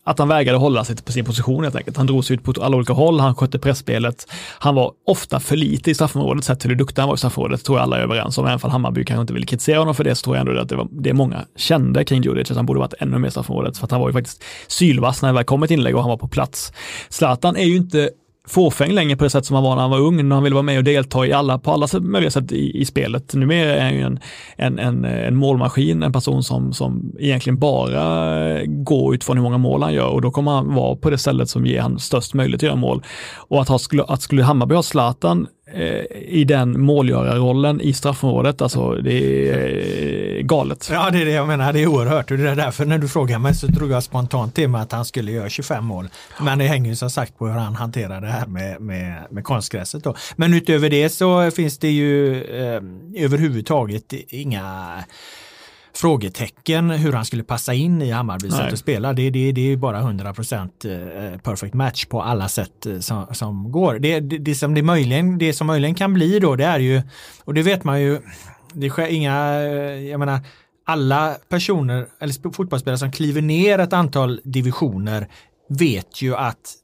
att 0.03 0.19
han 0.19 0.27
vägrade 0.27 0.57
hålla 0.57 0.83
sig 0.83 0.95
på 0.95 1.11
sin 1.11 1.25
position 1.25 1.63
helt 1.63 1.75
enkelt. 1.75 1.97
Han 1.97 2.07
drog 2.07 2.25
sig 2.25 2.33
ut 2.33 2.43
på 2.43 2.53
alla 2.61 2.77
olika 2.77 2.93
håll, 2.93 3.19
han 3.19 3.35
skötte 3.35 3.59
pressspelet. 3.59 4.27
Han 4.59 4.75
var 4.75 4.91
ofta 5.07 5.39
för 5.39 5.55
lite 5.55 5.91
i 5.91 5.95
straffområdet 5.95 6.43
sett 6.43 6.59
till 6.59 6.69
hur 6.69 6.77
duktig 6.77 7.01
han 7.01 7.09
var 7.09 7.15
i 7.15 7.17
straffområdet, 7.17 7.65
tror 7.65 7.77
jag 7.77 7.83
alla 7.83 7.97
är 7.97 8.01
överens 8.01 8.37
om. 8.37 8.45
Även 8.45 8.59
om 8.63 8.71
Hammarby 8.71 9.05
kanske 9.05 9.21
inte 9.21 9.33
vill 9.33 9.45
kritisera 9.45 9.79
honom 9.79 9.95
för 9.95 10.03
det 10.03 10.15
så 10.15 10.23
tror 10.23 10.35
jag 10.35 10.47
ändå 10.47 10.61
att 10.61 10.69
det, 10.69 10.75
var, 10.75 10.87
det 10.91 11.13
många 11.13 11.45
kände 11.55 12.03
kring 12.03 12.23
Djurdjic, 12.23 12.51
att 12.51 12.57
han 12.57 12.65
borde 12.65 12.79
varit 12.79 12.93
ännu 12.99 13.17
mer 13.17 13.27
i 13.27 13.31
straffområdet. 13.31 13.77
För 13.77 13.85
att 13.85 13.91
han 13.91 14.01
var 14.01 14.09
ju 14.09 14.13
faktiskt 14.13 14.43
sylvass 14.67 15.21
när 15.21 15.29
det 15.29 15.35
väl 15.35 15.43
kom 15.43 15.63
ett 15.63 15.71
inlägg 15.71 15.95
och 15.95 16.01
han 16.01 16.09
var 16.09 16.17
på 16.17 16.27
plats. 16.27 16.73
Zlatan 17.09 17.55
är 17.55 17.65
ju 17.65 17.75
inte 17.75 18.09
fåfäng 18.47 18.91
längre 18.91 19.17
på 19.17 19.23
det 19.23 19.29
sätt 19.29 19.45
som 19.45 19.53
han 19.55 19.63
var 19.63 19.75
när 19.75 19.81
han 19.81 19.91
var 19.91 19.99
ung, 19.99 20.27
när 20.27 20.35
han 20.35 20.43
ville 20.43 20.53
vara 20.53 20.63
med 20.63 20.77
och 20.77 20.83
delta 20.83 21.25
i 21.25 21.33
alla, 21.33 21.59
på 21.59 21.71
alla 21.71 21.87
möjliga 22.01 22.31
sätt 22.31 22.51
i, 22.51 22.81
i 22.81 22.85
spelet. 22.85 23.33
Numera 23.33 23.75
är 23.75 23.83
han 23.83 23.93
ju 23.93 24.01
en, 24.01 24.19
en, 24.55 24.79
en, 24.79 25.05
en 25.05 25.35
målmaskin, 25.35 26.03
en 26.03 26.13
person 26.13 26.43
som, 26.43 26.73
som 26.73 27.15
egentligen 27.19 27.59
bara 27.59 28.65
går 28.65 29.15
utifrån 29.15 29.37
hur 29.37 29.43
många 29.43 29.57
mål 29.57 29.83
han 29.83 29.93
gör 29.93 30.09
och 30.09 30.21
då 30.21 30.31
kommer 30.31 30.51
han 30.51 30.73
vara 30.73 30.95
på 30.95 31.09
det 31.09 31.17
stället 31.17 31.49
som 31.49 31.65
ger 31.65 31.81
han 31.81 31.99
störst 31.99 32.33
möjlighet 32.33 32.59
att 32.59 32.67
göra 32.67 32.75
mål. 32.75 33.03
Och 33.37 33.61
att, 33.61 33.67
ha, 33.67 33.79
att 34.07 34.21
skulle 34.21 34.43
Hammarby 34.43 34.75
ha 34.75 34.83
Zlatan 34.83 35.47
Eh, 35.73 36.05
i 36.21 36.43
den 36.43 36.81
målgörarrollen 36.81 37.81
i 37.81 37.93
straffområdet. 37.93 38.61
Alltså 38.61 38.95
det 38.95 39.49
är 39.49 40.37
eh, 40.37 40.43
galet. 40.43 40.89
Ja, 40.91 41.09
det 41.09 41.21
är 41.21 41.25
det 41.25 41.31
jag 41.31 41.47
menar. 41.47 41.73
Det 41.73 41.79
är 41.79 41.87
oerhört 41.87 42.31
och 42.31 42.37
det 42.37 42.49
är 42.49 42.55
därför 42.55 42.85
när 42.85 42.97
du 42.97 43.07
frågar 43.07 43.39
mig 43.39 43.55
så 43.55 43.67
drog 43.67 43.91
jag 43.91 44.03
spontant 44.03 44.55
till 44.55 44.69
mig 44.69 44.81
att 44.81 44.91
han 44.91 45.05
skulle 45.05 45.31
göra 45.31 45.49
25 45.49 45.85
mål. 45.85 46.09
Men 46.41 46.59
det 46.59 46.65
hänger 46.65 46.89
ju 46.89 46.95
som 46.95 47.09
sagt 47.09 47.37
på 47.37 47.47
hur 47.47 47.53
han 47.53 47.75
hanterar 47.75 48.21
det 48.21 48.27
här 48.27 48.47
med, 48.47 48.81
med, 48.81 49.27
med 49.29 49.43
konstgräset. 49.43 50.03
Då. 50.03 50.15
Men 50.35 50.53
utöver 50.53 50.89
det 50.89 51.09
så 51.09 51.51
finns 51.51 51.77
det 51.77 51.91
ju 51.91 52.43
eh, 52.43 52.81
överhuvudtaget 53.15 54.13
inga 54.13 55.03
frågetecken 55.93 56.89
hur 56.89 57.13
han 57.13 57.25
skulle 57.25 57.43
passa 57.43 57.73
in 57.73 58.01
i 58.01 58.11
Hammarbys 58.11 58.53
sätt 58.53 58.73
att 58.73 58.79
spela. 58.79 59.13
Det, 59.13 59.29
det, 59.29 59.51
det 59.51 59.61
är 59.61 59.77
bara 59.77 60.01
100% 60.01 61.33
eh, 61.33 61.39
perfect 61.39 61.73
match 61.73 62.05
på 62.05 62.21
alla 62.21 62.49
sätt 62.49 62.85
eh, 62.85 62.99
som, 62.99 63.25
som 63.31 63.71
går. 63.71 63.99
Det, 63.99 64.19
det, 64.19 64.37
det, 64.37 64.55
som 64.55 64.73
det, 64.73 64.81
möjligen, 64.81 65.37
det 65.37 65.53
som 65.53 65.67
möjligen 65.67 65.95
kan 65.95 66.13
bli 66.13 66.39
då 66.39 66.55
det 66.55 66.65
är 66.65 66.79
ju, 66.79 67.01
och 67.43 67.53
det 67.53 67.61
vet 67.61 67.83
man 67.83 68.01
ju, 68.01 68.19
det 68.73 68.89
sker 68.89 69.07
inga, 69.07 69.53
eh, 69.53 70.09
jag 70.09 70.19
menar, 70.19 70.39
alla 70.85 71.35
personer 71.49 72.07
eller 72.19 72.51
fotbollsspelare 72.53 72.97
som 72.97 73.11
kliver 73.11 73.41
ner 73.41 73.79
ett 73.79 73.93
antal 73.93 74.41
divisioner 74.43 75.27
vet 75.69 76.21
ju 76.21 76.35
att 76.35 76.75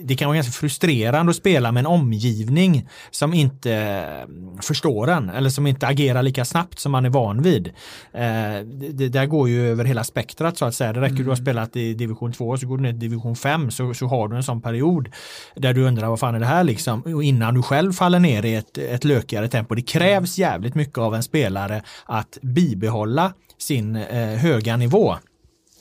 det 0.00 0.16
kan 0.16 0.28
vara 0.28 0.36
ganska 0.36 0.52
frustrerande 0.52 1.30
att 1.30 1.36
spela 1.36 1.72
med 1.72 1.80
en 1.80 1.86
omgivning 1.86 2.88
som 3.10 3.34
inte 3.34 3.72
mm, 3.72 4.58
förstår 4.62 5.10
en 5.10 5.30
eller 5.30 5.50
som 5.50 5.66
inte 5.66 5.86
agerar 5.86 6.22
lika 6.22 6.44
snabbt 6.44 6.78
som 6.78 6.92
man 6.92 7.04
är 7.04 7.10
van 7.10 7.42
vid. 7.42 7.66
Eh, 8.12 8.60
det, 8.92 9.08
där 9.08 9.26
går 9.26 9.48
ju 9.48 9.70
över 9.70 9.84
hela 9.84 10.04
spektrat 10.04 10.58
så 10.58 10.64
att 10.64 10.74
säga. 10.74 10.92
Det 10.92 11.00
räcker 11.00 11.12
mm. 11.12 11.24
du 11.24 11.30
har 11.30 11.36
spelat 11.36 11.76
i 11.76 11.94
division 11.94 12.32
2 12.32 12.56
så 12.56 12.66
går 12.66 12.76
du 12.76 12.82
ner 12.82 12.90
till 12.90 13.00
division 13.00 13.36
5 13.36 13.70
så, 13.70 13.94
så 13.94 14.06
har 14.06 14.28
du 14.28 14.36
en 14.36 14.42
sån 14.42 14.60
period 14.62 15.08
där 15.56 15.74
du 15.74 15.84
undrar 15.84 16.08
vad 16.08 16.20
fan 16.20 16.34
är 16.34 16.40
det 16.40 16.46
här 16.46 16.64
liksom 16.64 17.02
och 17.02 17.24
innan 17.24 17.54
du 17.54 17.62
själv 17.62 17.92
faller 17.92 18.18
ner 18.18 18.44
i 18.44 18.54
ett, 18.54 18.78
ett 18.78 19.04
lökigare 19.04 19.48
tempo. 19.48 19.74
Det 19.74 19.82
krävs 19.82 20.38
jävligt 20.38 20.74
mycket 20.74 20.98
av 20.98 21.14
en 21.14 21.22
spelare 21.22 21.82
att 22.04 22.38
bibehålla 22.42 23.32
sin 23.58 23.96
eh, 23.96 24.28
höga 24.28 24.76
nivå. 24.76 25.16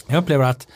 Jag 0.08 0.18
upplever 0.18 0.46
att 0.46 0.68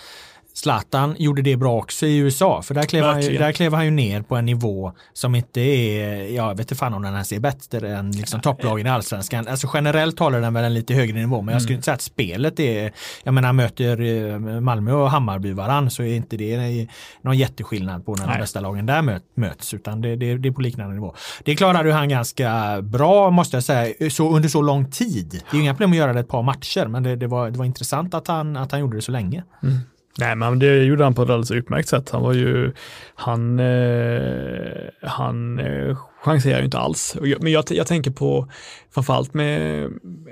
Zlatan 0.55 1.15
gjorde 1.19 1.41
det 1.41 1.57
bra 1.57 1.77
också 1.77 2.05
i 2.05 2.17
USA, 2.17 2.61
för 2.61 2.73
där 2.73 2.83
klev, 2.83 3.03
han 3.03 3.21
ju, 3.21 3.37
där 3.37 3.51
klev 3.51 3.73
han 3.73 3.85
ju 3.85 3.91
ner 3.91 4.21
på 4.21 4.35
en 4.35 4.45
nivå 4.45 4.93
som 5.13 5.35
inte 5.35 5.61
är, 5.61 6.35
jag 6.35 6.49
vet 6.49 6.59
inte 6.59 6.75
fan 6.75 6.93
om 6.93 7.01
den 7.01 7.13
ens 7.13 7.31
är 7.31 7.39
bättre 7.39 7.95
än 7.95 8.11
liksom 8.11 8.41
topplagen 8.41 8.87
i 8.87 8.89
allsvenskan. 8.89 9.47
Alltså 9.47 9.69
generellt 9.73 10.19
håller 10.19 10.41
den 10.41 10.53
väl 10.53 10.63
en 10.63 10.73
lite 10.73 10.93
högre 10.93 11.19
nivå, 11.19 11.41
men 11.41 11.53
jag 11.53 11.61
skulle 11.61 11.73
mm. 11.73 11.77
inte 11.77 11.85
säga 11.85 11.95
att 11.95 12.01
spelet 12.01 12.59
är, 12.59 12.91
jag 13.23 13.33
menar 13.33 13.53
möter 13.53 14.01
eh, 14.01 14.39
Malmö 14.39 14.93
och 14.93 15.09
Hammarby 15.09 15.51
varann 15.51 15.91
så 15.91 16.03
är 16.03 16.15
inte 16.15 16.37
det 16.37 16.87
någon 17.21 17.37
jätteskillnad 17.37 18.05
på 18.05 18.15
när 18.15 18.27
de 18.27 18.39
bästa 18.39 18.59
lagen 18.59 18.85
där 18.85 19.21
möts, 19.35 19.73
utan 19.73 20.01
det, 20.01 20.15
det, 20.15 20.37
det 20.37 20.49
är 20.49 20.53
på 20.53 20.61
liknande 20.61 20.93
nivå. 20.93 21.15
Det 21.43 21.55
klarade 21.55 21.93
han 21.93 22.09
ganska 22.09 22.81
bra, 22.81 23.29
måste 23.29 23.57
jag 23.57 23.63
säga, 23.63 24.09
så, 24.09 24.35
under 24.35 24.49
så 24.49 24.61
lång 24.61 24.91
tid. 24.91 25.41
Det 25.51 25.57
är 25.57 25.61
inga 25.61 25.73
problem 25.73 25.91
att 25.91 25.97
göra 25.97 26.13
det 26.13 26.19
ett 26.19 26.27
par 26.27 26.43
matcher, 26.43 26.85
men 26.85 27.03
det, 27.03 27.15
det, 27.15 27.27
var, 27.27 27.49
det 27.51 27.57
var 27.57 27.65
intressant 27.65 28.13
att 28.13 28.27
han, 28.27 28.57
att 28.57 28.71
han 28.71 28.79
gjorde 28.79 28.97
det 28.97 29.01
så 29.01 29.11
länge. 29.11 29.43
Mm. 29.63 29.79
Nej, 30.19 30.35
men 30.35 30.59
det 30.59 30.83
gjorde 30.83 31.03
han 31.03 31.13
på 31.13 31.21
ett 31.21 31.29
alldeles 31.29 31.51
utmärkt 31.51 31.89
sätt. 31.89 32.09
Han 32.09 32.21
var 32.21 32.33
ju, 32.33 32.73
han, 33.15 33.59
eh, 33.59 34.89
han 35.01 35.59
eh, 35.59 35.97
chanserar 36.23 36.59
ju 36.59 36.65
inte 36.65 36.77
alls. 36.77 37.17
Men 37.39 37.51
jag, 37.51 37.63
jag 37.69 37.87
tänker 37.87 38.11
på, 38.11 38.47
framförallt 38.93 39.33
med, 39.33 39.89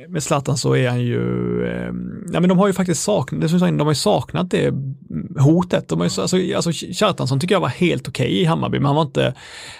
med 0.09 0.23
Zlatan 0.23 0.57
så 0.57 0.75
är 0.75 0.89
han 0.89 1.01
ju, 1.01 1.21
eh, 1.65 1.93
nej 2.25 2.41
men 2.41 2.49
de 2.49 2.57
har 2.57 2.67
ju 2.67 2.73
faktiskt 2.73 3.03
saknat, 3.03 3.41
det 3.41 3.49
som 3.49 3.77
de 3.77 3.79
har 3.79 3.91
ju 3.91 3.95
saknat 3.95 4.51
det 4.51 4.73
hotet. 5.39 5.89
De 5.89 5.99
har 5.99 6.07
ju, 6.07 6.21
alltså, 6.21 6.37
alltså 6.55 6.71
Kjartansson 6.71 7.39
tycker 7.39 7.55
jag 7.55 7.59
var 7.59 7.67
helt 7.67 8.07
okej 8.07 8.27
okay 8.27 8.41
i 8.41 8.45
Hammarby, 8.45 8.79
men 8.79 8.85
han 8.85 8.95
var 8.95 9.03
inte, 9.03 9.33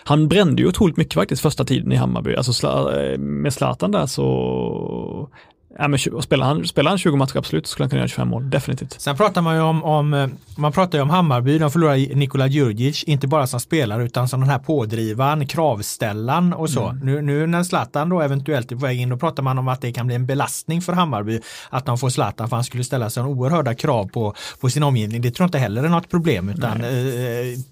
han 0.03 0.27
brände 0.27 0.61
ju 0.61 0.67
otroligt 0.67 0.97
mycket 0.97 1.13
faktiskt 1.13 1.41
första 1.41 1.63
tiden 1.63 1.91
i 1.91 1.95
Hammarby. 1.95 2.35
Alltså 2.35 2.67
eh, 2.67 3.17
med 3.17 3.53
Zlatan 3.53 3.91
där 3.91 4.05
så 4.05 5.29
Ja, 5.77 5.87
men 5.87 5.99
spelar, 5.99 6.45
han, 6.45 6.67
spelar 6.67 6.89
han 6.89 6.97
20 6.97 7.17
matcher 7.17 7.37
absolut 7.37 7.67
skulle 7.67 7.83
han 7.83 7.89
kunna 7.89 7.99
göra 7.99 8.07
25 8.07 8.27
mål, 8.27 8.49
definitivt. 8.49 9.01
Sen 9.01 9.17
pratar 9.17 9.41
man 9.41 9.55
ju 9.55 9.61
om, 9.61 9.83
om 9.83 10.13
eh, 10.13 10.27
man 10.55 10.71
pratar 10.71 10.97
ju 10.97 11.01
om 11.01 11.09
Hammarby, 11.09 11.57
de 11.57 11.71
förlorar 11.71 12.15
Nikola 12.15 12.47
Djurdjic, 12.47 13.03
inte 13.03 13.27
bara 13.27 13.47
som 13.47 13.59
spelare 13.59 14.03
utan 14.03 14.27
som 14.27 14.39
den 14.39 14.49
här 14.49 14.59
pådrivaren, 14.59 15.47
kravställan 15.47 16.53
och 16.53 16.69
så. 16.69 16.89
Mm. 16.89 17.05
Nu, 17.05 17.21
nu 17.21 17.47
när 17.47 17.63
Zlatan 17.63 18.09
då 18.09 18.21
eventuellt 18.21 18.71
är 18.71 18.75
på 18.75 18.81
väg 18.81 18.99
in, 18.99 19.09
då 19.09 19.17
pratar 19.17 19.43
man 19.43 19.57
om 19.57 19.67
att 19.67 19.81
det 19.81 19.91
kan 19.91 20.07
bli 20.07 20.15
en 20.15 20.25
belastning 20.25 20.81
för 20.81 20.93
Hammarby 20.93 21.39
att 21.69 21.85
de 21.85 21.97
får 21.97 22.09
Zlatan 22.09 22.49
för 22.49 22.55
han 22.55 22.63
skulle 22.63 22.83
ställa 22.83 23.09
så 23.09 23.21
oerhörda 23.21 23.75
krav 23.75 24.07
på, 24.07 24.33
på 24.59 24.69
sin 24.69 24.83
omgivning. 24.83 25.21
Det 25.21 25.31
tror 25.31 25.43
jag 25.43 25.47
inte 25.47 25.59
heller 25.59 25.83
är 25.83 25.89
något 25.89 26.09
problem 26.09 26.49
utan 26.49 26.81
eh, 26.81 26.89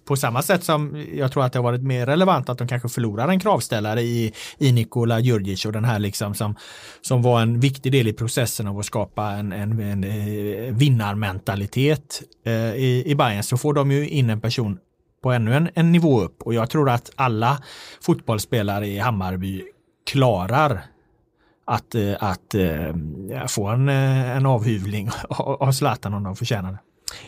på 0.05 0.15
samma 0.15 0.41
sätt 0.41 0.63
som 0.63 1.05
jag 1.13 1.31
tror 1.31 1.43
att 1.45 1.53
det 1.53 1.59
har 1.59 1.63
varit 1.63 1.83
mer 1.83 2.05
relevant 2.05 2.49
att 2.49 2.57
de 2.57 2.67
kanske 2.67 2.89
förlorar 2.89 3.27
en 3.27 3.39
kravställare 3.39 4.01
i, 4.01 4.33
i 4.57 4.71
Nikola 4.71 5.19
Djurdjic 5.19 5.65
och 5.65 5.71
den 5.71 5.85
här 5.85 5.99
liksom 5.99 6.35
som, 6.35 6.55
som 7.01 7.21
var 7.21 7.41
en 7.41 7.59
viktig 7.59 7.90
del 7.91 8.07
i 8.07 8.13
processen 8.13 8.67
av 8.67 8.79
att 8.79 8.85
skapa 8.85 9.31
en, 9.31 9.51
en, 9.51 9.79
en 9.79 10.03
eh, 10.03 10.73
vinnarmentalitet 10.73 12.21
eh, 12.45 12.53
i, 12.53 13.03
i 13.05 13.15
Bayern 13.15 13.43
så 13.43 13.57
får 13.57 13.73
de 13.73 13.91
ju 13.91 14.09
in 14.09 14.29
en 14.29 14.41
person 14.41 14.79
på 15.23 15.31
ännu 15.31 15.53
en, 15.53 15.69
en 15.73 15.91
nivå 15.91 16.21
upp 16.21 16.41
och 16.41 16.53
jag 16.53 16.69
tror 16.69 16.89
att 16.89 17.11
alla 17.15 17.63
fotbollsspelare 18.01 18.87
i 18.87 18.99
Hammarby 18.99 19.63
klarar 20.11 20.81
att, 21.65 21.95
eh, 21.95 22.13
att, 22.19 22.55
att 23.43 23.51
få 23.51 23.67
en, 23.67 23.89
en 23.89 24.45
avhyvling 24.45 25.09
av 25.39 25.71
Zlatan 25.71 26.13
om 26.13 26.23
de 26.23 26.35
förtjänar 26.35 26.71
det. 26.71 26.79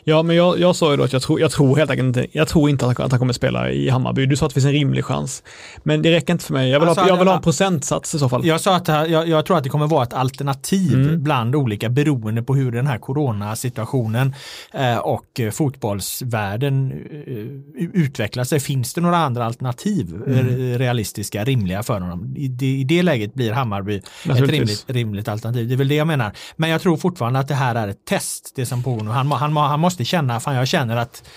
Ja, 0.03 0.23
men 0.23 0.35
jag, 0.35 0.59
jag 0.59 0.75
sa 0.75 0.91
ju 0.91 0.97
då 0.97 1.03
att 1.03 1.13
jag 1.13 1.21
tror, 1.21 1.39
jag 1.39 1.51
tror 1.51 1.77
helt 1.77 1.91
enkelt 1.91 2.07
inte, 2.07 2.27
jag 2.31 2.47
tror 2.47 2.69
inte 2.69 2.87
att 2.87 3.11
han, 3.11 3.19
kommer 3.19 3.33
spela 3.33 3.71
i 3.71 3.89
Hammarby. 3.89 4.25
Du 4.25 4.35
sa 4.35 4.45
att 4.45 4.49
det 4.49 4.53
finns 4.53 4.65
en 4.65 4.71
rimlig 4.71 5.05
chans. 5.05 5.43
Men 5.83 6.01
det 6.01 6.11
räcker 6.11 6.33
inte 6.33 6.45
för 6.45 6.53
mig. 6.53 6.69
Jag 6.69 6.79
vill, 6.79 6.89
alltså, 6.89 7.03
ha, 7.03 7.09
jag 7.09 7.17
vill 7.17 7.27
ha 7.27 7.35
en 7.35 7.41
procentsats 7.41 8.15
i 8.15 8.19
så 8.19 8.29
fall. 8.29 8.45
Jag 8.45 8.61
sa 8.61 8.75
att 8.75 8.87
jag, 8.87 9.27
jag 9.27 9.45
tror 9.45 9.57
att 9.57 9.63
det 9.63 9.69
kommer 9.69 9.87
vara 9.87 10.03
ett 10.03 10.13
alternativ 10.13 10.93
mm. 10.93 11.23
bland 11.23 11.55
olika 11.55 11.89
beroende 11.89 12.43
på 12.43 12.55
hur 12.55 12.71
den 12.71 12.87
här 12.87 12.97
coronasituationen 12.97 14.35
eh, 14.73 14.97
och 14.97 15.41
fotbollsvärlden 15.51 16.91
eh, 16.91 17.83
utvecklar 17.93 18.43
sig. 18.43 18.59
Finns 18.59 18.93
det 18.93 19.01
några 19.01 19.17
andra 19.17 19.45
alternativ 19.45 20.15
mm. 20.27 20.77
realistiska, 20.77 21.43
rimliga 21.43 21.83
för 21.83 21.99
honom? 21.99 22.35
I 22.37 22.47
det, 22.47 22.65
I 22.65 22.83
det 22.83 23.03
läget 23.03 23.33
blir 23.33 23.51
Hammarby 23.51 23.97
ett 23.97 24.39
rimligt, 24.39 24.85
rimligt 24.87 25.27
alternativ. 25.27 25.67
Det 25.67 25.73
är 25.73 25.77
väl 25.77 25.87
det 25.87 25.95
jag 25.95 26.07
menar. 26.07 26.31
Men 26.55 26.69
jag 26.69 26.81
tror 26.81 26.97
fortfarande 26.97 27.39
att 27.39 27.47
det 27.47 27.55
här 27.55 27.75
är 27.75 27.87
ett 27.87 28.05
test, 28.05 28.53
det 28.55 28.65
som 28.65 28.83
pågår 28.83 29.03
nu. 29.03 29.09
Han, 29.09 29.31
han, 29.31 29.57
han 29.57 29.79
måste 29.83 30.05
känna, 30.05 30.39
fan 30.39 30.55
jag 30.55 30.67
känner 30.67 30.97
att 30.97 31.29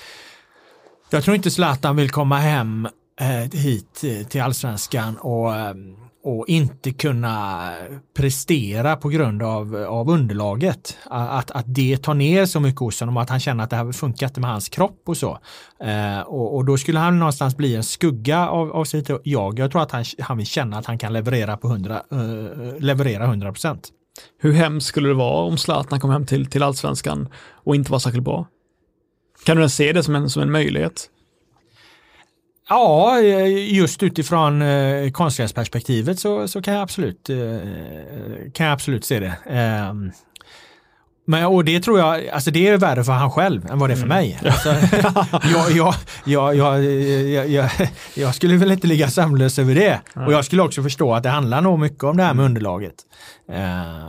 jag 1.11 1.25
tror 1.25 1.37
inte 1.37 1.51
Zlatan 1.51 1.97
vill 1.97 2.11
komma 2.11 2.39
hem 2.39 2.89
eh, 3.21 3.61
hit 3.61 4.03
eh, 4.05 4.27
till 4.27 4.43
allsvenskan 4.43 5.17
och, 5.17 5.55
eh, 5.57 5.75
och 6.25 6.49
inte 6.49 6.93
kunna 6.93 7.73
prestera 8.17 8.97
på 8.97 9.09
grund 9.09 9.43
av, 9.43 9.77
av 9.77 10.11
underlaget. 10.11 10.97
Att, 11.05 11.51
att 11.51 11.65
det 11.67 11.97
tar 11.97 12.15
ner 12.15 12.47
så 12.47 12.61
mycket 12.61 12.81
hos 12.81 13.01
honom 13.01 13.17
och 13.17 13.23
att 13.23 13.31
han 13.31 13.41
känner 13.41 13.65
att 13.65 13.71
det 13.71 13.77
här 13.77 13.93
funkar 13.93 14.27
inte 14.27 14.41
med 14.41 14.51
hans 14.51 14.69
kropp 14.69 15.03
och 15.07 15.17
så. 15.17 15.39
Eh, 15.81 16.21
och, 16.21 16.57
och, 16.57 16.65
då 16.65 16.77
skulle 16.77 16.99
han 16.99 17.19
någonstans 17.19 17.57
bli 17.57 17.77
en 17.77 17.85
skugga 17.85 18.49
av, 18.49 18.73
av 18.73 18.85
sitt 18.85 19.11
jag. 19.25 19.59
Jag 19.59 19.71
tror 19.71 19.83
att 19.83 19.91
han, 19.91 20.05
han 20.21 20.37
vill 20.37 20.47
känna 20.47 20.79
att 20.79 20.87
han 20.87 20.99
kan 20.99 21.13
leverera 21.13 21.57
på 21.57 21.69
100, 21.69 22.03
eh, 22.13 22.19
eh, 22.19 22.79
leverera 22.79 23.25
100 23.25 23.53
procent. 23.53 23.91
Hur 24.39 24.53
hemskt 24.53 24.87
skulle 24.87 25.09
det 25.09 25.15
vara 25.15 25.45
om 25.45 25.59
Zlatan 25.59 26.01
kom 26.01 26.11
hem 26.11 26.27
till, 26.27 26.47
till 26.47 26.63
allsvenskan 26.63 27.29
och 27.53 27.75
inte 27.75 27.93
var 27.93 27.99
särskilt 27.99 28.25
bra? 28.25 28.47
Kan 29.45 29.57
du 29.57 29.63
ens 29.63 29.75
se 29.75 29.93
det 29.93 30.03
som 30.03 30.15
en, 30.15 30.31
som 30.31 30.43
en 30.43 30.51
möjlighet? 30.51 31.11
Ja, 32.69 33.21
just 33.21 34.03
utifrån 34.03 34.63
eh, 34.63 35.11
konstgräsperspektivet 35.11 36.19
så, 36.19 36.49
så 36.49 36.63
kan, 36.63 36.75
jag 36.75 36.83
absolut, 36.83 37.31
eh, 37.31 37.37
kan 38.53 38.67
jag 38.67 38.73
absolut 38.73 39.05
se 39.05 39.21
det. 39.21 39.37
Eh, 39.47 39.95
men, 41.29 41.45
och 41.47 41.65
det 41.65 41.81
tror 41.81 41.99
jag, 41.99 42.29
alltså 42.29 42.51
det 42.51 42.69
är 42.69 42.77
värre 42.79 43.05
för 43.05 43.13
han 43.13 43.31
själv 43.31 43.67
än 43.71 43.79
vad 43.79 43.91
det 43.91 43.95
är 43.95 43.97
för 43.97 44.05
Mm. 44.05 44.17
mig. 44.19 44.39
Alltså, 44.45 44.69
jag, 45.75 45.95
jag, 46.25 46.57
jag, 47.51 47.71
jag, 48.15 48.35
skulle 48.35 48.57
väl 48.57 48.71
inte 48.73 48.87
ligga 48.87 49.09
sömnlös 49.11 49.59
över 49.59 49.75
det. 49.75 50.01
Och 50.27 50.33
jag 50.33 50.45
skulle 50.45 50.63
också 50.63 50.83
förstå 50.83 51.15
att 51.15 51.23
det 51.23 51.29
handlar 51.29 51.61
nog 51.61 51.79
mycket 51.79 52.05
om 52.05 52.17
det 52.17 52.23
här 52.23 52.35
med 52.35 52.41
Mm. 52.43 52.51
underlaget. 52.53 52.95
Eh, 53.53 53.57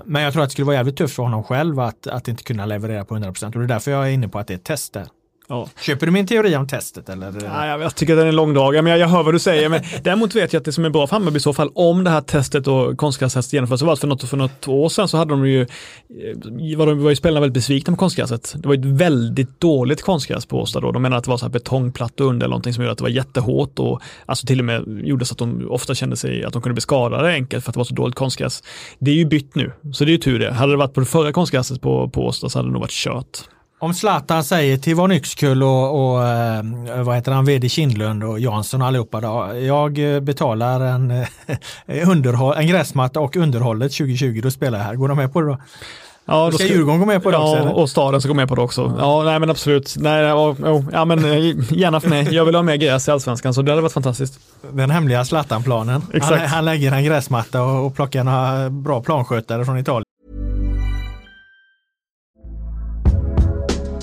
Men 0.06 0.22
jag 0.22 0.34
tror 0.34 0.44
att 0.44 0.50
det 0.50 0.54
skulle 0.54 0.66
vara 0.66 0.76
jävligt 0.76 0.98
tufft 0.98 1.16
för 1.16 1.24
honom 1.24 1.44
själv 1.44 1.80
att, 1.80 2.08
att 2.08 2.28
inte 2.28 2.44
kunna 2.44 2.66
leverera 2.66 3.06
på 3.06 3.16
100% 3.16 3.46
och 3.46 3.52
det 3.52 3.60
är 3.66 3.68
därför 3.68 3.92
jag 3.92 4.08
är 4.08 4.12
inne 4.12 4.28
på 4.28 4.40
att 4.40 4.48
det 4.48 4.54
är 4.54 4.58
ett 4.58 4.64
test 4.64 4.94
där. 4.94 5.08
Ja. 5.50 5.70
Köper 5.82 6.06
du 6.06 6.12
min 6.12 6.28
teori 6.28 6.56
om 6.56 6.68
testet 6.68 7.10
eller? 7.10 7.34
Ja, 7.44 7.68
jag, 7.68 7.82
jag 7.82 7.96
tycker 7.96 8.14
att 8.14 8.20
den 8.20 8.28
är 8.28 8.32
långdragen, 8.32 8.84
men 8.84 8.92
jag, 8.92 9.00
jag 9.00 9.08
hör 9.08 9.24
vad 9.24 9.34
du 9.34 9.40
säger. 9.40 9.70
Men 9.70 9.82
däremot 10.04 10.36
vet 10.36 10.54
jag 10.54 10.60
att 10.60 10.66
det 10.66 10.72
som 10.72 10.86
är 10.86 10.90
bra 10.90 11.08
för 11.08 11.16
Hammarby 11.16 11.38
i 11.38 11.40
så 11.40 11.54
fall, 11.54 11.72
om 11.76 12.04
det 12.04 12.10
här 12.10 12.22
testet 12.22 12.68
och 12.68 12.98
konstgrästestet 12.98 13.54
genomförs, 13.54 13.80
så 13.80 13.86
var 13.86 13.96
det 13.96 14.00
för 14.00 14.08
något, 14.08 14.24
för 14.30 14.38
något 14.38 14.68
år 14.68 14.90
sedan 14.90 15.08
så 15.08 15.18
hade 15.18 15.32
de 15.32 15.48
ju, 15.48 15.62
eh, 15.62 16.78
var, 16.78 16.86
de, 16.86 17.04
var 17.04 17.10
ju 17.10 17.16
spelarna 17.16 17.40
väldigt 17.40 17.54
besvikna 17.54 17.94
på 17.94 17.98
konstgräset. 17.98 18.54
Det 18.58 18.68
var 18.68 18.76
ett 18.76 18.86
väldigt 18.86 19.60
dåligt 19.60 20.02
konstgräs 20.02 20.46
på 20.46 20.62
Årsta 20.62 20.80
då. 20.80 20.92
De 20.92 21.02
menade 21.02 21.18
att 21.18 21.24
det 21.24 21.30
var 21.30 21.38
så 21.38 21.46
här 21.46 21.52
betongplattor 21.52 22.26
under 22.26 22.46
eller 22.46 22.52
någonting 22.52 22.74
som 22.74 22.84
gjorde 22.84 22.92
att 22.92 22.98
det 22.98 23.04
var 23.04 23.10
jättehårt 23.10 23.80
och 23.80 24.02
alltså 24.26 24.48
till 24.48 24.60
och 24.60 24.66
med 24.66 25.02
gjorde 25.04 25.26
så 25.26 25.34
att 25.34 25.38
de 25.38 25.68
ofta 25.70 25.96
kände 25.96 26.16
sig 26.16 26.44
att 26.44 26.54
de 26.54 26.62
kunde 26.62 26.74
bli 26.74 26.82
skadade 26.82 27.30
enkelt 27.34 27.64
för 27.64 27.72
att 27.72 27.74
det 27.74 27.80
var 27.80 27.86
så 27.86 27.94
dåligt 27.94 28.16
konstgräs. 28.16 28.64
Det 29.00 29.12
är 29.12 29.16
ju 29.16 29.26
bytt 29.26 29.56
nu, 29.56 29.72
så 29.94 30.04
det 30.04 30.10
är 30.10 30.14
ju 30.14 30.18
tur 30.18 30.40
det. 30.40 30.54
Hade 30.54 30.74
det 30.74 30.78
varit 30.78 30.94
på 30.94 31.00
det 31.00 31.06
förra 31.06 31.32
konstgräset 31.32 31.82
på, 31.82 32.10
på 32.10 32.26
Årsta 32.26 32.50
så 32.50 32.60
hade 32.60 32.70
det 32.70 32.74
nog 32.74 32.82
varit 32.82 32.92
kört. 32.92 33.38
Om 33.80 33.94
Zlatan 33.94 34.44
säger 34.44 34.78
till 34.78 34.96
Von 34.96 35.12
Yxkull 35.12 35.64
och, 35.64 36.12
och 36.14 36.28
eh, 36.28 36.64
vad 37.04 37.16
heter 37.16 37.32
han, 37.32 37.46
VD 37.46 37.70
Kindlund 37.70 38.24
och 38.24 38.40
Jansson 38.40 38.82
och 38.82 38.88
allihopa 38.88 39.22
då, 39.22 39.52
jag 39.60 40.16
eh, 40.16 40.20
betalar 40.20 40.82
en, 40.82 41.12
eh, 41.12 42.10
underhåll, 42.10 42.56
en 42.58 42.68
gräsmatta 42.68 43.20
och 43.20 43.36
underhållet 43.36 43.92
2020, 43.92 44.40
då 44.44 44.52
spelar 44.52 44.78
jag 44.78 44.86
här. 44.86 44.96
Går 44.96 45.08
de 45.08 45.18
med 45.18 45.34
på 45.34 45.42
det 45.42 45.48
då? 45.48 45.58
Ja, 46.26 46.52
Ska 46.52 46.64
Djurgården 46.64 47.00
gå 47.00 47.06
med 47.06 47.24
på 47.24 47.32
det 47.32 47.38
också, 47.38 47.56
Ja, 47.56 47.62
eller? 47.62 47.76
och 47.76 47.90
staden 47.90 48.22
ska 48.22 48.28
gå 48.28 48.34
med 48.36 48.48
på 48.48 48.56
det 48.56 48.62
också. 48.62 48.96
Ja, 49.00 49.24
nej 49.24 49.40
men 49.40 49.50
absolut. 49.50 49.96
Nej, 49.98 50.24
ja, 50.24 50.56
ja, 50.64 50.84
ja 50.92 51.06
men 51.06 51.20
gärna 51.70 52.00
för 52.00 52.10
mig. 52.10 52.34
Jag 52.34 52.46
vill 52.46 52.56
ha 52.56 52.62
mer 52.64 52.76
gräs 52.76 53.08
i 53.08 53.12
allsvenskan 53.12 53.54
så 53.54 53.62
det 53.62 53.72
hade 53.72 53.82
varit 53.82 53.94
fantastiskt. 53.94 54.40
Den 54.72 54.92
hemliga 54.92 55.26
Zlatan-planen. 55.26 56.02
Han, 56.22 56.40
han 56.40 56.66
lägger 56.66 56.92
en 56.92 57.04
gräsmatta 57.04 57.64
och, 57.64 57.86
och 57.86 57.96
plockar 57.96 58.24
några 58.24 58.70
bra 58.70 59.02
planskötare 59.02 59.66
från 59.66 59.78
Italien. 59.78 60.04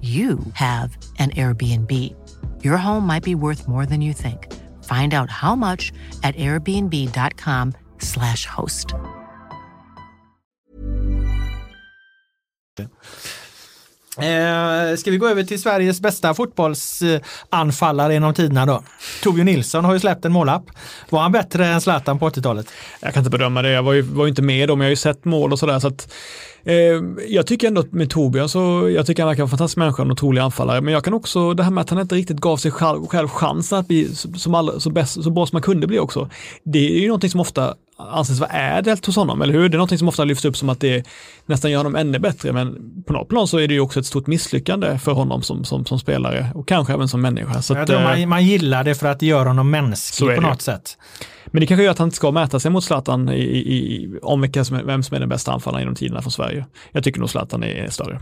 you 0.00 0.38
have 0.54 0.96
an 1.18 1.28
Airbnb. 1.30 1.90
Your 2.64 2.78
home 2.78 3.06
might 3.06 3.22
be 3.22 3.34
worth 3.34 3.68
more 3.68 3.84
than 3.84 4.00
you 4.00 4.14
think. 4.14 4.50
Find 4.84 5.12
out 5.12 5.28
how 5.28 5.54
much 5.54 5.92
at 6.22 6.34
airbnb.com/slash 6.36 8.46
host. 8.46 8.94
Eh, 14.18 14.96
ska 14.96 15.10
vi 15.10 15.16
gå 15.16 15.28
över 15.28 15.42
till 15.42 15.62
Sveriges 15.62 16.00
bästa 16.00 16.34
fotbollsanfallare 16.34 18.12
genom 18.12 18.34
tiderna 18.34 18.66
då? 18.66 18.82
Torbjörn 19.22 19.46
Nilsson 19.46 19.84
har 19.84 19.92
ju 19.92 20.00
släppt 20.00 20.24
en 20.24 20.32
målapp. 20.32 20.64
Var 21.10 21.20
han 21.20 21.32
bättre 21.32 21.66
än 21.66 21.80
Zlatan 21.80 22.18
på 22.18 22.28
80-talet? 22.28 22.66
Jag 23.00 23.14
kan 23.14 23.20
inte 23.20 23.30
bedöma 23.30 23.62
det. 23.62 23.70
Jag 23.70 23.82
var 23.82 23.92
ju, 23.92 24.02
var 24.02 24.24
ju 24.24 24.28
inte 24.28 24.42
med 24.42 24.68
då, 24.68 24.76
men 24.76 24.84
jag 24.84 24.86
har 24.86 24.90
ju 24.90 24.96
sett 24.96 25.24
mål 25.24 25.52
och 25.52 25.58
sådär. 25.58 25.78
Så 25.78 25.88
att, 25.88 26.12
jag 27.28 27.46
tycker 27.46 27.68
ändå 27.68 27.84
med 27.90 28.10
Torbjörn 28.10 28.48
så, 28.48 28.90
jag 28.90 29.06
tycker 29.06 29.22
han 29.22 29.28
verkar 29.28 29.42
vara 29.42 29.46
en 29.46 29.50
fantastisk 29.50 29.76
människa, 29.76 30.02
en 30.02 30.10
otrolig 30.10 30.40
anfallare. 30.40 30.80
Men 30.80 30.94
jag 30.94 31.04
kan 31.04 31.14
också, 31.14 31.54
det 31.54 31.62
här 31.62 31.70
med 31.70 31.82
att 31.82 31.90
han 31.90 32.00
inte 32.00 32.14
riktigt 32.14 32.40
gav 32.40 32.56
sig 32.56 32.70
själv, 32.70 33.06
själv 33.06 33.28
chansen 33.28 33.78
att 33.78 33.88
bli 33.88 34.14
som 34.14 34.54
alla, 34.54 34.80
så, 34.80 34.90
bäst, 34.90 35.22
så 35.22 35.30
bra 35.30 35.46
som 35.46 35.56
man 35.56 35.62
kunde 35.62 35.86
bli 35.86 35.98
också. 35.98 36.30
Det 36.64 36.96
är 36.96 37.00
ju 37.00 37.06
någonting 37.06 37.30
som 37.30 37.40
ofta 37.40 37.74
anses 37.96 38.40
vara 38.40 38.50
ädelt 38.50 39.06
hos 39.06 39.16
honom, 39.16 39.42
eller 39.42 39.54
hur? 39.54 39.68
Det 39.68 39.74
är 39.74 39.78
någonting 39.78 39.98
som 39.98 40.08
ofta 40.08 40.24
lyfts 40.24 40.44
upp 40.44 40.56
som 40.56 40.68
att 40.68 40.80
det 40.80 41.06
nästan 41.46 41.70
gör 41.70 41.78
honom 41.78 41.96
ännu 41.96 42.18
bättre, 42.18 42.52
men 42.52 42.76
på 43.06 43.12
något 43.12 43.28
plan 43.28 43.48
så 43.48 43.58
är 43.58 43.68
det 43.68 43.74
ju 43.74 43.80
också 43.80 44.00
ett 44.00 44.06
stort 44.06 44.26
misslyckande 44.26 44.98
för 44.98 45.12
honom 45.12 45.42
som, 45.42 45.64
som, 45.64 45.84
som 45.84 45.98
spelare 45.98 46.50
och 46.54 46.68
kanske 46.68 46.92
även 46.92 47.08
som 47.08 47.20
människa. 47.20 47.62
Så 47.62 47.74
Jag 47.74 47.80
att, 47.80 47.86
tror 47.86 48.00
eh, 48.00 48.04
man, 48.04 48.28
man 48.28 48.44
gillar 48.44 48.84
det 48.84 48.94
för 48.94 49.06
att 49.06 49.20
det 49.20 49.26
gör 49.26 49.46
honom 49.46 49.70
mänsklig 49.70 50.36
på 50.36 50.42
det. 50.42 50.48
något 50.48 50.62
sätt. 50.62 50.96
Men 51.46 51.60
det 51.60 51.66
kanske 51.66 51.84
gör 51.84 51.90
att 51.90 51.98
han 51.98 52.08
inte 52.08 52.16
ska 52.16 52.30
mäta 52.30 52.60
sig 52.60 52.70
mot 52.70 52.84
Zlatan 52.84 53.28
i, 53.28 53.32
i, 53.32 53.94
i, 53.94 54.18
om 54.22 54.40
vem 54.84 55.02
som 55.02 55.16
är 55.16 55.20
den 55.20 55.28
bästa 55.28 55.52
anfallaren 55.52 55.82
genom 55.82 55.94
tiderna 55.94 56.22
från 56.22 56.30
Sverige. 56.30 56.49
Jag 56.92 57.04
tycker 57.04 57.20
nog 57.20 57.30
Zlatan 57.30 57.62
är 57.62 57.90
större. 57.90 58.20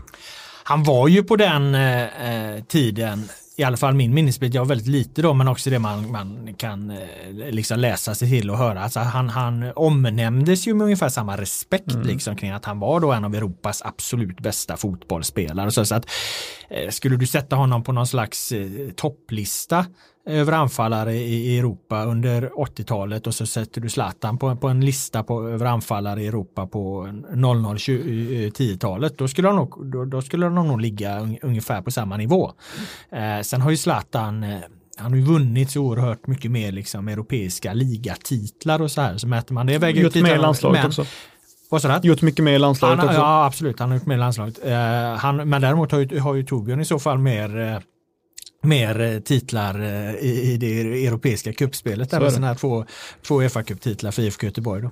Han 0.63 0.83
var 0.83 1.07
ju 1.07 1.23
på 1.23 1.35
den 1.35 1.75
eh, 1.75 2.03
eh, 2.03 2.63
tiden, 2.63 3.29
i 3.57 3.63
alla 3.63 3.77
fall 3.77 3.93
min 3.93 4.13
minnesbild, 4.13 4.55
jag 4.55 4.61
var 4.61 4.67
väldigt 4.67 4.87
lite 4.87 5.21
då, 5.21 5.33
men 5.33 5.47
också 5.47 5.69
det 5.69 5.79
man, 5.79 6.11
man 6.11 6.53
kan 6.57 6.91
eh, 6.91 6.97
liksom 7.51 7.79
läsa 7.79 8.15
sig 8.15 8.29
till 8.29 8.51
och 8.51 8.57
höra. 8.57 8.83
Alltså 8.83 8.99
han, 8.99 9.29
han 9.29 9.71
omnämndes 9.75 10.67
ju 10.67 10.73
med 10.73 10.85
ungefär 10.85 11.09
samma 11.09 11.37
respekt 11.37 11.93
liksom 12.03 12.35
kring 12.35 12.51
att 12.51 12.65
han 12.65 12.79
var 12.79 12.99
då 12.99 13.11
en 13.11 13.25
av 13.25 13.35
Europas 13.35 13.81
absolut 13.85 14.39
bästa 14.39 14.77
fotbollsspelare. 14.77 15.71
Så, 15.71 15.85
så 15.85 15.95
att, 15.95 16.05
eh, 16.69 16.89
skulle 16.89 17.17
du 17.17 17.27
sätta 17.27 17.55
honom 17.55 17.83
på 17.83 17.91
någon 17.91 18.07
slags 18.07 18.53
topplista 18.95 19.85
över 20.25 20.51
anfallare 20.51 21.15
i 21.15 21.59
Europa 21.59 22.05
under 22.05 22.49
80-talet 22.49 23.27
och 23.27 23.33
så 23.33 23.45
sätter 23.45 23.81
du 23.81 23.89
Zlatan 23.89 24.37
på, 24.37 24.55
på 24.55 24.67
en 24.67 24.85
lista 24.85 25.23
på, 25.23 25.49
över 25.49 25.65
anfallare 25.65 26.23
i 26.23 26.27
Europa 26.27 26.67
på 26.67 27.07
00-10-talet, 27.33 29.17
då 29.17 29.27
skulle 29.27 29.47
han 29.47 29.55
nog, 29.55 29.91
då, 29.91 30.05
då 30.05 30.21
skulle 30.21 30.45
han 30.45 30.55
nog 30.55 30.81
ligga 30.81 31.19
un, 31.19 31.37
ungefär 31.41 31.81
på 31.81 31.91
samma 31.91 32.17
nivå. 32.17 32.51
Eh, 33.11 33.41
sen 33.41 33.61
har 33.61 33.71
ju 33.71 33.77
Zlatan 33.77 34.43
eh, 34.43 34.59
han 34.97 35.11
har 35.11 35.17
ju 35.17 35.25
vunnit 35.25 35.71
så 35.71 35.81
oerhört 35.81 36.27
mycket 36.27 36.51
mer 36.51 36.71
liksom 36.71 37.07
europeiska 37.07 37.73
ligatitlar 37.73 38.81
och 38.81 38.91
så 38.91 39.01
här. 39.01 39.17
Så 39.17 39.27
mäter 39.27 39.53
man 39.53 39.65
det 39.65 39.77
väger 39.77 40.01
Gjort 40.03 40.15
ut 40.15 40.23
med 40.23 40.39
landslaget 40.39 40.81
men- 40.81 40.87
också. 40.87 41.05
Vad 41.71 41.81
sa? 41.81 41.99
Gjort 42.03 42.21
mycket 42.21 42.43
med 42.43 42.55
i 42.55 42.59
landslaget 42.59 42.99
Han, 42.99 43.07
också. 43.07 43.19
ja, 43.19 43.45
absolut. 43.45 43.79
Han 43.79 43.89
har 43.89 43.97
gjort 43.97 44.05
med 44.05 44.15
i 44.15 44.19
landslaget. 44.19 44.65
Eh, 44.65 45.15
han, 45.17 45.49
men 45.49 45.61
däremot 45.61 45.91
har 45.91 45.99
ju, 45.99 46.19
har 46.19 46.35
ju 46.35 46.43
Torbjörn 46.43 46.81
i 46.81 46.85
så 46.85 46.99
fall 46.99 47.17
mer, 47.17 47.59
eh, 47.59 47.79
mer 48.61 49.01
eh, 49.01 49.19
titlar 49.19 49.81
eh, 49.81 50.15
i, 50.15 50.57
det 50.59 50.81
europeiska 51.07 51.53
kuppspelet. 51.53 52.11
Där 52.11 52.19
med 52.19 52.33
sina 52.33 52.55
två, 52.55 52.85
två 53.27 53.41
Uefa-cuptitlar 53.41 54.11
för 54.11 54.21
IFK 54.21 54.45
Göteborg. 54.45 54.81
Då. 54.81 54.91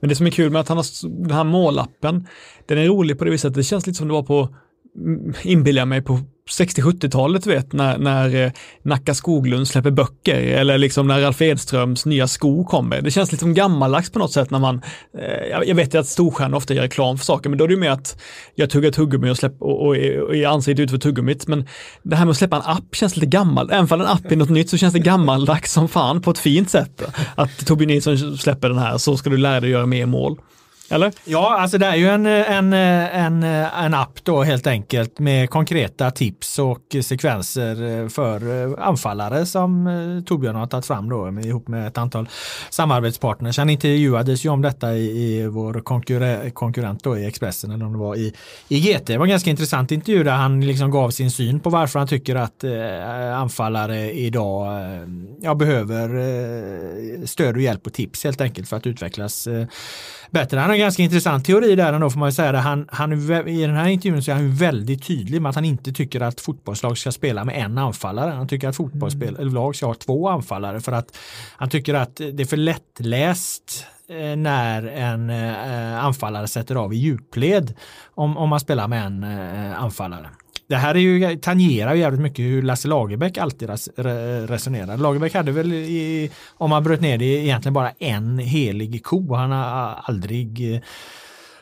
Men 0.00 0.08
det 0.08 0.16
som 0.16 0.26
är 0.26 0.30
kul 0.30 0.50
med 0.50 0.60
att 0.60 0.68
han 0.68 0.76
har 0.76 1.08
den 1.08 1.30
här 1.30 1.44
målappen, 1.44 2.26
den 2.66 2.78
är 2.78 2.86
rolig 2.86 3.18
på 3.18 3.24
det 3.24 3.30
viset 3.30 3.48
att 3.48 3.54
det 3.54 3.62
känns 3.62 3.86
lite 3.86 3.96
som 3.96 4.08
det 4.08 4.14
var 4.14 4.22
på, 4.22 4.48
mm, 4.96 5.34
inbillar 5.42 5.84
mig, 5.84 6.02
på 6.02 6.20
60-70-talet 6.50 7.46
vet 7.46 7.72
när, 7.72 7.98
när 7.98 8.34
eh, 8.44 8.52
Nacka 8.82 9.14
Skoglund 9.14 9.68
släpper 9.68 9.90
böcker 9.90 10.34
eller 10.40 10.78
liksom 10.78 11.06
när 11.06 11.20
Ralf 11.20 11.42
Edströms 11.42 12.06
nya 12.06 12.28
sko 12.28 12.64
kommer. 12.64 13.00
Det 13.02 13.10
känns 13.10 13.32
lite 13.32 13.40
som 13.40 13.54
gammaldags 13.54 14.10
på 14.10 14.18
något 14.18 14.32
sätt 14.32 14.50
när 14.50 14.58
man, 14.58 14.82
eh, 15.18 15.66
jag- 15.66 15.74
vet 15.74 15.94
ju 15.94 15.98
att 15.98 16.06
storstjärnor 16.06 16.56
ofta 16.56 16.74
gör 16.74 16.82
reklam 16.82 17.18
för 17.18 17.24
saker, 17.24 17.50
men 17.50 17.58
då 17.58 17.64
är 17.64 17.68
det 17.68 17.74
ju 17.74 17.80
mer 17.80 17.90
att 17.90 18.20
jag 18.54 18.70
tuggar 18.70 18.90
tuggummi 18.90 19.30
och, 19.30 19.36
släpp, 19.36 19.62
och, 19.62 19.86
och, 19.86 19.96
är- 19.96 20.20
och 20.22 20.36
är 20.36 20.46
ansiktet 20.46 20.82
ut 20.84 20.90
för 20.90 20.98
tuggummit, 20.98 21.46
men 21.46 21.66
det 22.02 22.16
här 22.16 22.24
med 22.24 22.30
att 22.30 22.36
släppa 22.38 22.56
en 22.56 22.62
app 22.64 22.94
känns 22.96 23.16
lite 23.16 23.26
gammalt. 23.26 23.72
Även 23.72 23.88
om 23.92 24.00
en 24.00 24.06
app 24.06 24.32
är 24.32 24.36
något 24.36 24.50
nytt 24.50 24.70
så 24.70 24.76
känns 24.76 24.92
det 24.94 25.00
gammaldags 25.00 25.72
som 25.72 25.88
fan 25.88 26.22
på 26.22 26.30
ett 26.30 26.38
fint 26.38 26.70
sätt. 26.70 27.02
Att 27.34 27.66
Torbjörn 27.66 27.88
Nilsson 27.88 28.38
släpper 28.38 28.68
den 28.68 28.78
här 28.78 28.98
så 28.98 29.16
ska 29.16 29.30
du 29.30 29.36
lära 29.36 29.60
dig 29.60 29.68
att 29.68 29.72
göra 29.72 29.86
mer 29.86 30.06
mål. 30.06 30.38
Eller? 30.92 31.12
Ja, 31.24 31.58
alltså 31.60 31.78
det 31.78 31.86
är 31.86 31.96
ju 31.96 32.08
en, 32.08 32.26
en, 32.26 32.72
en, 32.72 33.42
en 33.42 33.94
app 33.94 34.24
då 34.24 34.42
helt 34.42 34.66
enkelt 34.66 35.18
med 35.18 35.50
konkreta 35.50 36.10
tips 36.10 36.58
och 36.58 36.96
sekvenser 37.02 38.08
för 38.08 38.40
anfallare 38.80 39.46
som 39.46 40.22
Torbjörn 40.26 40.56
har 40.56 40.66
tagit 40.66 40.86
fram 40.86 41.08
då 41.08 41.40
ihop 41.40 41.68
med 41.68 41.86
ett 41.86 41.98
antal 41.98 42.28
samarbetspartners. 42.70 43.58
Han 43.58 43.70
intervjuades 43.70 44.44
ju 44.44 44.48
om 44.48 44.62
detta 44.62 44.94
i, 44.94 45.04
i 45.04 45.46
vår 45.46 45.74
konkurre- 45.74 46.50
konkurrent 46.50 47.04
då 47.04 47.18
i 47.18 47.26
Expressen 47.26 47.70
eller 47.70 47.84
om 47.84 47.92
det 47.92 47.98
var 47.98 48.16
i, 48.16 48.34
i 48.68 48.80
GT. 48.80 49.06
Det 49.06 49.18
var 49.18 49.26
en 49.26 49.30
ganska 49.30 49.50
intressant 49.50 49.92
intervju 49.92 50.24
där 50.24 50.32
han 50.32 50.66
liksom 50.66 50.90
gav 50.90 51.10
sin 51.10 51.30
syn 51.30 51.60
på 51.60 51.70
varför 51.70 51.98
han 51.98 52.08
tycker 52.08 52.36
att 52.36 52.64
eh, 52.64 53.38
anfallare 53.38 54.12
idag 54.12 54.66
eh, 54.66 55.08
ja, 55.40 55.54
behöver 55.54 56.08
eh, 56.18 57.24
stöd 57.24 57.54
och 57.54 57.62
hjälp 57.62 57.86
och 57.86 57.92
tips 57.92 58.24
helt 58.24 58.40
enkelt 58.40 58.68
för 58.68 58.76
att 58.76 58.86
utvecklas 58.86 59.46
eh, 59.46 59.66
bättre. 60.32 60.58
Han 60.58 60.68
har 60.68 60.74
en 60.74 60.80
ganska 60.80 61.02
intressant 61.02 61.44
teori 61.44 61.76
där 61.76 61.92
ändå 61.92 62.10
får 62.10 62.18
man 62.18 62.28
ju 62.28 62.32
säga. 62.32 62.52
Det. 62.52 62.58
Han, 62.58 62.88
han, 62.92 63.12
I 63.48 63.66
den 63.66 63.76
här 63.76 63.88
intervjun 63.88 64.22
så 64.22 64.30
är 64.30 64.34
han 64.34 64.54
väldigt 64.54 65.06
tydlig 65.06 65.42
med 65.42 65.50
att 65.50 65.54
han 65.54 65.64
inte 65.64 65.92
tycker 65.92 66.20
att 66.20 66.40
fotbollslag 66.40 66.98
ska 66.98 67.12
spela 67.12 67.44
med 67.44 67.64
en 67.64 67.78
anfallare. 67.78 68.30
Han 68.30 68.48
tycker 68.48 68.68
att 68.68 68.76
fotbollslag 68.76 69.76
ska 69.76 69.86
ha 69.86 69.94
två 69.94 70.28
anfallare 70.28 70.80
för 70.80 70.92
att 70.92 71.18
han 71.56 71.70
tycker 71.70 71.94
att 71.94 72.16
det 72.16 72.40
är 72.40 72.44
för 72.44 72.56
lättläst 72.56 73.86
eh, 74.08 74.36
när 74.36 74.86
en 74.86 75.30
eh, 75.30 76.04
anfallare 76.04 76.48
sätter 76.48 76.74
av 76.74 76.92
i 76.92 76.96
djupled 76.96 77.74
om, 78.14 78.36
om 78.36 78.48
man 78.48 78.60
spelar 78.60 78.88
med 78.88 79.06
en 79.06 79.24
eh, 79.24 79.82
anfallare 79.82 80.28
det 80.72 80.78
här 80.78 80.94
är 80.94 80.98
ju, 80.98 81.36
tangerar 81.36 81.94
ju 81.94 82.00
jävligt 82.00 82.20
mycket 82.20 82.44
hur 82.44 82.62
Lasse 82.62 82.88
Lagerbäck 82.88 83.38
alltid 83.38 83.70
resonerar. 84.50 84.96
Lagerbäck 84.96 85.34
hade 85.34 85.52
väl, 85.52 85.72
i, 85.72 86.30
om 86.54 86.70
man 86.70 86.84
bröt 86.84 87.00
ner 87.00 87.18
det, 87.18 87.24
egentligen 87.24 87.74
bara 87.74 87.90
en 87.90 88.38
helig 88.38 89.04
ko. 89.04 89.34
Han 89.34 89.50
har 89.50 89.94
aldrig 90.02 90.82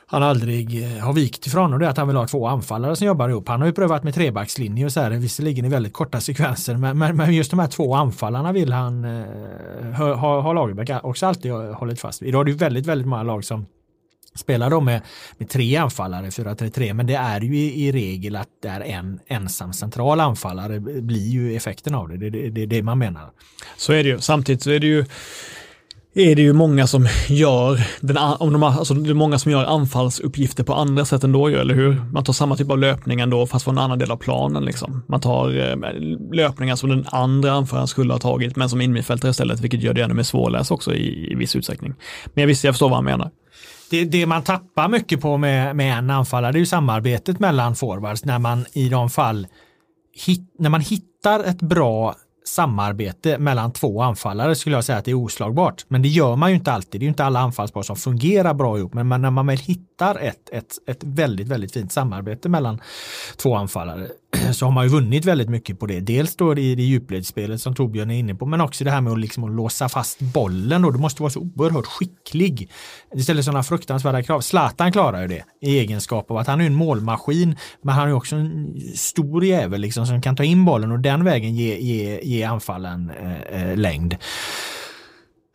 han 0.06 0.22
aldrig 0.22 0.82
eh, 0.82 1.04
har 1.04 1.12
vikt 1.12 1.46
ifrån 1.46 1.72
och 1.72 1.78
det 1.78 1.86
är 1.86 1.90
att 1.90 1.96
han 1.96 2.06
vill 2.06 2.16
ha 2.16 2.26
två 2.26 2.46
anfallare 2.46 2.96
som 2.96 3.06
jobbar 3.06 3.28
ihop. 3.28 3.48
Han 3.48 3.60
har 3.60 3.66
ju 3.66 3.72
prövat 3.72 4.04
med 4.04 4.14
trebackslinje 4.14 4.84
och 4.84 4.92
så 4.92 5.00
här, 5.00 5.10
visserligen 5.10 5.64
i 5.64 5.68
väldigt 5.68 5.92
korta 5.92 6.20
sekvenser, 6.20 6.76
men, 6.76 6.98
men, 6.98 7.16
men 7.16 7.34
just 7.34 7.50
de 7.50 7.60
här 7.60 7.68
två 7.68 7.94
anfallarna 7.94 8.52
vill 8.52 8.72
han 8.72 9.04
eh, 9.04 9.92
ha, 9.96 10.40
ha 10.40 10.52
Lagerbäck 10.52 10.90
också 11.02 11.26
alltid 11.26 11.52
hållit 11.52 12.00
fast 12.00 12.22
vid. 12.22 12.28
Idag 12.28 12.40
är 12.40 12.44
det 12.44 12.50
ju 12.50 12.56
väldigt, 12.56 12.86
väldigt 12.86 13.06
många 13.06 13.22
lag 13.22 13.44
som 13.44 13.66
spelar 14.36 14.70
då 14.70 14.80
med, 14.80 15.02
med 15.38 15.48
tre 15.48 15.76
anfallare, 15.76 16.26
4-3-3, 16.26 16.92
men 16.92 17.06
det 17.06 17.14
är 17.14 17.40
ju 17.40 17.56
i, 17.56 17.86
i, 17.86 17.92
regel 17.92 18.36
att 18.36 18.48
det 18.62 18.68
är 18.68 18.80
en 18.80 19.20
ensam 19.26 19.72
central 19.72 20.20
anfallare 20.20 20.80
blir 20.80 21.28
ju 21.28 21.56
effekten 21.56 21.94
av 21.94 22.08
det. 22.08 22.16
Det 22.16 22.26
är 22.26 22.30
det, 22.30 22.50
det, 22.50 22.66
det, 22.66 22.82
man 22.82 22.98
menar. 22.98 23.30
Så 23.76 23.92
är 23.92 24.02
det 24.02 24.08
ju. 24.08 24.20
Samtidigt 24.20 24.62
så 24.62 24.70
är 24.70 24.80
det 24.80 24.86
ju 24.86 25.04
är 26.14 26.36
det 26.36 26.42
ju 26.42 26.52
många 26.52 26.86
som 26.86 27.08
gör, 27.28 27.80
den, 28.00 28.16
om 28.16 28.52
de, 28.52 28.62
alltså 28.62 28.94
det 28.94 29.10
är 29.10 29.14
många 29.14 29.38
som 29.38 29.52
gör 29.52 29.64
anfallsuppgifter 29.64 30.64
på 30.64 30.74
andra 30.74 31.04
sätt 31.04 31.24
ändå, 31.24 31.48
eller 31.48 31.74
hur? 31.74 32.02
Man 32.12 32.24
tar 32.24 32.32
samma 32.32 32.56
typ 32.56 32.70
av 32.70 32.78
löpning 32.78 33.20
ändå, 33.20 33.46
fast 33.46 33.64
från 33.64 33.78
en 33.78 33.84
annan 33.84 33.98
del 33.98 34.10
av 34.10 34.16
planen. 34.16 34.64
Liksom. 34.64 35.02
Man 35.08 35.20
tar 35.20 35.58
eh, 35.58 35.76
löpningar 36.32 36.76
som 36.76 36.88
den 36.88 37.06
andra 37.10 37.52
anfallaren 37.52 37.88
skulle 37.88 38.12
ha 38.12 38.18
tagit, 38.18 38.56
men 38.56 38.68
som 38.68 38.80
innermittfältare 38.80 39.30
istället, 39.30 39.60
vilket 39.60 39.82
gör 39.82 39.94
det 39.94 40.02
ännu 40.02 40.14
mer 40.14 40.22
svårläst 40.22 40.70
också 40.70 40.94
i, 40.94 41.32
i 41.32 41.34
viss 41.34 41.56
utsträckning. 41.56 41.94
Men 42.34 42.42
jag 42.42 42.46
visste, 42.46 42.66
jag 42.66 42.74
förstår 42.74 42.88
vad 42.88 42.96
han 42.96 43.04
menar. 43.04 43.30
Det, 43.90 44.04
det, 44.04 44.26
man 44.26 44.42
tappar 44.42 44.88
mycket 44.88 45.20
på 45.20 45.36
med, 45.36 45.76
med 45.76 45.98
en 45.98 46.10
anfallare, 46.10 46.52
det 46.52 46.58
är 46.58 46.60
ju 46.60 46.66
samarbetet 46.66 47.38
mellan 47.38 47.76
forwards, 47.76 48.24
när 48.24 48.38
man 48.38 48.66
i 48.72 48.88
de 48.88 49.10
fall 49.10 49.46
hit, 50.26 50.54
när 50.58 50.70
man 50.70 50.80
hittar 50.80 51.44
ett 51.44 51.62
bra 51.62 52.14
samarbete 52.44 53.38
mellan 53.38 53.72
två 53.72 54.02
anfallare 54.02 54.54
skulle 54.54 54.76
jag 54.76 54.84
säga 54.84 54.98
att 54.98 55.04
det 55.04 55.10
är 55.10 55.24
oslagbart. 55.24 55.84
Men 55.88 56.02
det 56.02 56.08
gör 56.08 56.36
man 56.36 56.50
ju 56.50 56.56
inte 56.56 56.72
alltid. 56.72 57.00
Det 57.00 57.02
är 57.02 57.06
ju 57.06 57.08
inte 57.08 57.24
alla 57.24 57.40
anfallspar 57.40 57.82
som 57.82 57.96
fungerar 57.96 58.54
bra 58.54 58.78
ihop. 58.78 58.94
Men 58.94 59.08
när 59.08 59.30
man 59.30 59.46
väl 59.46 59.58
hittar 59.58 60.18
ett, 60.18 60.48
ett, 60.52 60.78
ett 60.86 61.04
väldigt, 61.04 61.48
väldigt 61.48 61.72
fint 61.72 61.92
samarbete 61.92 62.48
mellan 62.48 62.80
två 63.36 63.54
anfallare 63.54 64.08
så 64.52 64.64
har 64.64 64.72
man 64.72 64.84
ju 64.84 64.90
vunnit 64.90 65.24
väldigt 65.24 65.48
mycket 65.48 65.78
på 65.80 65.86
det. 65.86 66.00
Dels 66.00 66.36
då 66.36 66.58
i 66.58 66.74
det 66.74 66.82
djupledsspelet 66.82 67.60
som 67.60 67.74
Torbjörn 67.74 68.10
är 68.10 68.18
inne 68.18 68.34
på, 68.34 68.46
men 68.46 68.60
också 68.60 68.84
det 68.84 68.90
här 68.90 69.00
med 69.00 69.12
att, 69.12 69.20
liksom 69.20 69.44
att 69.44 69.50
låsa 69.50 69.88
fast 69.88 70.20
bollen. 70.20 70.82
Då. 70.82 70.90
Du 70.90 70.98
måste 70.98 71.22
vara 71.22 71.30
så 71.30 71.40
oerhört 71.40 71.86
skicklig. 71.86 72.70
Det 73.12 73.22
ställer 73.22 73.42
sådana 73.42 73.62
fruktansvärda 73.62 74.22
krav. 74.22 74.40
Zlatan 74.40 74.92
klarar 74.92 75.22
ju 75.22 75.28
det 75.28 75.44
i 75.60 75.78
egenskap 75.78 76.30
av 76.30 76.36
att 76.36 76.46
han 76.46 76.60
är 76.60 76.66
en 76.66 76.74
målmaskin, 76.74 77.56
men 77.82 77.94
han 77.94 78.08
är 78.08 78.12
också 78.12 78.36
en 78.36 78.80
stor 78.94 79.44
jävel 79.44 79.80
liksom, 79.80 80.06
som 80.06 80.22
kan 80.22 80.36
ta 80.36 80.44
in 80.44 80.64
bollen 80.64 80.92
och 80.92 81.00
den 81.00 81.24
vägen 81.24 81.54
ge, 81.54 81.78
ge, 81.78 82.20
ge 82.30 82.44
anfallen 82.44 83.10
eh, 83.10 83.70
eh 83.70 83.76
längd. 83.76 84.16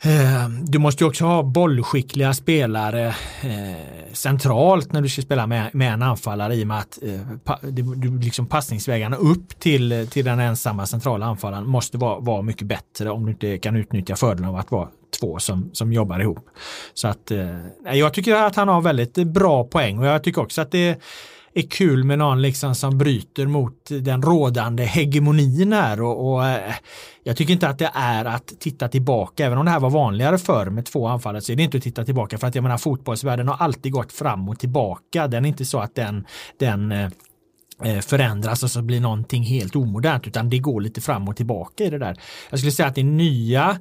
Eh, 0.06 0.50
du 0.50 0.80
måste 0.80 1.04
ju 1.04 1.08
också 1.08 1.26
ha 1.26 1.44
bollskickliga 1.44 2.34
spelare 2.34 3.08
eh, 3.42 4.14
centralt 4.14 4.94
när 4.94 5.02
du 5.02 5.10
ska 5.10 5.22
spela 5.22 5.48
med, 5.48 5.76
med 5.76 5.94
en 5.94 6.02
anfallare 6.02 6.56
i 6.56 6.64
och 6.64 6.68
med 6.68 6.80
att 6.80 7.00
eh, 7.04 7.38
pa, 7.44 7.60
du, 7.62 8.20
liksom 8.20 8.46
passningsvägarna 8.46 9.18
upp 9.18 9.60
till, 9.60 10.08
till 10.12 10.26
den 10.26 10.40
ensamma 10.40 10.86
centrala 10.86 11.26
anfallaren 11.26 11.68
måste 11.68 11.98
vara, 11.98 12.20
vara 12.20 12.42
mycket 12.42 12.68
bättre 12.68 13.10
om 13.10 13.26
du 13.26 13.32
inte 13.32 13.58
kan 13.58 13.76
utnyttja 13.76 14.16
fördelen 14.16 14.50
av 14.50 14.56
att 14.56 14.72
vara 14.72 14.88
två 15.20 15.40
som, 15.40 15.70
som 15.74 15.94
jobbar 15.94 16.20
ihop. 16.20 16.50
Så 16.94 17.08
att 17.08 17.32
eh, 17.32 17.58
jag 17.94 18.14
tycker 18.14 18.36
att 18.36 18.56
han 18.56 18.68
har 18.68 18.82
väldigt 18.82 19.14
bra 19.14 19.64
poäng 19.64 20.00
och 20.00 20.06
jag 20.06 20.24
tycker 20.24 20.42
också 20.42 20.62
att 20.62 20.72
det 20.72 21.02
är 21.58 21.62
kul 21.62 22.04
med 22.04 22.20
någon 22.20 22.42
liksom 22.42 22.76
som 22.76 22.98
bryter 22.98 23.46
mot 23.46 23.90
den 23.90 24.22
rådande 24.22 24.84
hegemonin 24.84 25.74
här 25.74 26.02
och, 26.02 26.34
och 26.34 26.48
eh, 26.48 26.76
jag 27.24 27.38
tycker 27.38 27.54
inte 27.54 27.70
att 27.70 27.80
det 27.80 27.92
är 27.94 28.26
att 28.26 28.60
titta 28.60 28.88
tillbaka, 28.88 29.46
även 29.46 29.58
om 29.58 29.66
det 29.66 29.72
här 29.72 29.80
var 29.80 29.90
vanligare 29.90 30.38
förr 30.38 30.70
med 30.70 30.86
två 30.86 31.08
anfallare 31.08 31.42
så 31.42 31.52
är 31.52 31.56
det 31.56 31.64
inte 31.64 31.78
att 31.78 31.84
titta 31.84 32.06
tillbaka 32.06 32.38
för 32.38 32.48
att 32.48 32.56
jag 32.56 32.62
menar 32.62 32.78
fotbollsvärlden 32.78 33.48
har 33.48 33.56
alltid 33.56 33.92
gått 33.92 34.12
fram 34.12 34.50
och 34.50 34.60
tillbaka. 34.60 35.28
Den 35.28 35.46
är 35.46 35.50
inte 35.50 35.66
så 35.66 35.80
att 35.80 35.96
den, 35.96 36.26
den 36.60 36.92
eh, 36.92 37.10
eh, 37.84 38.00
förändras 38.00 38.64
och 38.64 38.72
så 38.72 38.82
blir 38.82 39.00
någonting 39.00 39.44
helt 39.44 39.76
omodernt 39.76 40.28
utan 40.28 40.50
det 40.50 40.60
går 40.60 40.82
lite 40.82 41.02
fram 41.02 41.28
och 41.28 41.36
tillbaka 41.36 41.84
i 41.84 41.90
det 41.90 42.00
där. 42.00 42.20
Jag 42.50 42.60
skulle 42.60 42.72
säga 42.72 42.88
att 42.88 42.96
det 42.96 43.04
nya 43.04 43.78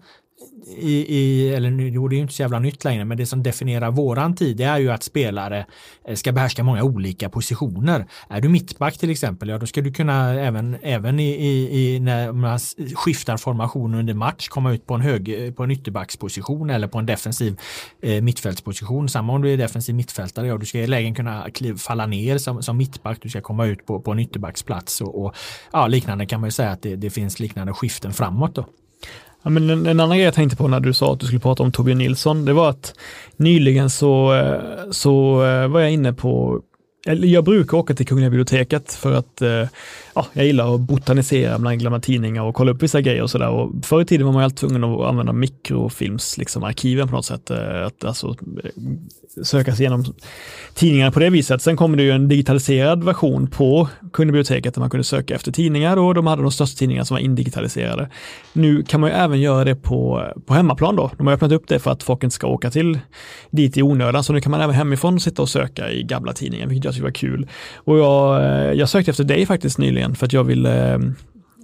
i, 0.67 1.17
i, 1.19 1.55
eller 1.55 1.71
nu, 1.71 1.89
jo, 1.89 2.09
det 2.09 2.15
är 2.15 2.17
ju 2.17 2.23
inte 2.23 2.35
så 2.35 2.43
jävla 2.43 2.59
nytt 2.59 2.85
längre, 2.85 3.05
men 3.05 3.19
det 3.19 3.27
som 3.27 3.43
definierar 3.43 3.91
våran 3.91 4.35
tid 4.35 4.57
det 4.57 4.65
är 4.65 4.79
ju 4.79 4.91
att 4.91 5.03
spelare 5.03 5.67
eh, 6.09 6.15
ska 6.15 6.33
behärska 6.33 6.65
många 6.65 6.83
olika 6.83 7.29
positioner. 7.29 8.07
Är 8.29 8.41
du 8.41 8.49
mittback 8.49 8.99
till 8.99 9.11
exempel, 9.11 9.49
ja 9.49 9.59
då 9.59 9.67
ska 9.67 9.81
du 9.81 9.93
kunna 9.93 10.35
även, 10.35 10.77
även 10.83 11.21
i, 11.21 11.31
i, 11.31 11.95
i 11.95 12.01
när 12.01 12.33
man 12.33 12.59
skiftar 12.95 13.37
formation 13.37 13.95
under 13.95 14.15
match 14.15 14.49
komma 14.49 14.73
ut 14.73 14.87
på 14.87 14.95
en, 14.95 15.01
hög, 15.01 15.47
eh, 15.47 15.53
på 15.53 15.63
en 15.63 15.71
ytterbacksposition 15.71 16.71
eller 16.71 16.89
på 16.89 16.99
en 16.99 17.07
defensiv 17.07 17.61
eh, 18.03 18.23
mittfältsposition. 18.23 19.09
Samma 19.09 19.33
om 19.33 19.43
du 19.43 19.53
är 19.53 19.57
defensiv 19.57 19.95
mittfältare, 19.95 20.47
ja 20.47 20.59
du 20.59 20.67
ska 20.67 20.79
i 20.79 20.87
lägen 20.87 21.15
kunna 21.15 21.51
kliv, 21.51 21.77
falla 21.77 22.07
ner 22.07 22.39
som, 22.39 22.63
som 22.63 22.77
mittback, 22.77 23.19
du 23.23 23.29
ska 23.29 23.41
komma 23.41 23.67
ut 23.67 23.87
på, 23.87 24.01
på 24.01 24.13
en 24.13 24.19
ytterbacksplats 24.19 25.01
och, 25.01 25.25
och 25.25 25.35
ja, 25.73 25.87
liknande 25.87 26.27
kan 26.27 26.41
man 26.41 26.47
ju 26.47 26.53
säga 26.53 26.71
att 26.71 26.83
det, 26.83 26.97
det 26.97 27.11
finns 27.11 27.41
liknande 27.41 27.73
skiften 27.73 28.13
framåt 28.13 28.55
då. 28.55 28.67
Ja, 29.45 29.51
men 29.51 29.71
en, 29.71 29.87
en, 29.87 30.01
annan 30.01 30.17
grej 30.17 30.25
jag 30.25 30.35
tänkte 30.35 30.57
på 30.57 30.69
när 30.69 30.81
du 30.81 30.93
sa 30.93 31.13
att 31.13 31.21
du 31.21 31.27
skulle 31.27 31.41
prata 31.41 31.63
om 31.63 31.73
Torbjörn 31.73 31.99
Nilsson, 31.99 32.45
det 32.45 32.53
var 32.53 32.71
att 32.71 32.95
nyligen 33.37 33.91
så, 33.91 34.35
eh, 34.35 34.91
så 34.91 35.45
eh, 35.45 35.69
var 35.69 35.81
jag 35.81 35.93
inne 35.93 36.13
på 36.13 36.61
jag 37.05 37.45
brukar 37.45 37.79
åka 37.79 37.95
till 37.95 38.07
Kungliga 38.07 38.31
biblioteket 38.31 38.93
för 38.93 39.13
att 39.13 39.43
eh, 39.43 39.69
ja, 40.15 40.27
jag 40.33 40.47
gillar 40.47 40.75
att 40.75 40.81
botanisera 40.81 41.59
bland 41.59 41.81
gamla 41.81 42.01
tidningar 42.01 42.43
och 42.43 42.55
kolla 42.55 42.73
upp 42.73 42.83
vissa 42.83 43.01
grejer 43.01 43.23
och 43.23 43.31
sådär. 43.31 43.83
förr 43.83 44.01
i 44.01 44.05
tiden 44.05 44.27
var 44.27 44.33
man 44.33 44.43
ju 44.43 44.45
alltid 44.45 44.59
tvungen 44.59 44.85
att 44.85 45.01
använda 45.01 45.33
mikrofilmsarkiven 45.33 46.39
liksom 46.39 46.65
arkiven 46.65 47.09
på 47.09 47.15
något 47.15 47.25
sätt. 47.25 47.51
Eh, 47.51 47.87
att 47.87 48.05
alltså, 48.05 48.37
eh, 48.65 48.71
söka 49.45 49.75
sig 49.75 49.83
igenom 49.83 50.05
tidningarna 50.75 51.11
på 51.11 51.21
det 51.21 51.31
viset. 51.31 51.63
Sen 51.63 51.77
kom 51.77 51.97
det 51.97 52.03
ju 52.03 52.11
en 52.11 52.29
digitaliserad 52.29 53.05
version 53.05 53.47
på 53.47 53.89
Kungliga 54.13 54.33
biblioteket 54.33 54.75
där 54.75 54.81
man 54.81 54.91
kunde 54.91 55.05
söka 55.05 55.35
efter 55.35 55.53
tidningar 55.53 55.97
och 55.97 56.15
de 56.15 56.27
hade 56.27 56.43
de 56.43 56.53
största 56.53 56.79
tidningarna 56.79 57.05
som 57.05 57.15
var 57.15 57.21
indigitaliserade. 57.21 58.09
Nu 58.53 58.83
kan 58.83 59.01
man 59.01 59.11
ju 59.11 59.17
även 59.17 59.41
göra 59.41 59.65
det 59.65 59.75
på, 59.75 60.29
på 60.47 60.55
hemmaplan 60.55 60.97
då. 60.97 61.11
De 61.17 61.27
har 61.27 61.35
öppnat 61.35 61.53
upp 61.53 61.69
det 61.69 61.79
för 61.79 61.91
att 61.91 62.03
folk 62.03 62.25
inte 62.25 62.35
ska 62.35 62.47
åka 62.47 62.71
till 62.71 62.99
dit 63.51 63.77
i 63.77 63.83
onödan, 63.83 64.25
så 64.25 64.33
nu 64.33 64.41
kan 64.41 64.51
man 64.51 64.61
även 64.61 64.75
hemifrån 64.75 65.21
sitta 65.21 65.43
och 65.43 65.49
söka 65.49 65.91
i 65.91 66.03
gamla 66.03 66.33
tidningar, 66.33 66.67
vilket 66.67 66.94
jag 66.95 67.13
tycker 67.15 67.29
var 67.29 67.37
kul. 67.37 67.49
Och 67.77 67.99
jag, 67.99 68.45
eh, 68.45 68.73
jag 68.73 68.89
sökte 68.89 69.11
efter 69.11 69.25
dig 69.25 69.47
faktiskt 69.47 69.79
nyligen 69.79 70.15
för 70.15 70.27
att 70.27 70.33
jag 70.33 70.45
ville 70.45 70.95
eh, 70.95 70.99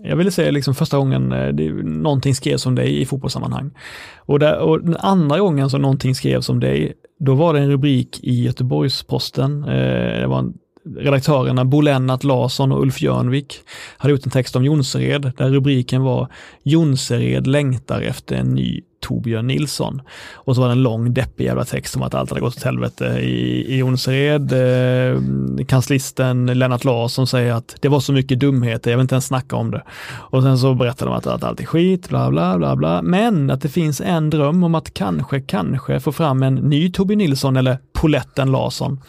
jag 0.02 0.16
ville 0.16 0.30
säga 0.30 0.50
liksom 0.50 0.74
första 0.74 0.98
gången 0.98 1.32
eh, 1.32 1.48
det, 1.48 1.72
någonting 1.82 2.34
skrevs 2.34 2.66
om 2.66 2.74
dig 2.74 3.00
i 3.00 3.06
fotbollssammanhang. 3.06 3.70
Och, 4.18 4.38
där, 4.38 4.58
och 4.58 4.84
den 4.84 4.96
andra 4.96 5.38
gången 5.38 5.70
som 5.70 5.82
någonting 5.82 6.14
skrevs 6.14 6.48
om 6.48 6.60
dig, 6.60 6.92
då 7.18 7.34
var 7.34 7.54
det 7.54 7.60
en 7.60 7.70
rubrik 7.70 8.20
i 8.22 8.44
Göteborgs-Posten. 8.44 9.64
Eh, 9.64 10.20
det 10.20 10.26
var 10.26 10.38
en, 10.38 10.54
redaktörerna 10.96 11.64
Bo 11.64 11.80
Lennart 11.80 12.24
Larsson 12.24 12.72
och 12.72 12.82
Ulf 12.82 13.02
Jörnvik 13.02 13.60
hade 13.96 14.12
gjort 14.12 14.24
en 14.24 14.30
text 14.30 14.56
om 14.56 14.64
Jonsered 14.64 15.32
där 15.36 15.50
rubriken 15.50 16.02
var 16.02 16.28
Jonsered 16.62 17.46
längtar 17.46 18.00
efter 18.00 18.36
en 18.36 18.54
ny 18.54 18.80
Torbjörn 19.00 19.46
Nilsson. 19.46 20.02
Och 20.34 20.54
så 20.54 20.60
var 20.60 20.68
det 20.68 20.72
en 20.72 20.82
lång 20.82 21.14
deppig 21.14 21.44
jävla 21.44 21.64
text 21.64 21.96
om 21.96 22.02
att 22.02 22.14
allt 22.14 22.30
hade 22.30 22.40
gått 22.40 22.56
åt 22.56 22.62
helvete 22.62 23.04
i, 23.04 23.74
i 23.74 23.76
Jonsered. 23.76 24.52
Eh, 24.52 25.20
kanslisten 25.66 26.46
Lennart 26.46 26.84
Larsson 26.84 27.26
säger 27.26 27.52
att 27.52 27.76
det 27.80 27.88
var 27.88 28.00
så 28.00 28.12
mycket 28.12 28.40
dumheter, 28.40 28.90
jag 28.90 28.98
vill 28.98 29.04
inte 29.04 29.14
ens 29.14 29.26
snacka 29.26 29.56
om 29.56 29.70
det. 29.70 29.82
Och 30.12 30.42
sen 30.42 30.58
så 30.58 30.74
berättar 30.74 31.06
de 31.06 31.14
att, 31.14 31.26
att 31.26 31.44
allt 31.44 31.60
är 31.60 31.64
skit, 31.64 32.08
bla 32.08 32.30
bla 32.30 32.58
bla 32.58 32.76
bla. 32.76 33.02
Men 33.02 33.50
att 33.50 33.62
det 33.62 33.68
finns 33.68 34.00
en 34.00 34.30
dröm 34.30 34.64
om 34.64 34.74
att 34.74 34.94
kanske, 34.94 35.40
kanske 35.40 36.00
få 36.00 36.12
fram 36.12 36.42
en 36.42 36.54
ny 36.54 36.92
Torbjörn 36.92 37.18
Nilsson 37.18 37.56
eller 37.56 37.78
Poletten 37.92 38.52
Larsson. 38.52 39.00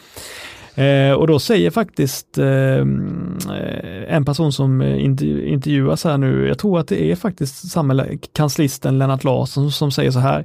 Eh, 0.74 1.12
och 1.12 1.26
då 1.26 1.38
säger 1.38 1.70
faktiskt 1.70 2.38
eh, 2.38 2.78
en 4.08 4.24
person 4.24 4.52
som 4.52 4.82
intervjuas 4.82 6.04
här 6.04 6.18
nu, 6.18 6.48
jag 6.48 6.58
tror 6.58 6.78
att 6.78 6.88
det 6.88 7.04
är 7.12 7.16
faktiskt 7.16 7.70
samhällskanslisten 7.70 8.30
kanslisten 8.32 8.98
Lennart 8.98 9.24
Larsson 9.24 9.72
som 9.72 9.90
säger 9.90 10.10
så 10.10 10.18
här. 10.18 10.44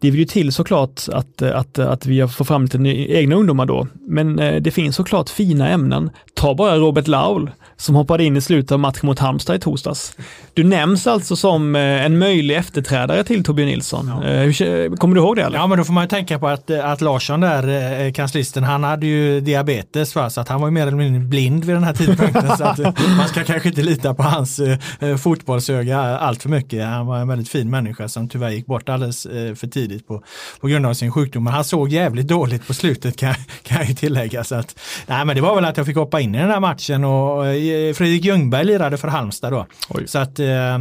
Det 0.00 0.10
vill 0.10 0.20
ju 0.20 0.26
till 0.26 0.52
såklart 0.52 1.00
att, 1.12 1.42
att, 1.42 1.78
att 1.78 2.06
vi 2.06 2.28
får 2.28 2.44
fram 2.44 2.62
lite 2.62 2.78
egna 3.12 3.36
ungdomar 3.36 3.66
då, 3.66 3.86
men 4.08 4.38
eh, 4.38 4.62
det 4.62 4.70
finns 4.70 4.96
såklart 4.96 5.30
fina 5.30 5.68
ämnen. 5.68 6.10
Ta 6.34 6.54
bara 6.54 6.76
Robert 6.76 7.06
Laul 7.06 7.50
som 7.76 7.94
hoppade 7.94 8.24
in 8.24 8.36
i 8.36 8.40
slutet 8.40 8.72
av 8.72 8.78
matchen 8.78 9.06
mot 9.06 9.18
Halmstad 9.18 9.56
i 9.56 9.58
torsdags. 9.58 10.16
Du 10.54 10.64
nämns 10.64 11.06
alltså 11.06 11.36
som 11.36 11.76
eh, 11.76 12.04
en 12.04 12.18
möjlig 12.18 12.56
efterträdare 12.56 13.24
till 13.24 13.44
Torbjörn 13.44 13.68
Nilsson. 13.68 14.06
Ja. 14.06 14.96
Kommer 14.96 15.14
du 15.14 15.20
ihåg 15.20 15.36
det? 15.36 15.42
Eller? 15.42 15.58
Ja, 15.58 15.66
men 15.66 15.78
då 15.78 15.84
får 15.84 15.92
man 15.92 16.08
tänka 16.08 16.38
på 16.38 16.48
att, 16.48 16.70
att 16.70 17.00
Larsson 17.00 17.40
där, 17.40 18.10
kanslisten, 18.10 18.64
han 18.64 18.84
hade 18.84 19.06
ju 19.06 19.40
diabetes 19.40 20.14
va? 20.14 20.30
så 20.30 20.40
att 20.40 20.48
han 20.48 20.60
var 20.60 20.70
mer 20.70 20.86
eller 20.86 20.96
mindre 20.96 21.20
blind 21.20 21.64
vid 21.64 21.76
den 21.76 21.84
här 21.84 21.94
tidpunkten. 21.94 22.56
så 22.58 22.64
att 22.64 22.78
man 23.16 23.28
ska 23.28 23.44
kanske 23.44 23.68
inte 23.68 23.82
lita 23.82 24.14
på 24.14 24.22
hans 24.22 24.60
eh, 24.60 25.16
fotbollsöga 25.16 26.00
allt 26.00 26.42
för 26.42 26.48
mycket. 26.48 26.84
Han 26.84 27.06
var 27.06 27.18
en 27.18 27.28
väldigt 27.28 27.48
fin 27.48 27.70
människa 27.70 28.08
som 28.08 28.28
tyvärr 28.28 28.50
gick 28.50 28.66
bort 28.66 28.88
alldeles 28.88 29.26
eh, 29.26 29.54
för 29.54 29.66
tidigt 29.66 29.89
på, 29.98 30.22
på 30.60 30.68
grund 30.68 30.86
av 30.86 30.94
sin 30.94 31.12
sjukdom. 31.12 31.44
Men 31.44 31.52
han 31.52 31.64
såg 31.64 31.88
jävligt 31.88 32.28
dåligt 32.28 32.66
på 32.66 32.74
slutet 32.74 33.16
kan, 33.16 33.34
kan 33.62 33.78
jag 33.78 33.88
ju 33.88 33.94
tillägga. 33.94 34.44
Så 34.44 34.54
att, 34.54 34.78
nej, 35.06 35.24
men 35.24 35.36
det 35.36 35.42
var 35.42 35.54
väl 35.54 35.64
att 35.64 35.76
jag 35.76 35.86
fick 35.86 35.96
hoppa 35.96 36.20
in 36.20 36.34
i 36.34 36.38
den 36.38 36.50
här 36.50 36.60
matchen 36.60 37.04
och 37.04 37.46
eh, 37.46 37.94
Fredrik 37.94 38.24
Ljungberg 38.24 38.64
lirade 38.64 38.98
för 38.98 39.08
Halmstad 39.08 39.52
då. 39.52 39.66
Oj. 39.88 40.08
Så 40.08 40.18
att 40.18 40.38
eh, 40.38 40.78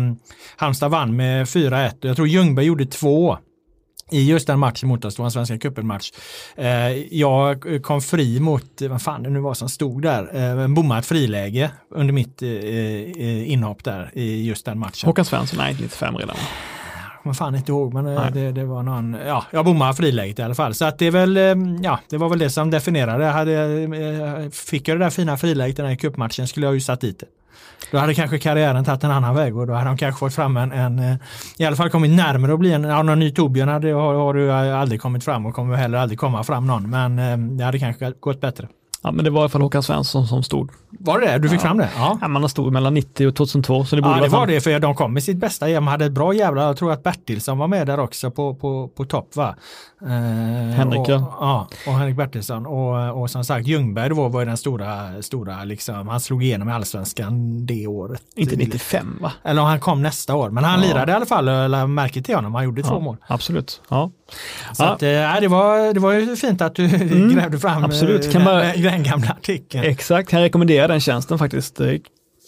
Halmstad 0.55 0.91
vann 0.91 1.15
med 1.15 1.45
4-1 1.45 1.91
jag 2.01 2.15
tror 2.15 2.27
Ljungberg 2.27 2.65
gjorde 2.65 2.85
två 2.85 3.37
i 4.11 4.29
just 4.29 4.47
den 4.47 4.59
matchen 4.59 4.89
mot 4.89 5.05
oss, 5.05 5.15
det 5.15 5.21
var 5.21 5.25
en 5.25 5.31
Svenska 5.31 5.57
cupen-match. 5.57 6.11
Eh, 6.55 7.15
jag 7.17 7.79
kom 7.83 8.01
fri 8.01 8.39
mot, 8.39 8.81
vad 8.81 9.01
fan 9.01 9.23
det 9.23 9.29
nu 9.29 9.39
var 9.39 9.53
som 9.53 9.69
stod 9.69 10.01
där, 10.01 10.51
eh, 10.61 10.67
bommade 10.67 10.99
ett 10.99 11.05
friläge 11.05 11.71
under 11.89 12.13
mitt 12.13 12.41
eh, 12.41 12.49
eh, 12.49 13.51
inhopp 13.51 13.83
där 13.83 14.11
i 14.13 14.45
just 14.47 14.65
den 14.65 14.79
matchen. 14.79 15.07
Håkan 15.07 15.25
Svensson, 15.25 15.59
nej 15.59 15.73
95 15.73 16.17
redan. 16.17 16.35
Man 17.23 17.35
fan 17.35 17.55
inte 17.55 17.71
ihåg 17.71 17.93
men 17.93 18.07
eh, 18.07 18.31
det, 18.31 18.51
det 18.51 18.65
var 18.65 18.83
någon, 18.83 19.17
ja 19.27 19.45
jag 19.51 19.65
bommade 19.65 19.93
friläget 19.93 20.39
i 20.39 20.41
alla 20.41 20.55
fall. 20.55 20.73
Så 20.73 20.85
att 20.85 20.99
det 20.99 21.05
är 21.05 21.11
väl, 21.11 21.37
eh, 21.37 21.43
ja 21.81 21.99
det 22.09 22.17
var 22.17 22.29
väl 22.29 22.39
det 22.39 22.49
som 22.49 22.69
definierade. 22.69 23.25
Jag 23.25 23.33
hade, 23.33 23.53
eh, 23.53 24.49
fick 24.51 24.87
jag 24.87 24.99
det 24.99 25.05
där 25.05 25.09
fina 25.09 25.37
friläget 25.37 25.79
i 25.79 25.81
den 25.81 25.89
här 25.89 25.97
cupmatchen 25.97 26.47
skulle 26.47 26.65
jag 26.65 26.73
ju 26.73 26.81
satt 26.81 27.01
dit 27.01 27.19
det. 27.19 27.25
Då 27.91 27.97
hade 27.97 28.13
kanske 28.13 28.39
karriären 28.39 28.85
tagit 28.85 29.03
en 29.03 29.11
annan 29.11 29.35
väg 29.35 29.57
och 29.57 29.67
då 29.67 29.73
hade 29.73 29.85
de 29.85 29.97
kanske 29.97 30.19
fått 30.19 30.35
fram 30.35 30.57
en, 30.57 30.71
en 30.71 31.17
i 31.57 31.65
alla 31.65 31.75
fall 31.75 31.89
kommit 31.89 32.11
närmare 32.11 32.53
att 32.53 32.59
bli 32.59 32.73
en, 32.73 32.83
ja, 32.83 33.03
någon 33.03 33.19
ny 33.19 33.31
Torbjörn 33.31 33.69
hade, 33.69 33.91
har, 33.91 34.13
har 34.13 34.33
du 34.33 34.51
aldrig 34.51 35.01
kommit 35.01 35.23
fram 35.23 35.45
och 35.45 35.53
kommer 35.53 35.75
heller 35.75 35.97
aldrig 35.97 36.19
komma 36.19 36.43
fram 36.43 36.67
någon. 36.67 36.89
Men 36.89 37.57
det 37.57 37.63
hade 37.63 37.79
kanske 37.79 38.13
gått 38.19 38.41
bättre. 38.41 38.67
Ja, 39.01 39.11
men 39.11 39.25
det 39.25 39.31
var 39.31 39.39
i 39.39 39.41
alla 39.41 39.49
fall 39.49 39.61
Håkan 39.61 39.83
Svensson 39.83 40.27
som 40.27 40.43
stod. 40.43 40.69
Var 40.99 41.19
det 41.19 41.25
det? 41.27 41.37
Du 41.39 41.49
fick 41.49 41.59
Ja. 41.59 41.63
fram 41.63 41.77
det? 41.77 41.89
Ja. 41.95 42.17
Ja, 42.21 42.27
man 42.27 42.41
har 42.41 42.49
stod 42.49 42.73
mellan 42.73 42.93
90 42.93 43.27
och 43.27 43.35
2002, 43.35 43.85
så 43.85 43.95
det 43.95 44.01
borde 44.01 44.15
Ja, 44.17 44.23
det 44.23 44.29
var 44.29 44.47
det, 44.47 44.61
för 44.61 44.79
de 44.79 44.95
kom 44.95 45.13
med 45.13 45.23
sitt 45.23 45.37
bästa. 45.37 45.67
De 45.67 45.87
hade 45.87 46.05
ett 46.05 46.11
bra 46.11 46.33
jävla, 46.33 46.63
jag 46.63 46.77
tror 46.77 46.91
att 46.91 47.03
Bertilsson 47.03 47.57
var 47.57 47.67
med 47.67 47.87
där 47.87 47.99
också 47.99 48.31
på, 48.31 48.55
på, 48.55 48.87
på 48.87 49.05
topp 49.05 49.35
va? 49.35 49.55
Eh, 50.01 50.07
Henrik, 50.75 50.99
och, 50.99 51.09
ja. 51.09 51.67
och 51.87 51.93
Henrik 51.93 52.15
Bertilsson. 52.15 52.65
Och, 52.65 53.21
och 53.21 53.29
som 53.29 53.43
sagt, 53.43 53.67
Ljungberg 53.67 54.09
då 54.09 54.27
var 54.27 54.45
den 54.45 54.57
stora, 54.57 55.21
stora 55.21 55.63
liksom, 55.63 56.07
han 56.07 56.19
slog 56.19 56.43
igenom 56.43 56.69
i 56.69 56.71
allsvenskan 56.71 57.65
det 57.65 57.87
året. 57.87 58.21
Inte 58.35 58.55
95 58.55 59.17
va? 59.21 59.31
Eller 59.43 59.61
han 59.61 59.79
kom 59.79 60.01
nästa 60.01 60.35
år, 60.35 60.49
men 60.49 60.63
han 60.63 60.81
Ja. 60.81 60.87
lirade 60.87 61.11
i 61.11 61.15
alla 61.15 61.25
fall, 61.25 61.47
eller 61.47 61.87
märke 61.87 62.21
till 62.21 62.35
honom, 62.35 62.55
han 62.55 62.63
gjorde 62.63 62.83
två 62.83 62.93
Ja, 62.93 62.99
mål. 62.99 63.17
Absolut. 63.27 63.81
Ja. 63.89 64.11
Så 64.73 64.83
Ja. 64.83 64.89
att, 64.89 65.03
eh, 65.03 65.41
det, 65.41 65.47
var, 65.47 65.93
det 65.93 65.99
var 65.99 66.11
ju 66.13 66.35
fint 66.35 66.61
att 66.61 66.75
du 66.75 66.87
grävde 67.35 67.59
fram 67.59 67.83
absolut. 67.83 68.25
eh, 68.25 68.31
Kan 68.31 68.45
den, 68.45 68.55
man- 68.55 68.81
den 68.91 69.03
gamla 69.03 69.29
artikeln. 69.29 69.83
Exakt, 69.83 70.31
han 70.31 70.41
jag 70.75 70.89
den 70.89 70.99
tjänsten 70.99 71.39
faktiskt. 71.39 71.79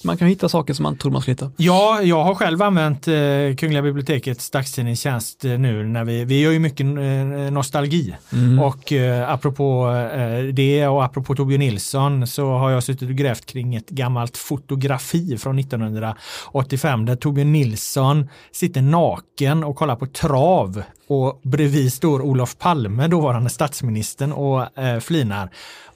Man 0.03 0.17
kan 0.17 0.27
hitta 0.27 0.49
saker 0.49 0.73
som 0.73 0.83
man 0.83 0.97
trodde 0.97 1.13
man 1.13 1.21
skulle 1.21 1.33
hitta. 1.33 1.51
Ja, 1.57 2.01
jag 2.01 2.23
har 2.23 2.35
själv 2.35 2.61
använt 2.61 3.07
eh, 3.07 3.13
Kungliga 3.57 3.81
bibliotekets 3.81 4.49
dagstidningstjänst 4.49 5.45
eh, 5.45 5.51
nu 5.51 5.87
när 5.87 6.03
vi, 6.03 6.25
vi 6.25 6.41
gör 6.41 6.51
ju 6.51 6.59
mycket 6.59 6.85
eh, 6.85 7.51
nostalgi. 7.51 8.15
Och 8.61 8.93
eh, 8.93 9.29
apropå 9.29 9.87
eh, 10.15 10.43
det 10.43 10.87
och 10.87 11.03
apropå 11.03 11.35
Torbjörn 11.35 11.59
Nilsson 11.59 12.27
så 12.27 12.51
har 12.51 12.71
jag 12.71 12.83
suttit 12.83 13.09
och 13.09 13.15
grävt 13.15 13.45
kring 13.45 13.75
ett 13.75 13.89
gammalt 13.89 14.37
fotografi 14.37 15.37
från 15.37 15.59
1985 15.59 17.05
där 17.05 17.15
Torbjörn 17.15 17.51
Nilsson 17.51 18.29
sitter 18.51 18.81
naken 18.81 19.63
och 19.63 19.75
kollar 19.75 19.95
på 19.95 20.05
trav 20.05 20.83
och 21.07 21.41
bredvid 21.43 21.93
står 21.93 22.21
Olof 22.21 22.57
Palme, 22.57 23.07
dåvarande 23.07 23.49
statsministern 23.49 24.31
och 24.31 24.77
eh, 24.77 24.99
flinar. 24.99 25.49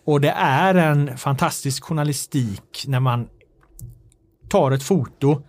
Och 0.05 0.21
det 0.21 0.33
är 0.37 0.75
en 0.75 1.17
fantastisk 1.17 1.83
journalistik 1.83 2.83
när 2.87 2.99
man 2.99 3.27
tar 4.49 4.71
ett 4.71 4.83
foto 4.83 5.41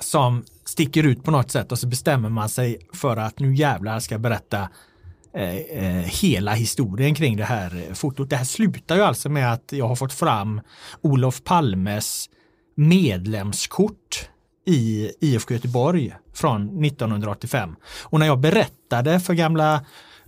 som 0.00 0.44
sticker 0.64 1.02
ut 1.02 1.24
på 1.24 1.30
något 1.30 1.50
sätt 1.50 1.72
och 1.72 1.78
så 1.78 1.86
bestämmer 1.86 2.28
man 2.28 2.48
sig 2.48 2.78
för 2.92 3.16
att 3.16 3.38
nu 3.38 3.54
jävlar 3.54 4.00
ska 4.00 4.14
jag 4.14 4.20
berätta 4.20 4.68
eh, 5.34 5.56
eh, 5.56 6.04
hela 6.22 6.52
historien 6.52 7.14
kring 7.14 7.36
det 7.36 7.44
här 7.44 7.84
eh, 7.88 7.94
fotot. 7.94 8.30
Det 8.30 8.36
här 8.36 8.44
slutar 8.44 8.96
ju 8.96 9.02
alltså 9.02 9.28
med 9.28 9.52
att 9.52 9.72
jag 9.72 9.88
har 9.88 9.96
fått 9.96 10.12
fram 10.12 10.60
Olof 11.00 11.44
Palmes 11.44 12.30
medlemskort 12.74 14.28
i 14.66 15.10
IFK 15.20 15.54
Göteborg 15.54 16.14
från 16.34 16.84
1985. 16.84 17.76
Och 18.02 18.18
när 18.18 18.26
jag 18.26 18.38
berättade 18.38 19.20
för 19.20 19.34
gamla 19.34 19.84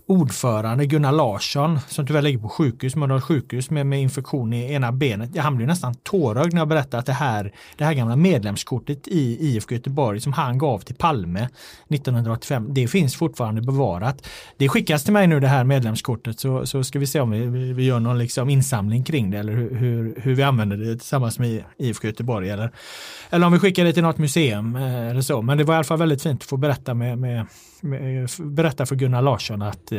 ordförande 0.07 0.85
Gunnar 0.85 1.11
Larsson 1.11 1.79
som 1.87 2.07
tyvärr 2.07 2.21
ligger 2.21 2.39
på 2.39 2.49
sjukhus, 2.49 2.95
Mölndals 2.95 3.23
sjukhus 3.23 3.69
med, 3.69 3.85
med 3.87 4.01
infektion 4.01 4.53
i 4.53 4.73
ena 4.73 4.91
benet. 4.91 5.29
Ja, 5.33 5.41
han 5.41 5.55
blev 5.55 5.67
nästan 5.67 5.95
tårögd 5.95 6.53
när 6.53 6.61
jag 6.61 6.67
berättade 6.67 6.97
att 6.97 7.05
det 7.05 7.13
här, 7.13 7.53
det 7.77 7.85
här 7.85 7.93
gamla 7.93 8.15
medlemskortet 8.15 9.07
i 9.07 9.37
IFK 9.47 9.75
Göteborg 9.75 10.21
som 10.21 10.33
han 10.33 10.57
gav 10.57 10.79
till 10.79 10.95
Palme 10.95 11.49
1985, 11.89 12.67
det 12.73 12.87
finns 12.87 13.15
fortfarande 13.15 13.61
bevarat. 13.61 14.27
Det 14.57 14.69
skickas 14.69 15.03
till 15.03 15.13
mig 15.13 15.27
nu 15.27 15.39
det 15.39 15.47
här 15.47 15.63
medlemskortet 15.63 16.39
så, 16.39 16.65
så 16.65 16.83
ska 16.83 16.99
vi 16.99 17.07
se 17.07 17.19
om 17.19 17.31
vi, 17.31 17.39
vi 17.39 17.85
vi 17.85 17.85
gör 17.85 17.99
någon 17.99 18.17
liksom 18.17 18.49
insamling 18.49 19.03
kring 19.03 19.31
det 19.31 19.37
eller 19.37 19.53
hur, 19.53 19.75
hur, 19.75 20.15
hur 20.21 20.35
vi 20.35 20.43
använder 20.43 20.77
det 20.77 20.97
tillsammans 20.97 21.39
med 21.39 21.63
IFK 21.77 22.07
Göteborg 22.07 22.49
eller, 22.49 22.71
eller 23.29 23.47
om 23.47 23.53
vi 23.53 23.59
skickar 23.59 23.85
det 23.85 23.93
till 23.93 24.03
något 24.03 24.17
museum 24.17 24.75
eh, 24.75 25.07
eller 25.09 25.21
så. 25.21 25.41
Men 25.41 25.57
det 25.57 25.63
var 25.63 25.73
i 25.73 25.77
alla 25.77 25.83
fall 25.83 25.99
väldigt 25.99 26.23
fint 26.23 26.41
att 26.41 26.49
få 26.49 26.57
berätta, 26.57 26.93
med, 26.93 27.17
med, 27.17 27.45
med, 27.81 28.29
berätta 28.39 28.85
för 28.85 28.95
Gunnar 28.95 29.21
Larsson 29.21 29.61
att 29.61 29.91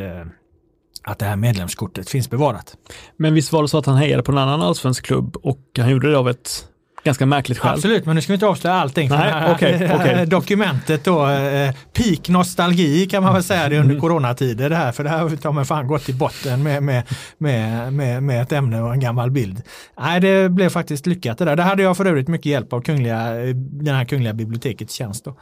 att 1.03 1.19
det 1.19 1.25
här 1.25 1.37
medlemskortet 1.37 2.11
finns 2.11 2.31
bevarat. 2.31 2.77
Men 3.17 3.35
visst 3.35 3.53
var 3.53 3.63
det 3.63 3.69
så 3.69 3.79
att 3.79 3.87
han 3.87 3.97
hejade 3.97 4.23
på 4.23 4.33
en 4.33 4.39
annan 4.39 4.63
allsvensk 4.63 5.07
klubb 5.07 5.37
och 5.37 5.61
han 5.79 5.91
gjorde 5.91 6.11
det 6.11 6.19
av 6.19 6.29
ett 6.29 6.69
ganska 7.07 7.27
märkligt 7.27 7.59
skäl. 7.59 7.73
Absolut, 7.73 8.07
men 8.07 8.15
nu 8.15 8.23
ska 8.23 8.33
vi 8.33 8.35
inte 8.35 8.47
avslöja 8.47 8.77
allting. 8.77 9.09
Nej, 9.09 9.19
här, 9.19 9.41
här 9.41 9.55
okej. 9.55 10.27
Dokumentet 10.27 11.05
då, 11.05 11.29
eh, 11.29 11.75
peak 11.93 12.29
nostalgi 12.29 13.07
kan 13.07 13.23
man 13.23 13.35
väl 13.35 13.43
säga 13.43 13.69
det 13.69 13.79
under 13.79 14.01
coronatider 14.01 14.71
det 14.71 14.77
här, 14.77 14.93
för 14.93 15.05
det 15.05 15.11
här 15.11 15.19
har 15.19 15.29
vi 15.29 15.37
ta 15.37 15.53
mig 15.53 15.65
fan 15.65 15.87
gått 15.87 16.05
till 16.05 16.15
botten 16.15 16.63
med, 16.63 16.83
med, 16.83 17.03
med, 17.39 17.93
med, 17.93 18.23
med 18.23 18.43
ett 18.43 18.53
ämne 18.53 18.83
och 18.83 18.93
en 18.93 19.01
gammal 19.01 19.31
bild. 19.31 19.63
Nej, 20.01 20.21
det 20.21 20.49
blev 20.49 20.69
faktiskt 20.69 21.07
lyckat 21.07 21.39
det 21.39 21.45
där. 21.45 21.57
Det 21.57 21.63
hade 21.63 21.83
jag 21.83 21.97
för 21.97 22.05
övrigt 22.05 22.29
mycket 22.29 22.47
hjälp 22.47 22.73
av 22.73 22.81
kungliga, 22.81 23.45
eh, 23.45 23.55
den 23.57 23.95
här 23.95 24.05
Kungliga 24.05 24.33
bibliotekets 24.33 24.95
tjänst. 24.95 25.25
Då. 25.25 25.37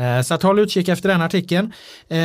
Eh, 0.00 0.22
så 0.22 0.34
att 0.34 0.42
håll 0.42 0.58
utkik 0.58 0.88
efter 0.88 1.08
den 1.08 1.22
artikeln. 1.22 1.72
Eh, 2.08 2.18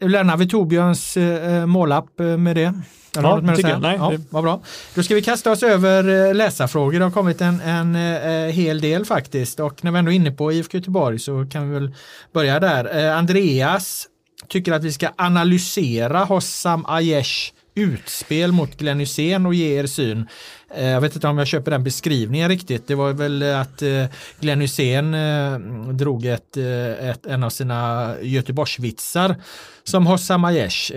Lämnar 0.00 0.36
vi 0.36 0.48
Torbjörns 0.48 1.16
eh, 1.16 1.66
målapp 1.66 2.20
eh, 2.20 2.26
med 2.26 2.56
det? 2.56 2.74
Eller 3.16 3.28
Ja, 3.28 3.38
att 3.38 3.56
tycker 3.56 3.70
jag. 3.70 3.80
Nej, 3.82 3.96
ja, 4.00 4.10
det- 4.10 4.22
vad 4.30 4.42
bra. 4.42 4.60
Då 4.94 5.02
ska 5.02 5.14
vi 5.14 5.22
kasta 5.22 5.50
oss 5.52 5.62
över 5.62 6.28
eh, 6.28 6.34
läsarfrågor. 6.34 6.98
Det 6.98 7.04
har 7.04 7.10
kommit 7.12 7.40
en, 7.40 7.60
en 7.60 7.96
eh, 7.96 8.52
hel 8.52 8.80
del 8.80 9.04
faktiskt. 9.04 9.60
Och 9.60 9.84
när 9.84 9.90
vi 9.92 9.98
ändå 9.98 10.10
är 10.12 10.16
inne 10.16 10.30
på 10.30 10.52
IFK 10.52 10.78
Göteborg 10.78 11.18
så 11.18 11.46
kan 11.52 11.68
vi 11.68 11.74
väl 11.74 11.94
börja 12.32 12.60
där. 12.60 13.06
Eh, 13.06 13.16
Andreas 13.18 14.06
tycker 14.48 14.72
att 14.72 14.84
vi 14.84 14.92
ska 14.92 15.08
analysera 15.16 16.24
Hossam 16.24 16.84
Aiesh 16.86 17.52
utspel 17.74 18.52
mot 18.52 18.78
Glenn 18.78 19.00
Hysén 19.00 19.46
och 19.46 19.54
ge 19.54 19.78
er 19.80 19.86
syn. 19.86 20.26
Eh, 20.74 20.88
jag 20.88 21.00
vet 21.00 21.14
inte 21.14 21.28
om 21.28 21.38
jag 21.38 21.46
köper 21.46 21.70
den 21.70 21.84
beskrivningen 21.84 22.48
riktigt. 22.48 22.86
Det 22.86 22.94
var 22.94 23.12
väl 23.12 23.42
att 23.42 23.82
eh, 23.82 24.04
Glenn 24.40 24.60
Hysén 24.60 25.14
eh, 25.14 25.58
drog 25.92 26.26
ett, 26.26 26.56
ett, 27.00 27.26
en 27.26 27.44
av 27.44 27.50
sina 27.50 28.14
Göteborgsvitsar 28.22 29.36
som 29.84 30.06
Hossam 30.06 30.44
Aiesh 30.44 30.92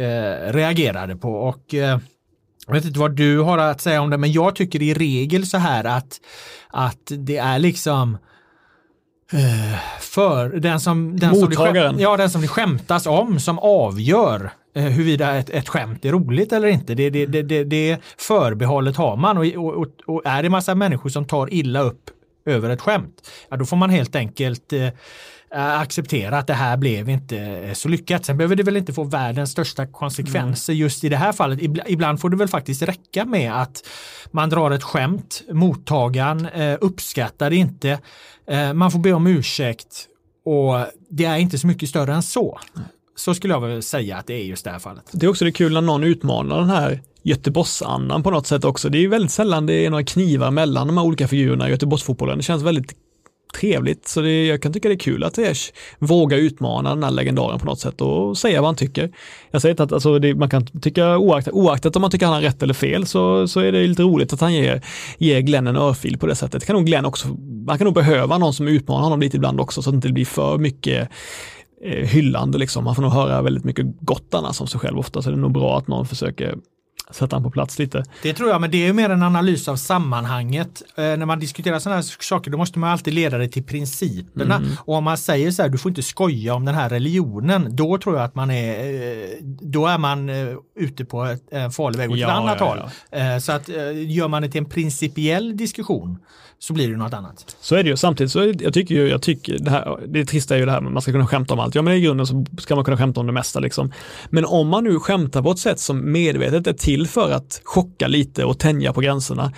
reagerade 0.54 1.16
på. 1.16 1.34
Och 1.34 1.74
jag 2.68 2.74
vet 2.74 2.86
inte 2.86 3.00
vad 3.00 3.16
du 3.16 3.40
har 3.40 3.58
att 3.58 3.82
säga 3.82 4.02
om 4.02 4.10
det, 4.10 4.18
men 4.18 4.32
jag 4.32 4.56
tycker 4.56 4.82
i 4.82 4.94
regel 4.94 5.48
så 5.48 5.58
här 5.58 5.84
att, 5.84 6.22
att 6.70 7.12
det 7.18 7.38
är 7.38 7.60
liksom 7.60 8.14
eh, 8.14 8.20
för 10.00 10.50
den 10.50 10.80
som, 10.80 11.20
den 11.20 11.36
som, 11.36 11.50
det 11.50 12.02
ja, 12.02 12.18
den 12.18 12.30
som 12.30 12.42
det 12.42 12.48
skämtas 12.48 13.08
om 13.08 13.40
som 13.40 13.60
avgör 13.60 14.52
eh, 14.76 14.84
huruvida 14.84 15.36
ett, 15.36 15.50
ett 15.50 15.70
skämt 15.70 16.06
är 16.06 16.12
roligt 16.12 16.52
eller 16.54 16.68
inte. 16.68 16.96
Det, 16.96 17.10
det, 17.10 17.26
det, 17.26 17.42
det, 17.42 17.64
det 17.64 17.98
förbehållet 18.18 18.96
har 18.96 19.16
man 19.16 19.38
och, 19.38 19.46
och, 19.46 19.88
och 20.06 20.22
är 20.26 20.44
det 20.44 20.50
massa 20.50 20.76
människor 20.76 21.10
som 21.10 21.26
tar 21.26 21.54
illa 21.54 21.82
upp 21.82 22.10
över 22.46 22.70
ett 22.70 22.82
skämt, 22.82 23.30
ja, 23.50 23.58
då 23.58 23.66
får 23.66 23.78
man 23.78 23.90
helt 23.90 24.16
enkelt 24.16 24.74
eh, 24.74 24.88
acceptera 25.56 26.38
att 26.38 26.48
det 26.48 26.54
här 26.54 26.78
blev 26.78 27.10
inte 27.10 27.38
eh, 27.38 27.74
så 27.74 27.88
lyckat. 27.90 28.26
Sen 28.26 28.38
behöver 28.38 28.56
det 28.56 28.64
väl 28.64 28.78
inte 28.78 28.94
få 28.94 29.04
världens 29.04 29.52
största 29.52 29.86
konsekvenser 29.88 30.74
just 30.74 31.04
i 31.04 31.10
det 31.10 31.18
här 31.18 31.32
fallet. 31.32 31.60
Ibla- 31.60 31.84
Ibland 31.88 32.20
får 32.22 32.30
det 32.30 32.38
väl 32.38 32.48
faktiskt 32.48 32.82
räcka 32.82 33.26
med 33.26 33.62
att 33.62 33.84
man 34.32 34.50
drar 34.50 34.72
ett 34.72 34.84
skämt, 34.84 35.42
mottagaren 35.52 36.46
eh, 36.46 36.78
uppskattar 36.82 37.50
det 37.50 37.56
inte, 37.56 38.00
eh, 38.48 38.74
man 38.74 38.92
får 38.92 39.00
be 39.00 39.14
om 39.14 39.28
ursäkt 39.28 40.08
och 40.46 40.86
det 41.10 41.26
är 41.26 41.38
inte 41.38 41.58
så 41.60 41.68
mycket 41.68 41.90
större 41.90 42.14
än 42.14 42.24
så. 42.24 42.60
Så 43.16 43.34
skulle 43.34 43.54
jag 43.54 43.62
väl 43.62 43.84
säga 43.84 44.18
att 44.18 44.28
det 44.28 44.34
är 44.34 44.44
just 44.44 44.64
det 44.66 44.72
här 44.72 44.80
fallet. 44.80 45.04
Det 45.12 45.26
är 45.26 45.30
också 45.30 45.46
det 45.46 45.52
kul 45.52 45.74
när 45.74 45.82
någon 45.82 46.04
utmanar 46.04 46.60
den 46.60 46.70
här 46.70 47.02
Göteborgsandan 47.24 48.24
på 48.24 48.32
något 48.32 48.48
sätt 48.48 48.66
också. 48.66 48.90
Det 48.90 48.98
är 48.98 49.02
ju 49.02 49.08
väldigt 49.08 49.32
sällan 49.32 49.66
det 49.66 49.74
är 49.86 49.90
några 49.90 50.04
knivar 50.04 50.52
mellan 50.52 50.88
de 50.88 50.98
här 50.98 51.06
olika 51.06 51.28
figurerna 51.28 51.68
i 51.68 51.72
Göteborgsfotbollen. 51.72 52.38
Det 52.38 52.44
känns 52.44 52.64
väldigt 52.64 52.94
trevligt. 53.54 54.08
Så 54.08 54.22
det, 54.22 54.46
jag 54.46 54.62
kan 54.62 54.74
tycka 54.74 54.88
det 54.88 54.96
är 54.96 55.00
kul 55.00 55.24
att 55.24 55.36
Ziyech 55.36 55.74
vågar 56.00 56.38
utmana 56.38 56.90
den 56.90 57.04
här 57.04 57.12
legendaren 57.12 57.60
på 57.60 57.66
något 57.66 57.80
sätt 57.80 58.02
och 58.02 58.38
säga 58.38 58.62
vad 58.62 58.68
han 58.68 58.76
tycker. 58.76 59.12
Jag 59.52 59.62
säger 59.62 59.74
inte 59.74 59.84
att 59.84 59.92
alltså, 59.92 60.20
det, 60.20 60.36
man 60.36 60.50
kan 60.50 60.66
tycka 60.66 61.18
oaktat, 61.18 61.54
oaktat 61.54 61.96
om 61.96 62.02
man 62.02 62.12
tycker 62.12 62.26
han 62.26 62.36
har 62.36 62.42
rätt 62.42 62.64
eller 62.64 62.74
fel 62.74 63.06
så, 63.06 63.48
så 63.48 63.60
är 63.60 63.72
det 63.72 63.88
lite 63.88 64.04
roligt 64.04 64.34
att 64.34 64.42
han 64.42 64.54
ger, 64.54 64.82
ger 65.18 65.40
Glenn 65.42 65.68
en 65.68 65.76
örfil 65.76 66.18
på 66.18 66.28
det 66.28 66.36
sättet. 66.36 66.62
Det 66.62 66.66
kan 66.66 66.76
nog 66.76 66.86
Glenn 66.86 67.06
också, 67.06 67.28
man 67.66 67.78
kan 67.78 67.86
nog 67.86 67.94
behöva 67.94 68.38
någon 68.38 68.54
som 68.54 68.68
utmanar 68.68 69.04
honom 69.04 69.20
lite 69.20 69.38
ibland 69.38 69.60
också 69.60 69.82
så 69.82 69.90
att 69.90 69.94
det 69.94 69.96
inte 69.96 70.12
blir 70.12 70.26
för 70.26 70.58
mycket 70.58 71.10
eh, 71.84 72.08
hyllande 72.08 72.58
liksom. 72.58 72.84
Man 72.84 72.96
får 72.96 73.02
nog 73.02 73.12
höra 73.12 73.42
väldigt 73.42 73.64
mycket 73.64 73.86
gott 74.00 74.34
annars 74.34 74.62
om 74.62 74.68
sig 74.68 74.80
själv 74.80 75.00
ofta 75.00 75.22
så 75.22 75.30
det 75.30 75.36
är 75.36 75.38
nog 75.38 75.54
bra 75.54 75.78
att 75.78 75.88
någon 75.88 76.06
försöker 76.06 76.56
sätta 77.12 77.36
han 77.36 77.44
på 77.44 77.52
plats 77.52 77.80
lite. 77.80 78.04
Det 78.24 78.34
tror 78.34 78.50
jag, 78.50 78.62
men 78.62 78.72
det 78.72 78.88
är 78.88 78.94
mer 78.94 79.10
en 79.10 79.24
analys 79.24 79.68
av 79.68 79.76
sammanhanget. 79.76 80.82
Eh, 80.96 81.04
när 81.04 81.26
man 81.26 81.40
diskuterar 81.40 81.80
sådana 81.80 81.96
här 81.96 82.24
saker 82.24 82.52
då 82.52 82.58
måste 82.58 82.80
man 82.80 82.90
alltid 82.90 83.14
leda 83.14 83.38
det 83.38 83.48
till 83.48 83.64
principerna. 83.64 84.56
Mm. 84.56 84.70
Och 84.80 84.96
om 84.96 85.04
man 85.04 85.18
säger 85.18 85.52
så 85.52 85.62
här, 85.62 85.70
du 85.70 85.78
får 85.78 85.90
inte 85.90 86.04
skoja 86.04 86.54
om 86.54 86.66
den 86.66 86.76
här 86.76 86.90
religionen, 86.90 87.76
då 87.76 87.98
tror 87.98 88.16
jag 88.16 88.26
att 88.26 88.36
man 88.36 88.52
är, 88.52 88.94
eh, 88.94 89.38
då 89.44 89.88
är 89.88 89.98
man 89.98 90.30
eh, 90.30 90.56
ute 90.76 91.06
på 91.06 91.38
en 91.52 91.72
farlig 91.72 91.98
väg 91.98 92.12
åt 92.12 92.18
ja, 92.18 92.28
ett 92.28 92.34
annat 92.34 92.58
ja, 92.60 92.66
håll. 92.66 92.82
Ja. 93.12 93.18
Eh, 93.18 93.40
så 93.40 93.52
att 93.52 93.70
eh, 93.70 94.12
gör 94.12 94.28
man 94.28 94.42
det 94.42 94.50
till 94.50 94.62
en 94.62 94.70
principiell 94.70 95.58
diskussion 95.58 96.20
så 96.64 96.74
blir 96.74 96.90
det 96.90 96.98
något 96.98 97.14
annat. 97.14 97.56
Så 97.62 97.76
är 97.76 97.84
det 97.84 97.90
ju. 97.90 97.98
Samtidigt 97.98 98.32
så 98.32 98.54
jag 98.60 98.74
tycker 98.74 98.96
ju, 98.96 99.10
jag 99.10 99.22
tycker 99.22 99.60
det 99.60 99.70
här, 99.72 100.00
det 100.08 100.26
trista 100.26 100.56
är 100.56 100.60
ju 100.60 100.66
det 100.66 100.72
här 100.72 100.82
med 100.82 100.92
man 100.92 101.02
ska 101.02 101.12
kunna 101.12 101.28
skämta 101.28 101.54
om 101.54 101.60
allt. 101.60 101.76
Ja 101.76 101.82
men 101.82 101.94
i 101.94 102.02
grunden 102.02 102.28
så 102.28 102.46
ska 102.60 102.76
man 102.76 102.86
kunna 102.86 102.98
skämta 102.98 103.20
om 103.20 103.28
det 103.28 103.34
mesta 103.34 103.60
liksom. 103.60 103.94
Men 104.30 104.46
om 104.46 104.68
man 104.68 104.84
nu 104.84 105.00
skämtar 105.00 105.42
på 105.42 105.52
ett 105.52 105.60
sätt 105.60 105.80
som 105.80 106.12
medvetet 106.12 106.68
är 106.68 106.74
till 106.74 107.08
för 107.08 107.32
att 107.32 107.62
chocka 107.64 108.08
lite 108.08 108.46
och 108.46 108.60
tänja 108.60 108.94
på 108.94 109.02
gränserna. 109.02 109.54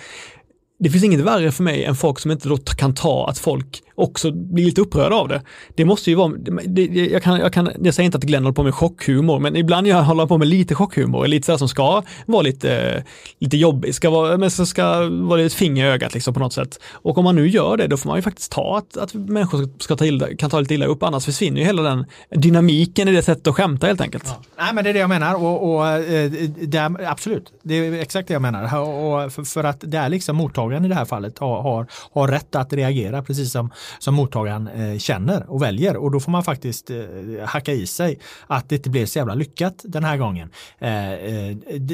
Det 0.78 0.90
finns 0.90 1.04
inget 1.04 1.20
värre 1.20 1.52
för 1.52 1.62
mig 1.62 1.84
än 1.84 1.94
folk 1.94 2.18
som 2.18 2.30
inte 2.30 2.48
då 2.48 2.56
kan 2.56 2.94
ta 2.94 3.28
att 3.28 3.38
folk 3.38 3.82
också 3.94 4.32
blir 4.32 4.64
lite 4.64 4.80
upprörda 4.80 5.16
av 5.16 5.28
det. 5.28 5.42
Det 5.74 5.84
måste 5.84 6.10
ju 6.10 6.16
vara, 6.16 6.32
det, 6.66 6.84
jag, 6.84 7.22
kan, 7.22 7.40
jag, 7.40 7.52
kan, 7.52 7.70
jag 7.82 7.94
säger 7.94 8.04
inte 8.04 8.18
att 8.18 8.24
Glenn 8.24 8.42
håller 8.42 8.54
på 8.54 8.62
med 8.62 8.74
chockhumor, 8.74 9.38
men 9.38 9.56
ibland 9.56 9.86
jag 9.86 10.02
håller 10.02 10.26
på 10.26 10.38
med 10.38 10.48
lite 10.48 10.74
chockhumor, 10.74 11.26
lite 11.26 11.46
sådär 11.46 11.58
som 11.58 11.68
ska 11.68 12.02
vara 12.26 12.42
lite, 12.42 13.04
lite 13.38 13.56
jobbig, 13.56 13.94
ska 13.94 14.10
vara, 14.10 14.36
men 14.36 14.50
så 14.50 14.66
ska 14.66 15.08
vara 15.08 15.40
lite 15.40 15.56
finger 15.56 15.86
i 15.86 15.88
ögat 15.88 16.14
liksom 16.14 16.34
på 16.34 16.40
något 16.40 16.52
sätt. 16.52 16.80
Och 16.92 17.18
om 17.18 17.24
man 17.24 17.36
nu 17.36 17.48
gör 17.48 17.76
det, 17.76 17.86
då 17.86 17.96
får 17.96 18.08
man 18.08 18.18
ju 18.18 18.22
faktiskt 18.22 18.52
ta 18.52 18.78
att, 18.78 18.96
att 18.96 19.14
människor 19.14 19.68
ska 19.78 19.96
ta 19.96 20.04
illa, 20.04 20.26
kan 20.38 20.50
ta 20.50 20.60
lite 20.60 20.74
illa 20.74 20.86
upp, 20.86 21.02
annars 21.02 21.24
försvinner 21.24 21.60
ju 21.60 21.66
hela 21.66 21.82
den 21.82 22.06
dynamiken 22.30 23.08
i 23.08 23.12
det 23.12 23.22
sättet 23.22 23.46
att 23.46 23.54
skämta 23.54 23.86
helt 23.86 24.00
enkelt. 24.00 24.24
Ja. 24.26 24.42
Nej, 24.58 24.74
men 24.74 24.84
det 24.84 24.90
är 24.90 24.94
det 24.94 25.00
jag 25.00 25.08
menar 25.08 25.34
och, 25.34 25.74
och 25.74 25.88
eh, 25.88 27.10
absolut, 27.10 27.52
det 27.62 27.74
är 27.74 27.92
exakt 27.92 28.28
det 28.28 28.34
jag 28.34 28.42
menar. 28.42 28.64
Och 28.64 29.32
för, 29.32 29.42
för 29.42 29.64
att 29.64 29.80
det 29.80 29.98
är 29.98 30.08
liksom 30.08 30.36
mottagaren 30.36 30.84
i 30.84 30.88
det 30.88 30.94
här 30.94 31.04
fallet 31.04 31.38
har, 31.38 31.62
har, 31.62 31.86
har 32.12 32.28
rätt 32.28 32.54
att 32.54 32.72
reagera, 32.72 33.22
precis 33.22 33.52
som 33.52 33.70
som 33.98 34.14
mottagaren 34.14 34.68
eh, 34.68 34.98
känner 34.98 35.50
och 35.50 35.62
väljer 35.62 35.96
och 35.96 36.10
då 36.10 36.20
får 36.20 36.32
man 36.32 36.44
faktiskt 36.44 36.90
eh, 36.90 36.96
hacka 37.44 37.72
i 37.72 37.86
sig 37.86 38.18
att 38.46 38.68
det 38.68 38.76
inte 38.76 38.90
blev 38.90 39.06
så 39.06 39.18
jävla 39.18 39.34
lyckat 39.34 39.74
den 39.84 40.04
här 40.04 40.16
gången. 40.16 40.50
Eh, 40.78 40.90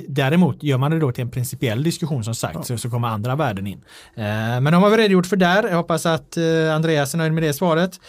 däremot 0.09 0.63
gör 0.63 0.79
man 0.79 0.91
det 0.91 0.99
då 0.99 1.13
till 1.13 1.23
en 1.23 1.31
principiell 1.31 1.83
diskussion 1.83 2.25
som 2.25 2.35
sagt 2.35 2.71
ja. 2.71 2.79
så, 2.79 2.91
kommer 2.91 3.09
andra 3.09 3.37
värden 3.37 3.67
in. 3.67 3.85
Men 4.15 4.65
de 4.65 4.75
har 4.75 4.91
vi 4.91 4.97
redogjort 4.97 5.27
för 5.27 5.37
där. 5.37 5.69
Jag 5.69 5.77
hoppas 5.77 6.07
att 6.07 6.37
Andreas 6.75 7.15
är 7.15 7.19
nöjd 7.19 7.33
med 7.33 7.43
det 7.43 7.53
svaret. 7.53 8.01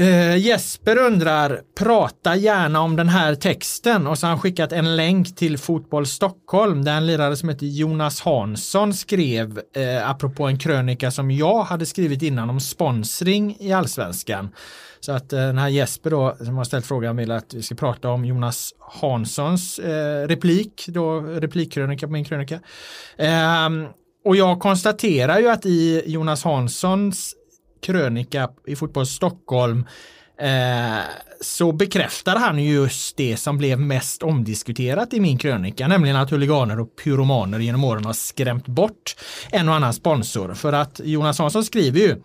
Uh, 0.00 0.36
Jesper 0.36 0.98
undrar, 0.98 1.60
prata 1.78 2.36
gärna 2.36 2.80
om 2.80 2.96
den 2.96 3.08
här 3.08 3.34
texten 3.34 4.06
och 4.06 4.18
så 4.18 4.26
har 4.26 4.30
han 4.30 4.40
skickat 4.40 4.72
en 4.72 4.96
länk 4.96 5.36
till 5.36 5.58
Fotboll 5.58 6.06
Stockholm 6.06 6.84
där 6.84 6.96
en 6.96 7.06
lirare 7.06 7.36
som 7.36 7.48
heter 7.48 7.66
Jonas 7.66 8.20
Hansson 8.20 8.94
skrev 8.94 9.58
uh, 9.58 10.10
apropå 10.10 10.46
en 10.46 10.58
krönika 10.58 11.10
som 11.10 11.30
jag 11.30 11.62
hade 11.62 11.86
skrivit 11.86 12.22
innan 12.22 12.50
om 12.50 12.60
sponsring 12.60 13.56
i 13.60 13.72
allsvenskan. 13.72 14.50
Så 15.00 15.12
att 15.12 15.32
uh, 15.32 15.38
den 15.38 15.58
här 15.58 15.68
Jesper 15.68 16.10
då 16.10 16.36
som 16.38 16.56
har 16.56 16.64
ställt 16.64 16.86
frågan 16.86 17.16
vill 17.16 17.30
att 17.30 17.54
vi 17.54 17.62
ska 17.62 17.74
prata 17.74 18.10
om 18.10 18.24
Jonas 18.24 18.74
Hanssons 19.00 19.78
uh, 19.78 20.28
replik, 20.28 20.84
då 20.88 21.20
replikkrönika 21.20 22.06
på 22.06 22.12
min 22.12 22.24
krönika. 22.24 22.54
Uh, 22.54 23.88
och 24.24 24.36
jag 24.36 24.60
konstaterar 24.60 25.38
ju 25.38 25.48
att 25.48 25.66
i 25.66 26.02
Jonas 26.06 26.44
Hanssons 26.44 27.34
krönika 27.80 28.48
i 28.66 28.76
Fotboll 28.76 29.06
Stockholm 29.06 29.86
eh, 30.40 30.98
så 31.40 31.72
bekräftar 31.72 32.36
han 32.36 32.64
just 32.64 33.16
det 33.16 33.36
som 33.36 33.58
blev 33.58 33.80
mest 33.80 34.22
omdiskuterat 34.22 35.12
i 35.14 35.20
min 35.20 35.38
krönika, 35.38 35.88
nämligen 35.88 36.16
att 36.16 36.30
huliganer 36.30 36.80
och 36.80 36.96
pyromaner 36.96 37.58
genom 37.58 37.84
åren 37.84 38.04
har 38.04 38.12
skrämt 38.12 38.66
bort 38.66 39.16
en 39.50 39.68
och 39.68 39.74
annan 39.74 39.94
sponsor. 39.94 40.54
För 40.54 40.72
att 40.72 41.00
Jonas 41.04 41.38
Hansson 41.38 41.64
skriver 41.64 42.00
ju, 42.00 42.16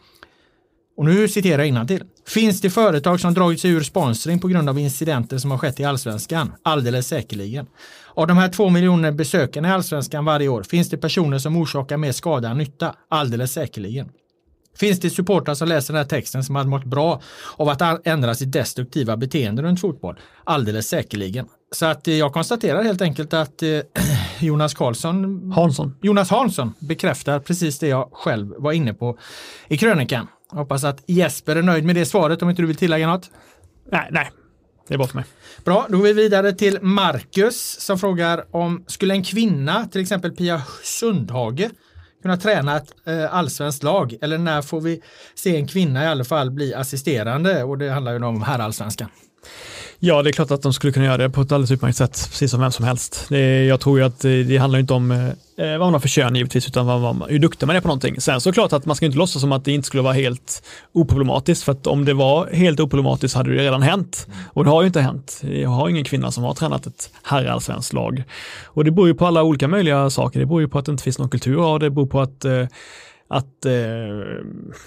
och 0.98 1.06
nu 1.06 1.28
citerar 1.28 1.64
jag 1.64 1.88
till. 1.88 2.04
Finns 2.28 2.62
det 2.62 2.70
företag 2.70 3.20
som 3.20 3.34
dragit 3.34 3.60
sig 3.60 3.72
ur 3.72 3.82
sponsring 3.82 4.40
på 4.40 4.48
grund 4.48 4.70
av 4.70 4.80
incidenter 4.80 5.38
som 5.38 5.52
har 5.52 5.58
skett 5.58 5.80
i 5.80 5.84
allsvenskan? 5.84 6.54
Alldeles 6.64 7.08
säkerligen. 7.08 7.68
Av 8.16 8.28
de 8.28 8.38
här 8.38 8.50
två 8.50 8.70
miljoner 8.70 9.12
besökarna 9.12 9.68
i 9.68 9.72
allsvenskan 9.72 10.26
varje 10.26 10.48
år 10.48 10.64
finns 10.64 10.90
det 10.90 10.98
personer 10.98 11.38
som 11.38 11.58
orsakar 11.58 11.98
mer 11.98 12.12
skada 12.12 12.50
än 12.50 12.58
nytta? 12.58 12.96
Alldeles 13.10 13.54
säkerligen. 13.54 14.10
Finns 14.78 15.00
det 15.00 15.10
supportrar 15.10 15.56
som 15.56 15.68
läser 15.68 15.94
den 15.94 16.00
här 16.00 16.10
texten 16.10 16.44
som 16.44 16.56
hade 16.56 16.70
mått 16.70 16.86
bra 16.86 17.22
av 17.56 17.70
att 17.70 18.08
ändra 18.08 18.36
sitt 18.36 18.52
destruktiva 18.52 19.18
beteende 19.18 19.62
runt 19.62 19.82
fotboll? 19.82 20.20
Alldeles 20.44 20.88
säkerligen. 20.88 21.46
Så 21.72 21.86
att 21.86 22.08
eh, 22.08 22.14
jag 22.14 22.34
konstaterar 22.34 22.84
helt 22.84 23.02
enkelt 23.02 23.34
att 23.34 23.64
eh, 23.64 23.70
Jonas 24.40 24.74
Karlsson, 24.74 25.52
Hansson. 25.56 25.96
Jonas 26.02 26.30
Hansson 26.30 26.74
bekräftar 26.80 27.40
precis 27.40 27.80
det 27.80 27.88
jag 27.88 28.10
själv 28.12 28.54
var 28.58 28.72
inne 28.72 28.94
på 28.94 29.18
i 29.68 29.78
krönikan. 29.78 30.28
Hoppas 30.50 30.84
att 30.84 31.04
Jesper 31.06 31.56
är 31.56 31.62
nöjd 31.62 31.84
med 31.84 31.96
det 31.96 32.06
svaret 32.06 32.42
om 32.42 32.50
inte 32.50 32.62
du 32.62 32.68
vill 32.68 32.76
tillägga 32.76 33.08
något. 33.08 33.32
Nej, 33.92 34.08
nej, 34.12 34.32
det 34.88 34.94
är 34.94 34.98
bra 34.98 35.08
för 35.08 35.16
mig. 35.16 35.26
Bra, 35.66 35.86
då 35.90 35.98
går 35.98 36.04
vi 36.04 36.14
vidare 36.14 36.54
till 36.54 36.80
Marcus 36.82 37.80
som 37.80 38.00
frågar 38.00 38.56
om 38.56 38.84
skulle 38.88 39.14
en 39.14 39.24
kvinna, 39.24 39.86
till 39.86 40.02
exempel 40.02 40.32
Pia 40.32 40.62
Sundhage, 40.84 41.70
kunna 42.24 42.38
träna 42.38 42.78
ett 42.78 42.94
eh, 43.06 43.36
allsvenskt 43.36 43.84
lag? 43.84 44.16
Eller 44.22 44.38
när 44.38 44.62
får 44.62 44.82
vi 44.82 45.02
se 45.36 45.56
en 45.56 45.68
kvinna 45.68 46.04
i 46.04 46.08
alla 46.08 46.24
fall 46.24 46.52
bli 46.52 46.74
assisterande? 46.74 47.64
Och 47.64 47.78
det 47.78 47.90
handlar 47.90 48.14
ju 48.14 48.24
om 48.24 48.42
herrallsvenskan. 48.42 49.10
Ja, 50.06 50.22
det 50.22 50.30
är 50.30 50.32
klart 50.32 50.52
att 50.52 50.62
de 50.62 50.74
skulle 50.74 50.94
kunna 50.94 51.06
göra 51.06 51.18
det 51.18 51.30
på 51.30 51.42
ett 51.42 51.52
alldeles 51.52 51.72
utmärkt 51.72 51.98
sätt, 51.98 52.28
precis 52.32 52.52
som 52.52 52.60
vem 52.60 52.72
som 52.72 52.86
helst. 52.86 53.26
Det, 53.30 53.66
jag 53.66 53.80
tror 53.80 54.00
ju 54.00 54.06
att 54.06 54.20
det 54.20 54.58
handlar 54.58 54.80
inte 54.80 54.94
om 54.94 55.12
eh, 55.12 55.28
vad 55.58 55.80
man 55.80 55.94
har 55.94 56.00
för 56.00 56.08
kön 56.08 56.36
givetvis, 56.36 56.68
utan 56.68 56.86
vad 56.86 57.16
man, 57.16 57.30
hur 57.30 57.40
duktig 57.40 57.68
man 57.68 57.76
är 57.76 57.82
på 57.82 57.88
någonting. 57.88 58.22
Sen 58.22 58.42
så 58.42 58.52
klart 58.52 58.74
att 58.74 58.86
man 58.86 58.96
ska 58.96 59.06
inte 59.06 59.18
låtsas 59.18 59.42
som 59.42 59.52
att 59.52 59.66
det 59.66 59.72
inte 59.72 59.88
skulle 59.88 60.04
vara 60.04 60.14
helt 60.14 60.64
oproblematiskt, 60.92 61.64
för 61.64 61.72
att 61.72 61.88
om 61.88 62.06
det 62.06 62.14
var 62.14 62.48
helt 62.48 62.80
oproblematiskt 62.80 63.36
hade 63.36 63.56
det 63.56 63.64
redan 63.64 63.82
hänt. 63.82 64.28
Och 64.54 64.64
det 64.64 64.70
har 64.70 64.82
ju 64.82 64.88
inte 64.88 65.02
hänt. 65.02 65.42
Jag 65.42 65.70
har 65.70 65.90
ingen 65.90 66.04
kvinna 66.04 66.32
som 66.32 66.44
har 66.44 66.54
tränat 66.54 66.86
ett 66.88 67.10
herrallsvenskt 67.24 67.94
lag. 67.94 68.24
Och 68.66 68.84
det 68.84 68.92
beror 68.92 69.08
ju 69.08 69.14
på 69.14 69.26
alla 69.26 69.44
olika 69.44 69.68
möjliga 69.68 70.10
saker. 70.10 70.40
Det 70.40 70.46
beror 70.46 70.62
ju 70.62 70.68
på 70.68 70.80
att 70.80 70.86
det 70.86 70.92
inte 70.92 71.04
finns 71.04 71.20
någon 71.20 71.30
kultur 71.30 71.74
av 71.74 71.80
det, 71.80 71.86
det 71.86 71.90
beror 71.90 72.08
på 72.08 72.22
att 72.22 72.46
eh, 72.46 72.66
att 73.34 73.66
eh, 73.66 73.74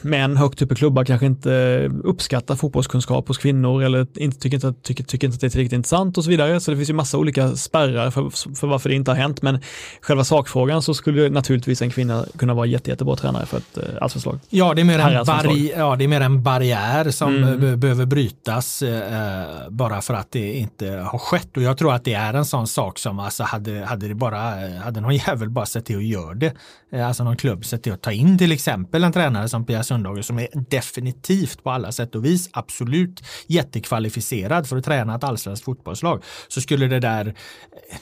män 0.00 0.36
högt 0.36 0.62
upp 0.62 0.72
i 0.72 0.74
klubbar 0.74 1.04
kanske 1.04 1.26
inte 1.26 1.90
uppskattar 2.04 2.56
fotbollskunskap 2.56 3.28
hos 3.28 3.38
kvinnor 3.38 3.82
eller 3.82 4.06
inte 4.18 4.38
tycker, 4.38 4.54
inte, 4.66 4.82
tycker, 4.82 5.04
tycker 5.04 5.26
inte 5.26 5.34
att 5.34 5.40
det 5.40 5.46
är 5.46 5.50
tillräckligt 5.50 5.72
intressant 5.72 6.18
och 6.18 6.24
så 6.24 6.30
vidare. 6.30 6.60
Så 6.60 6.70
det 6.70 6.76
finns 6.76 6.90
ju 6.90 6.94
massa 6.94 7.18
olika 7.18 7.56
spärrar 7.56 8.10
för, 8.10 8.54
för 8.56 8.66
varför 8.66 8.88
det 8.88 8.94
inte 8.94 9.10
har 9.10 9.16
hänt. 9.16 9.42
Men 9.42 9.60
själva 10.00 10.24
sakfrågan 10.24 10.82
så 10.82 10.94
skulle 10.94 11.28
naturligtvis 11.28 11.82
en 11.82 11.90
kvinna 11.90 12.24
kunna 12.38 12.54
vara 12.54 12.66
jätte, 12.66 12.90
jättebra 12.90 13.16
tränare 13.16 13.46
för 13.46 13.56
ett 13.56 13.78
eh, 13.78 13.84
allsvenskt 14.00 14.26
lag. 14.26 14.38
Ja, 14.48 14.74
det 14.74 14.82
är 14.82 14.84
mer 14.84 14.98
en, 14.98 15.24
barri 15.24 15.72
ja, 15.76 15.96
det 15.96 16.04
är 16.04 16.08
mer 16.08 16.20
en 16.20 16.42
barriär 16.42 17.10
som 17.10 17.36
mm. 17.36 17.80
behöver 17.80 18.06
brytas 18.06 18.82
eh, 18.82 19.68
bara 19.70 20.00
för 20.00 20.14
att 20.14 20.32
det 20.32 20.52
inte 20.52 20.88
har 20.90 21.18
skett. 21.18 21.56
Och 21.56 21.62
jag 21.62 21.78
tror 21.78 21.94
att 21.94 22.04
det 22.04 22.14
är 22.14 22.34
en 22.34 22.44
sån 22.44 22.66
sak 22.66 22.98
som 22.98 23.18
alltså 23.18 23.42
hade, 23.42 23.84
hade 23.84 24.08
det 24.08 24.14
bara, 24.14 24.38
hade 24.84 25.00
någon 25.00 25.14
jävel 25.26 25.50
bara 25.50 25.66
sett 25.66 25.84
till 25.84 25.96
att 25.96 26.04
göra 26.04 26.34
det, 26.34 26.52
eh, 26.92 27.08
alltså 27.08 27.24
någon 27.24 27.36
klubb 27.36 27.64
sett 27.64 27.82
till 27.82 27.92
att 27.92 28.02
ta 28.02 28.12
in 28.12 28.35
till 28.38 28.52
exempel 28.52 29.04
en 29.04 29.12
tränare 29.12 29.48
som 29.48 29.66
Pia 29.66 29.82
Sundhage 29.82 30.24
som 30.24 30.38
är 30.38 30.48
definitivt 30.70 31.62
på 31.62 31.70
alla 31.70 31.92
sätt 31.92 32.14
och 32.14 32.24
vis 32.24 32.48
absolut 32.52 33.22
jättekvalificerad 33.46 34.66
för 34.66 34.76
att 34.76 34.84
träna 34.84 35.14
ett 35.14 35.24
allsvenskt 35.24 35.64
fotbollslag 35.64 36.24
så 36.48 36.60
skulle 36.60 36.86
det 36.86 37.00
där 37.00 37.26
eh, 37.26 37.96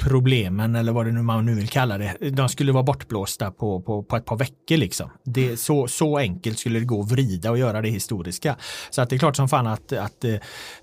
problemen 0.00 0.74
eller 0.74 0.92
vad 0.92 1.06
det 1.06 1.12
nu 1.12 1.22
man 1.22 1.46
nu 1.46 1.54
vill 1.54 1.68
kalla 1.68 1.98
det, 1.98 2.30
de 2.30 2.48
skulle 2.48 2.72
vara 2.72 2.82
bortblåsta 2.82 3.50
på, 3.50 3.80
på, 3.80 4.02
på 4.02 4.16
ett 4.16 4.24
par 4.24 4.36
veckor 4.36 4.76
liksom. 4.76 5.10
Det, 5.24 5.56
så, 5.56 5.88
så 5.88 6.18
enkelt 6.18 6.58
skulle 6.58 6.78
det 6.78 6.84
gå 6.84 7.00
att 7.00 7.12
vrida 7.12 7.50
och 7.50 7.58
göra 7.58 7.82
det 7.82 7.88
historiska. 7.88 8.56
Så 8.90 9.02
att 9.02 9.10
det 9.10 9.16
är 9.16 9.18
klart 9.18 9.36
som 9.36 9.48
fan 9.48 9.66
att, 9.66 9.92
att 9.92 10.24
eh, 10.24 10.34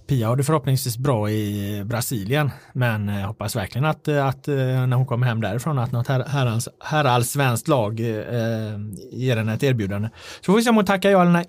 Pia 0.07 0.27
har 0.27 0.35
det 0.35 0.43
förhoppningsvis 0.43 0.97
bra 0.97 1.29
i 1.29 1.83
Brasilien, 1.85 2.51
men 2.73 3.07
jag 3.07 3.27
hoppas 3.27 3.55
verkligen 3.55 3.85
att, 3.85 4.07
eh, 4.07 4.27
att 4.27 4.47
när 4.47 4.95
hon 4.95 5.05
kommer 5.05 5.27
hem 5.27 5.41
därifrån 5.41 5.79
att 5.79 5.91
något 5.91 6.07
herrallsvenskt 6.07 6.77
här, 6.87 7.43
här 7.43 7.69
lag 7.69 7.99
eh, 7.99 8.79
ger 9.11 9.37
henne 9.37 9.53
ett 9.53 9.63
erbjudande. 9.63 10.09
Så 10.41 10.51
får 10.51 10.57
vi 10.57 10.63
se 10.63 10.69
om 10.69 10.75
hon 10.75 10.85
tackar 10.85 11.09
ja 11.09 11.21
eller 11.21 11.31
nej. 11.31 11.45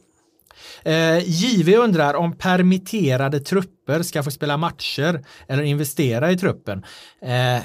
Eh, 0.84 1.18
JV 1.18 1.76
undrar 1.76 2.14
om 2.14 2.36
permitterade 2.36 3.40
trupper 3.40 4.02
ska 4.02 4.22
få 4.22 4.30
spela 4.30 4.56
matcher 4.56 5.24
eller 5.48 5.62
investera 5.62 6.30
i 6.30 6.36
truppen. 6.36 6.84
Eh, 7.22 7.62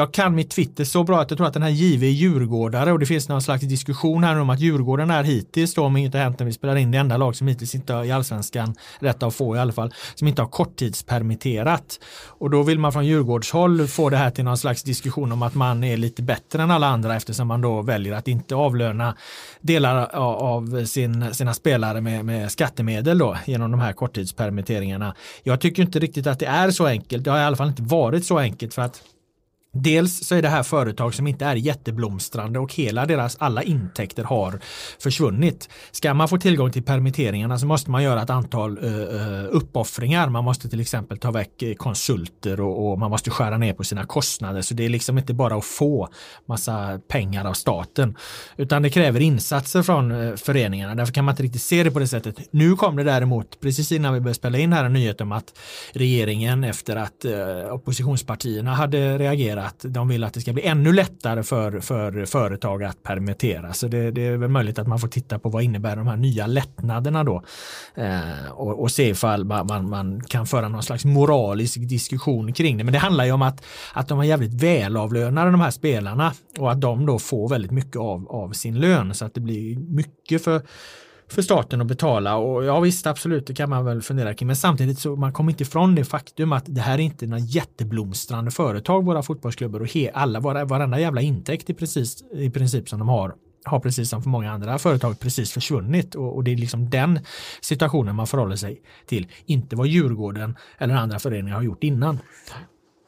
jag 0.00 0.12
kan 0.12 0.34
mitt 0.34 0.50
Twitter 0.50 0.84
så 0.84 1.04
bra 1.04 1.20
att 1.20 1.30
jag 1.30 1.36
tror 1.36 1.46
att 1.46 1.54
den 1.54 1.62
här 1.62 1.70
JV 1.70 2.06
är 2.06 2.10
djurgårdare 2.10 2.92
och 2.92 2.98
det 2.98 3.06
finns 3.06 3.28
någon 3.28 3.42
slags 3.42 3.62
diskussion 3.62 4.24
här 4.24 4.38
om 4.38 4.50
att 4.50 4.60
Djurgården 4.60 5.10
är 5.10 5.22
hittills 5.22 5.74
då, 5.74 5.84
om 5.84 5.96
inget 5.96 6.14
har 6.14 6.20
hänt 6.20 6.38
när 6.38 6.46
vi 6.46 6.52
spelar 6.52 6.76
in 6.76 6.90
det 6.90 6.98
enda 6.98 7.16
lag 7.16 7.36
som 7.36 7.46
hittills 7.46 7.74
inte 7.74 7.92
har 7.92 8.04
i 8.04 8.10
allsvenskan, 8.12 8.74
rätt 8.98 9.22
av 9.22 9.30
få 9.30 9.56
i 9.56 9.58
alla 9.58 9.72
fall, 9.72 9.94
som 10.14 10.28
inte 10.28 10.42
har 10.42 10.48
korttidspermitterat. 10.48 12.00
Och 12.26 12.50
då 12.50 12.62
vill 12.62 12.78
man 12.78 12.92
från 12.92 13.06
Djurgårdshåll 13.06 13.86
få 13.86 14.10
det 14.10 14.16
här 14.16 14.30
till 14.30 14.44
någon 14.44 14.58
slags 14.58 14.82
diskussion 14.82 15.32
om 15.32 15.42
att 15.42 15.54
man 15.54 15.84
är 15.84 15.96
lite 15.96 16.22
bättre 16.22 16.62
än 16.62 16.70
alla 16.70 16.86
andra 16.86 17.16
eftersom 17.16 17.48
man 17.48 17.60
då 17.60 17.82
väljer 17.82 18.14
att 18.14 18.28
inte 18.28 18.54
avlöna 18.54 19.16
delar 19.60 20.14
av 20.14 20.84
sin, 20.84 21.34
sina 21.34 21.54
spelare 21.54 22.00
med, 22.00 22.24
med 22.24 22.52
skattemedel 22.52 23.18
då 23.18 23.36
genom 23.46 23.70
de 23.70 23.80
här 23.80 23.92
korttidspermitteringarna. 23.92 25.14
Jag 25.42 25.60
tycker 25.60 25.82
inte 25.82 25.98
riktigt 25.98 26.26
att 26.26 26.38
det 26.38 26.46
är 26.46 26.70
så 26.70 26.86
enkelt. 26.86 27.24
Det 27.24 27.30
har 27.30 27.38
i 27.38 27.42
alla 27.42 27.56
fall 27.56 27.68
inte 27.68 27.82
varit 27.82 28.26
så 28.26 28.38
enkelt 28.38 28.74
för 28.74 28.82
att 28.82 29.02
Dels 29.72 30.26
så 30.26 30.34
är 30.34 30.42
det 30.42 30.48
här 30.48 30.62
företag 30.62 31.14
som 31.14 31.26
inte 31.26 31.44
är 31.44 31.56
jätteblomstrande 31.56 32.58
och 32.58 32.74
hela 32.74 33.06
deras 33.06 33.36
alla 33.40 33.62
intäkter 33.62 34.24
har 34.24 34.60
försvunnit. 35.02 35.68
Ska 35.90 36.14
man 36.14 36.28
få 36.28 36.38
tillgång 36.38 36.72
till 36.72 36.82
permitteringarna 36.82 37.58
så 37.58 37.66
måste 37.66 37.90
man 37.90 38.02
göra 38.02 38.22
ett 38.22 38.30
antal 38.30 38.78
uh, 38.78 39.44
uppoffringar. 39.50 40.28
Man 40.28 40.44
måste 40.44 40.68
till 40.68 40.80
exempel 40.80 41.18
ta 41.18 41.30
väck 41.30 41.62
eh, 41.62 41.74
konsulter 41.74 42.60
och, 42.60 42.90
och, 42.90 42.98
man 42.98 43.10
måste 43.10 43.30
skära 43.30 43.58
ner 43.58 43.72
på 43.72 43.84
sina 43.84 44.04
kostnader. 44.04 44.62
Så 44.62 44.74
det 44.74 44.84
är 44.84 44.88
liksom 44.88 45.18
inte 45.18 45.34
bara 45.34 45.56
att 45.56 45.64
få 45.64 46.08
massa 46.46 47.00
pengar 47.08 47.44
av 47.44 47.52
staten 47.52 48.16
utan 48.56 48.82
det 48.82 48.90
kräver 48.90 49.20
insatser 49.20 49.82
från 49.82 50.10
uh, 50.10 50.36
föreningarna. 50.36 50.94
Därför 50.94 51.12
kan 51.12 51.24
man 51.24 51.32
inte 51.32 51.42
riktigt 51.42 51.62
se 51.62 51.84
det 51.84 51.90
på 51.90 51.98
det 51.98 52.08
sättet. 52.08 52.38
Nu 52.50 52.76
kom 52.76 52.96
det 52.96 53.04
däremot 53.04 53.60
precis 53.60 53.92
innan 53.92 54.14
vi 54.14 54.20
började 54.20 54.34
spela 54.34 54.58
in 54.58 54.72
här 54.72 54.84
en 54.84 54.92
nyhet 54.92 55.20
om 55.20 55.32
att 55.32 55.58
regeringen 55.92 56.64
efter 56.64 56.96
att 56.96 57.24
uh, 57.24 57.74
oppositionspartierna 57.74 58.74
hade 58.74 59.18
reagerat 59.18 59.59
att 59.60 59.84
de 59.88 60.08
vill 60.08 60.24
att 60.24 60.34
det 60.34 60.40
ska 60.40 60.52
bli 60.52 60.66
ännu 60.66 60.92
lättare 60.92 61.42
för, 61.42 61.80
för 61.80 62.24
företag 62.24 62.84
att 62.84 63.02
permittera. 63.02 63.72
Så 63.72 63.88
det, 63.88 64.10
det 64.10 64.26
är 64.26 64.36
väl 64.36 64.50
möjligt 64.50 64.78
att 64.78 64.86
man 64.86 64.98
får 64.98 65.08
titta 65.08 65.38
på 65.38 65.48
vad 65.48 65.62
innebär 65.62 65.96
de 65.96 66.06
här 66.06 66.16
nya 66.16 66.46
lättnaderna 66.46 67.24
då 67.24 67.42
eh, 67.94 68.50
och, 68.50 68.80
och, 68.82 68.90
se 68.90 69.08
ifall 69.08 69.44
man, 69.44 69.66
man, 69.66 69.90
man, 69.90 70.20
kan 70.20 70.46
föra 70.46 70.68
någon 70.68 70.82
slags 70.82 71.04
moralisk 71.04 71.80
diskussion 71.80 72.52
kring 72.52 72.78
det. 72.78 72.84
Men 72.84 72.92
det 72.92 72.98
handlar 72.98 73.24
ju 73.24 73.32
om 73.32 73.42
att, 73.42 73.64
att 73.92 74.08
de 74.08 74.20
är 74.20 74.24
jävligt 74.24 74.62
välavlönade 74.62 75.50
de 75.50 75.60
här 75.60 75.70
spelarna 75.70 76.32
och 76.58 76.72
att 76.72 76.80
de 76.80 77.06
då 77.06 77.18
får 77.18 77.48
väldigt 77.48 77.70
mycket 77.70 77.96
av, 77.96 78.28
av 78.28 78.52
sin 78.52 78.80
lön 78.80 79.14
så 79.14 79.24
att 79.24 79.34
det 79.34 79.40
blir 79.40 79.76
mycket 79.76 80.44
för 80.44 80.62
för 81.30 81.42
staten 81.42 81.80
att 81.80 81.86
betala 81.86 82.36
och 82.36 82.64
ja 82.64 82.80
visst 82.80 83.06
absolut 83.06 83.46
det 83.46 83.54
kan 83.54 83.70
man 83.70 83.84
väl 83.84 84.02
fundera 84.02 84.34
kring 84.34 84.46
men 84.46 84.56
samtidigt 84.56 84.98
så 84.98 85.16
man 85.16 85.32
kommer 85.32 85.50
inte 85.52 85.62
ifrån 85.62 85.94
det 85.94 86.04
faktum 86.04 86.52
att 86.52 86.64
det 86.66 86.80
här 86.80 86.94
är 86.94 87.02
inte 87.02 87.26
några 87.26 87.44
jätteblomstrande 87.44 88.50
företag 88.50 89.04
våra 89.04 89.22
fotbollsklubbar 89.22 89.80
och 89.80 89.94
he, 89.94 90.10
alla 90.14 90.40
varenda 90.40 91.00
jävla 91.00 91.20
intäkt 91.20 91.70
i, 91.70 91.74
precis, 91.74 92.24
i 92.32 92.50
princip 92.50 92.88
som 92.88 92.98
de 92.98 93.08
har 93.08 93.34
har 93.64 93.80
precis 93.80 94.10
som 94.10 94.22
för 94.22 94.30
många 94.30 94.52
andra 94.52 94.78
företag 94.78 95.20
precis 95.20 95.52
försvunnit 95.52 96.14
och, 96.14 96.36
och, 96.36 96.44
det 96.44 96.52
är 96.52 96.56
liksom 96.56 96.90
den 96.90 97.20
situationen 97.60 98.16
man 98.16 98.26
förhåller 98.26 98.56
sig 98.56 98.82
till. 99.06 99.26
Inte 99.46 99.76
vad 99.76 99.86
Djurgården 99.86 100.56
eller 100.78 100.94
andra 100.94 101.18
föreningar 101.18 101.56
har 101.56 101.62
gjort 101.62 101.84
innan. 101.84 102.18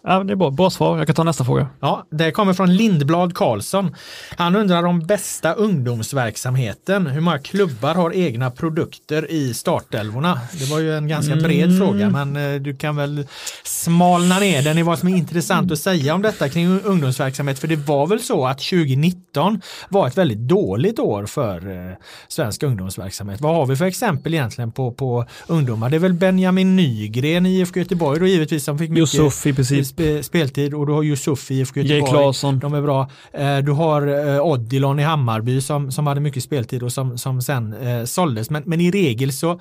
Ja, 0.05 0.25
det 0.25 0.33
är 0.33 0.37
bra. 0.37 0.51
Bra 0.51 0.71
svar. 0.71 0.99
Jag 0.99 1.07
kan 1.07 1.15
ta 1.15 1.25
nästa 1.25 1.45
fråga. 1.45 1.67
Ja, 1.81 2.07
det 2.11 2.31
kommer 2.31 2.53
från 2.53 2.77
Lindblad 2.77 3.35
Karlsson. 3.35 3.95
Han 4.37 4.57
undrar 4.57 4.85
om 4.85 5.01
bästa 5.01 5.53
ungdomsverksamheten. 5.53 7.07
Hur 7.07 7.21
många 7.21 7.39
klubbar 7.39 7.95
har 7.95 8.15
egna 8.15 8.51
produkter 8.51 9.31
i 9.31 9.55
startelvorna? 9.55 10.41
Det 10.53 10.71
var 10.71 10.79
ju 10.79 10.97
en 10.97 11.09
ganska 11.09 11.37
bred 11.37 11.65
mm. 11.65 11.79
fråga, 11.79 12.11
men 12.11 12.37
eh, 12.37 12.61
du 12.61 12.77
kan 12.77 12.97
väl 12.97 13.27
smalna 13.65 14.39
ner 14.39 14.63
den 14.63 14.79
i 14.79 14.83
vad 14.83 14.99
som 14.99 15.09
är 15.09 15.17
intressant 15.17 15.73
att 15.73 15.79
säga 15.79 16.15
om 16.15 16.23
detta 16.23 16.49
kring 16.49 16.81
ungdomsverksamhet. 16.81 17.59
För 17.59 17.69
det 17.69 17.77
var 17.77 18.07
väl 18.07 18.21
så 18.21 18.47
att 18.47 18.59
2019 18.59 19.61
var 19.89 20.07
ett 20.07 20.19
väldigt 20.19 20.39
dåligt 20.39 20.99
år 20.99 21.27
för 21.27 21.57
eh, 21.57 21.97
svensk 22.29 22.63
ungdomsverksamhet. 22.63 23.41
Vad 23.41 23.55
har 23.55 23.67
vi 23.67 23.77
för 23.77 23.85
exempel 23.85 24.35
egentligen 24.35 24.73
på, 24.73 24.93
på 24.93 25.27
ungdomar? 25.47 25.91
Det 25.91 25.97
är 25.97 25.99
väl 25.99 26.13
Benjamin 26.13 26.77
Nygren 26.77 27.47
i 27.47 27.61
IFK 27.61 27.79
Göteborg 27.79 28.21
då 28.21 28.27
givetvis 28.27 28.65
som 28.65 28.79
fick 28.79 28.91
mycket 28.91 29.15
Yusuf 29.15 29.47
i 29.47 29.53
princip 29.53 29.92
spe, 29.93 30.23
speltid 30.23 30.75
och 30.75 30.87
du 30.87 30.93
har 30.93 31.03
Yusuf 31.03 31.51
i 31.51 31.55
IFK 31.55 31.81
Göteborg. 31.81 32.59
De 32.61 32.75
är 32.75 32.83
bra. 32.83 33.11
Eh, 33.33 33.59
du 33.59 33.73
har 33.73 34.07
eh, 34.07 34.47
Odilon 34.47 34.99
i 34.99 35.03
Hammarby 35.03 35.61
som, 35.61 35.93
som 35.93 36.07
hade 36.07 36.21
mycket 36.21 36.43
speltid 36.43 36.83
och 36.83 36.93
som, 36.93 37.19
som 37.19 37.43
sen 37.43 37.73
eh, 37.73 38.05
såldes. 38.05 38.51
Men, 38.51 38.63
men 38.67 38.81
i 38.81 38.91
regel 38.91 39.33
så 39.33 39.61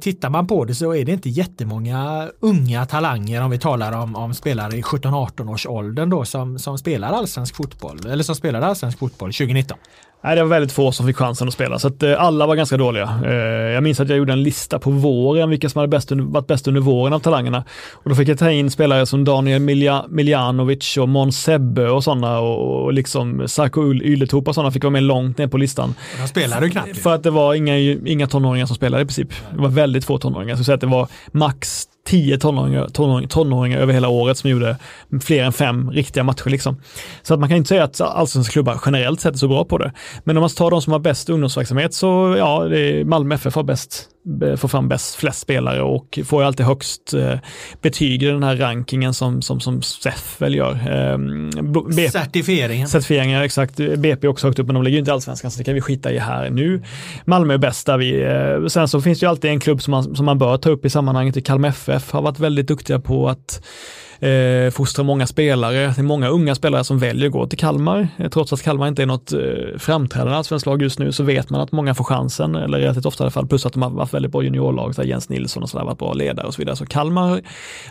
Tittar 0.00 0.30
man 0.30 0.46
på 0.46 0.64
det 0.64 0.74
så 0.74 0.94
är 0.94 1.04
det 1.04 1.12
inte 1.12 1.28
jättemånga 1.28 2.28
unga 2.40 2.86
talanger 2.86 3.42
om 3.42 3.50
vi 3.50 3.58
talar 3.58 3.92
om, 3.92 4.16
om 4.16 4.34
spelare 4.34 4.76
i 4.76 4.82
17-18 4.82 5.52
års 5.52 5.66
åldern 5.66 6.10
då 6.10 6.24
som, 6.24 6.58
som 6.58 6.78
spelar 6.78 7.12
allsvensk 7.12 7.56
fotboll 7.56 8.06
eller 8.06 8.24
som 8.24 8.34
spelade 8.34 8.66
allsvensk 8.66 8.98
fotboll 8.98 9.32
2019. 9.32 9.78
Nej, 10.24 10.36
det 10.36 10.42
var 10.42 10.48
väldigt 10.48 10.72
få 10.72 10.92
som 10.92 11.06
fick 11.06 11.16
chansen 11.16 11.48
att 11.48 11.54
spela, 11.54 11.78
så 11.78 11.88
att, 11.88 12.02
eh, 12.02 12.22
alla 12.22 12.46
var 12.46 12.56
ganska 12.56 12.76
dåliga. 12.76 13.20
Eh, 13.24 13.32
jag 13.72 13.82
minns 13.82 14.00
att 14.00 14.08
jag 14.08 14.18
gjorde 14.18 14.32
en 14.32 14.42
lista 14.42 14.78
på 14.78 14.90
våren, 14.90 15.50
vilka 15.50 15.68
som 15.68 15.78
hade 15.78 15.88
bäst 15.88 16.12
under, 16.12 16.24
varit 16.24 16.46
bäst 16.46 16.68
under 16.68 16.80
våren 16.80 17.12
av 17.12 17.18
talangerna. 17.18 17.64
Och 17.92 18.10
då 18.10 18.16
fick 18.16 18.28
jag 18.28 18.38
ta 18.38 18.50
in 18.50 18.70
spelare 18.70 19.06
som 19.06 19.24
Daniel 19.24 19.62
Milja, 19.62 20.04
Miljanovic 20.08 20.96
och 20.96 21.08
Måns 21.08 21.42
Sebbe 21.42 21.90
och 21.90 22.04
sådana 22.04 22.38
och, 22.40 22.84
och 22.84 22.92
liksom 22.92 23.48
Sarko 23.48 23.94
Ylätup 23.94 24.48
och 24.48 24.54
sådana 24.54 24.70
fick 24.70 24.84
vara 24.84 24.92
med 24.92 25.02
långt 25.02 25.38
ner 25.38 25.46
på 25.46 25.58
listan. 25.58 25.94
De 26.20 26.28
spelade 26.28 26.66
ju 26.66 26.72
knappt. 26.72 26.98
För 26.98 27.14
att 27.14 27.22
det 27.22 27.30
var 27.30 27.54
inga, 27.54 27.78
inga 27.78 28.26
tonåringar 28.26 28.66
som 28.66 28.76
spelade 28.76 29.02
i 29.02 29.06
princip. 29.06 29.28
Det 29.54 29.60
var 29.60 29.68
väldigt 29.68 30.04
få 30.04 30.18
tonåringar. 30.18 30.50
Jag 30.50 30.58
skulle 30.58 30.64
säga 30.64 30.74
att 30.74 30.80
det 30.80 30.86
var 30.86 31.08
max 31.32 31.84
tio 32.06 32.38
tonåringar, 32.38 32.88
tonåringar, 32.88 33.28
tonåringar 33.28 33.78
över 33.78 33.92
hela 33.92 34.08
året 34.08 34.38
som 34.38 34.50
gjorde 34.50 34.76
fler 35.22 35.44
än 35.44 35.52
fem 35.52 35.90
riktiga 35.90 36.24
matcher. 36.24 36.50
Liksom. 36.50 36.80
Så 37.22 37.34
att 37.34 37.40
man 37.40 37.48
kan 37.48 37.58
inte 37.58 37.68
säga 37.68 37.84
att 37.84 38.00
allsvenska 38.00 38.52
klubbar 38.52 38.80
generellt 38.86 39.20
sett 39.20 39.34
är 39.34 39.38
så 39.38 39.48
bra 39.48 39.64
på 39.64 39.78
det. 39.78 39.92
Men 40.24 40.36
om 40.36 40.40
man 40.40 40.50
tar 40.50 40.70
de 40.70 40.82
som 40.82 40.92
har 40.92 41.00
bäst 41.00 41.28
ungdomsverksamhet 41.28 41.94
så 41.94 42.34
ja, 42.38 42.64
det 42.64 42.78
är 42.78 43.04
Malmö 43.04 43.34
FF 43.34 43.54
har 43.54 43.62
bäst 43.62 44.08
får 44.56 44.68
fram 44.68 44.88
bäst, 44.88 45.14
flest 45.14 45.40
spelare 45.40 45.82
och 45.82 46.18
får 46.24 46.42
alltid 46.42 46.66
högst 46.66 47.14
eh, 47.14 47.38
betyg 47.82 48.22
i 48.22 48.26
den 48.26 48.42
här 48.42 48.56
rankingen 48.56 49.14
som, 49.14 49.42
som, 49.42 49.60
som 49.60 49.82
SEF 49.82 50.36
väl 50.40 50.54
gör. 50.54 50.72
Eh, 50.72 51.18
BP, 51.84 52.10
Certifieringen. 52.10 52.88
Certifieringar, 52.88 53.42
exakt. 53.42 53.76
BP 53.76 54.26
är 54.26 54.28
också 54.28 54.46
högt 54.46 54.58
upp, 54.58 54.66
men 54.66 54.74
de 54.74 54.82
ligger 54.82 54.98
inte 54.98 55.10
i 55.10 55.12
allsvenskan, 55.14 55.50
så 55.50 55.58
det 55.58 55.64
kan 55.64 55.74
vi 55.74 55.80
skita 55.80 56.12
i 56.12 56.18
här 56.18 56.50
nu. 56.50 56.82
Malmö 57.24 57.54
är 57.54 57.58
bäst 57.58 57.86
där 57.86 57.98
vi, 57.98 58.22
eh, 58.22 58.66
sen 58.66 58.88
så 58.88 59.00
finns 59.00 59.20
det 59.20 59.26
ju 59.26 59.30
alltid 59.30 59.50
en 59.50 59.60
klubb 59.60 59.82
som 59.82 59.90
man, 59.90 60.16
som 60.16 60.26
man 60.26 60.38
bör 60.38 60.56
ta 60.56 60.70
upp 60.70 60.84
i 60.84 60.90
sammanhanget, 60.90 61.46
Kalmar 61.46 61.68
FF 61.68 62.12
har 62.12 62.22
varit 62.22 62.38
väldigt 62.38 62.68
duktiga 62.68 63.00
på 63.00 63.28
att 63.28 63.62
eh, 64.20 64.70
fostrar 64.70 65.04
många 65.04 65.26
spelare. 65.26 65.78
Det 65.78 65.98
är 65.98 66.02
många 66.02 66.28
unga 66.28 66.54
spelare 66.54 66.84
som 66.84 66.98
väljer 66.98 67.26
att 67.26 67.32
gå 67.32 67.46
till 67.46 67.58
Kalmar. 67.58 68.08
Eh, 68.16 68.28
trots 68.28 68.52
att 68.52 68.62
Kalmar 68.62 68.88
inte 68.88 69.02
är 69.02 69.06
något 69.06 69.32
eh, 69.32 69.40
framträdande 69.78 70.34
allsvenskt 70.34 70.66
lag 70.66 70.82
just 70.82 70.98
nu 70.98 71.12
så 71.12 71.22
vet 71.22 71.50
man 71.50 71.60
att 71.60 71.72
många 71.72 71.94
får 71.94 72.04
chansen, 72.04 72.54
eller 72.54 72.78
relativt 72.78 73.06
ofta 73.06 73.22
i 73.22 73.24
alla 73.24 73.30
fall, 73.30 73.46
plus 73.46 73.66
att 73.66 73.72
de 73.72 73.82
har 73.82 73.90
varit 73.90 74.14
väldigt 74.14 74.32
bra 74.32 74.42
juniorlag, 74.42 74.94
så 74.94 75.02
Jens 75.02 75.28
Nilsson 75.28 75.62
och 75.62 75.70
sådär, 75.70 75.84
varit 75.84 75.98
bra 75.98 76.12
ledare 76.12 76.46
och 76.46 76.54
så 76.54 76.58
vidare. 76.58 76.76
Så 76.76 76.86
Kalmar, 76.86 77.40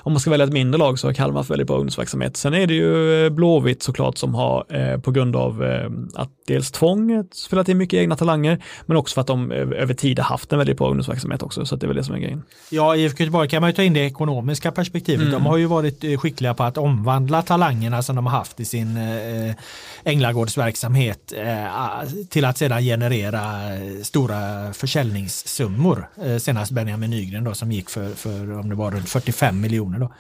om 0.03 0.11
man 0.13 0.19
ska 0.19 0.29
välja 0.29 0.45
ett 0.45 0.53
mindre 0.53 0.79
lag 0.79 0.99
så 0.99 1.07
har 1.07 1.13
Kalmar 1.13 1.39
haft 1.39 1.49
väldigt 1.49 1.67
bra 1.67 1.75
ungdomsverksamhet. 1.75 2.37
Sen 2.37 2.53
är 2.53 2.67
det 2.67 2.73
ju 2.73 3.25
eh, 3.25 3.29
Blåvitt 3.29 3.83
såklart 3.83 4.17
som 4.17 4.35
har, 4.35 4.65
eh, 4.69 4.99
på 4.99 5.11
grund 5.11 5.35
av 5.35 5.63
eh, 5.63 5.89
att 6.13 6.29
dels 6.47 6.71
tvång 6.71 7.23
spelat 7.31 7.69
in 7.69 7.77
mycket 7.77 7.97
egna 7.97 8.15
talanger, 8.15 8.63
men 8.85 8.97
också 8.97 9.13
för 9.13 9.21
att 9.21 9.27
de 9.27 9.51
över 9.51 9.93
tid 9.93 10.19
har 10.19 10.25
haft 10.25 10.53
en 10.53 10.57
väldigt 10.57 10.77
bra 10.77 10.87
ungdomsverksamhet 10.87 11.43
också, 11.43 11.65
så 11.65 11.75
det 11.75 11.85
är 11.85 11.87
väl 11.87 11.97
det 11.97 12.03
som 12.03 12.15
är 12.15 12.19
grejen. 12.19 12.43
Ja, 12.69 12.95
IFK 12.95 13.23
Göteborg 13.23 13.49
kan 13.49 13.61
man 13.61 13.69
ju 13.69 13.73
ta 13.73 13.83
in 13.83 13.93
det 13.93 14.05
ekonomiska 14.05 14.71
perspektivet. 14.71 15.21
Mm. 15.21 15.33
De 15.33 15.45
har 15.45 15.57
ju 15.57 15.65
varit 15.65 16.03
skickliga 16.17 16.53
på 16.53 16.63
att 16.63 16.77
omvandla 16.77 17.41
talangerna 17.41 18.01
som 18.01 18.15
de 18.15 18.25
har 18.25 18.37
haft 18.37 18.59
i 18.59 18.65
sin 18.65 18.97
eh, 18.97 19.49
eh 19.49 19.55
Änglagårdsverksamhet 20.03 21.33
eh, 21.37 22.09
till 22.29 22.45
att 22.45 22.57
sedan 22.57 22.81
generera 22.81 23.73
eh, 23.75 24.01
stora 24.03 24.73
försäljningssummor. 24.73 26.09
Senast 26.39 26.71
Benjamin 26.71 27.09
Nygren 27.09 27.43
då 27.43 27.53
som 27.53 27.71
gick 27.71 27.89
för, 27.89 28.09
för 28.09 28.59
om 28.59 28.69
det 28.69 28.75
var 28.75 28.91
runt 28.91 29.09
45 29.09 29.61
miljoner 29.61 29.99
då. 29.99 30.13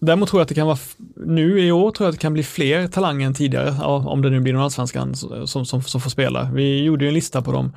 Däremot 0.00 0.28
tror 0.28 0.40
jag 0.40 0.42
att 0.42 0.48
det 0.48 0.54
kan 0.54 0.66
vara, 0.66 0.78
nu 1.16 1.60
i 1.60 1.72
år 1.72 1.90
tror 1.90 2.06
jag 2.06 2.08
att 2.08 2.18
det 2.18 2.22
kan 2.22 2.32
bli 2.32 2.42
fler 2.42 2.88
talanger 2.88 3.26
än 3.26 3.34
tidigare, 3.34 3.76
ja, 3.80 3.96
om 3.96 4.22
det 4.22 4.30
nu 4.30 4.40
blir 4.40 4.52
någon 4.52 4.62
allsvenskan 4.62 5.14
som, 5.46 5.66
som, 5.66 5.82
som 5.82 6.00
får 6.00 6.10
spela. 6.10 6.50
Vi 6.54 6.82
gjorde 6.82 7.04
ju 7.04 7.08
en 7.08 7.14
lista 7.14 7.42
på 7.42 7.52
dem 7.52 7.72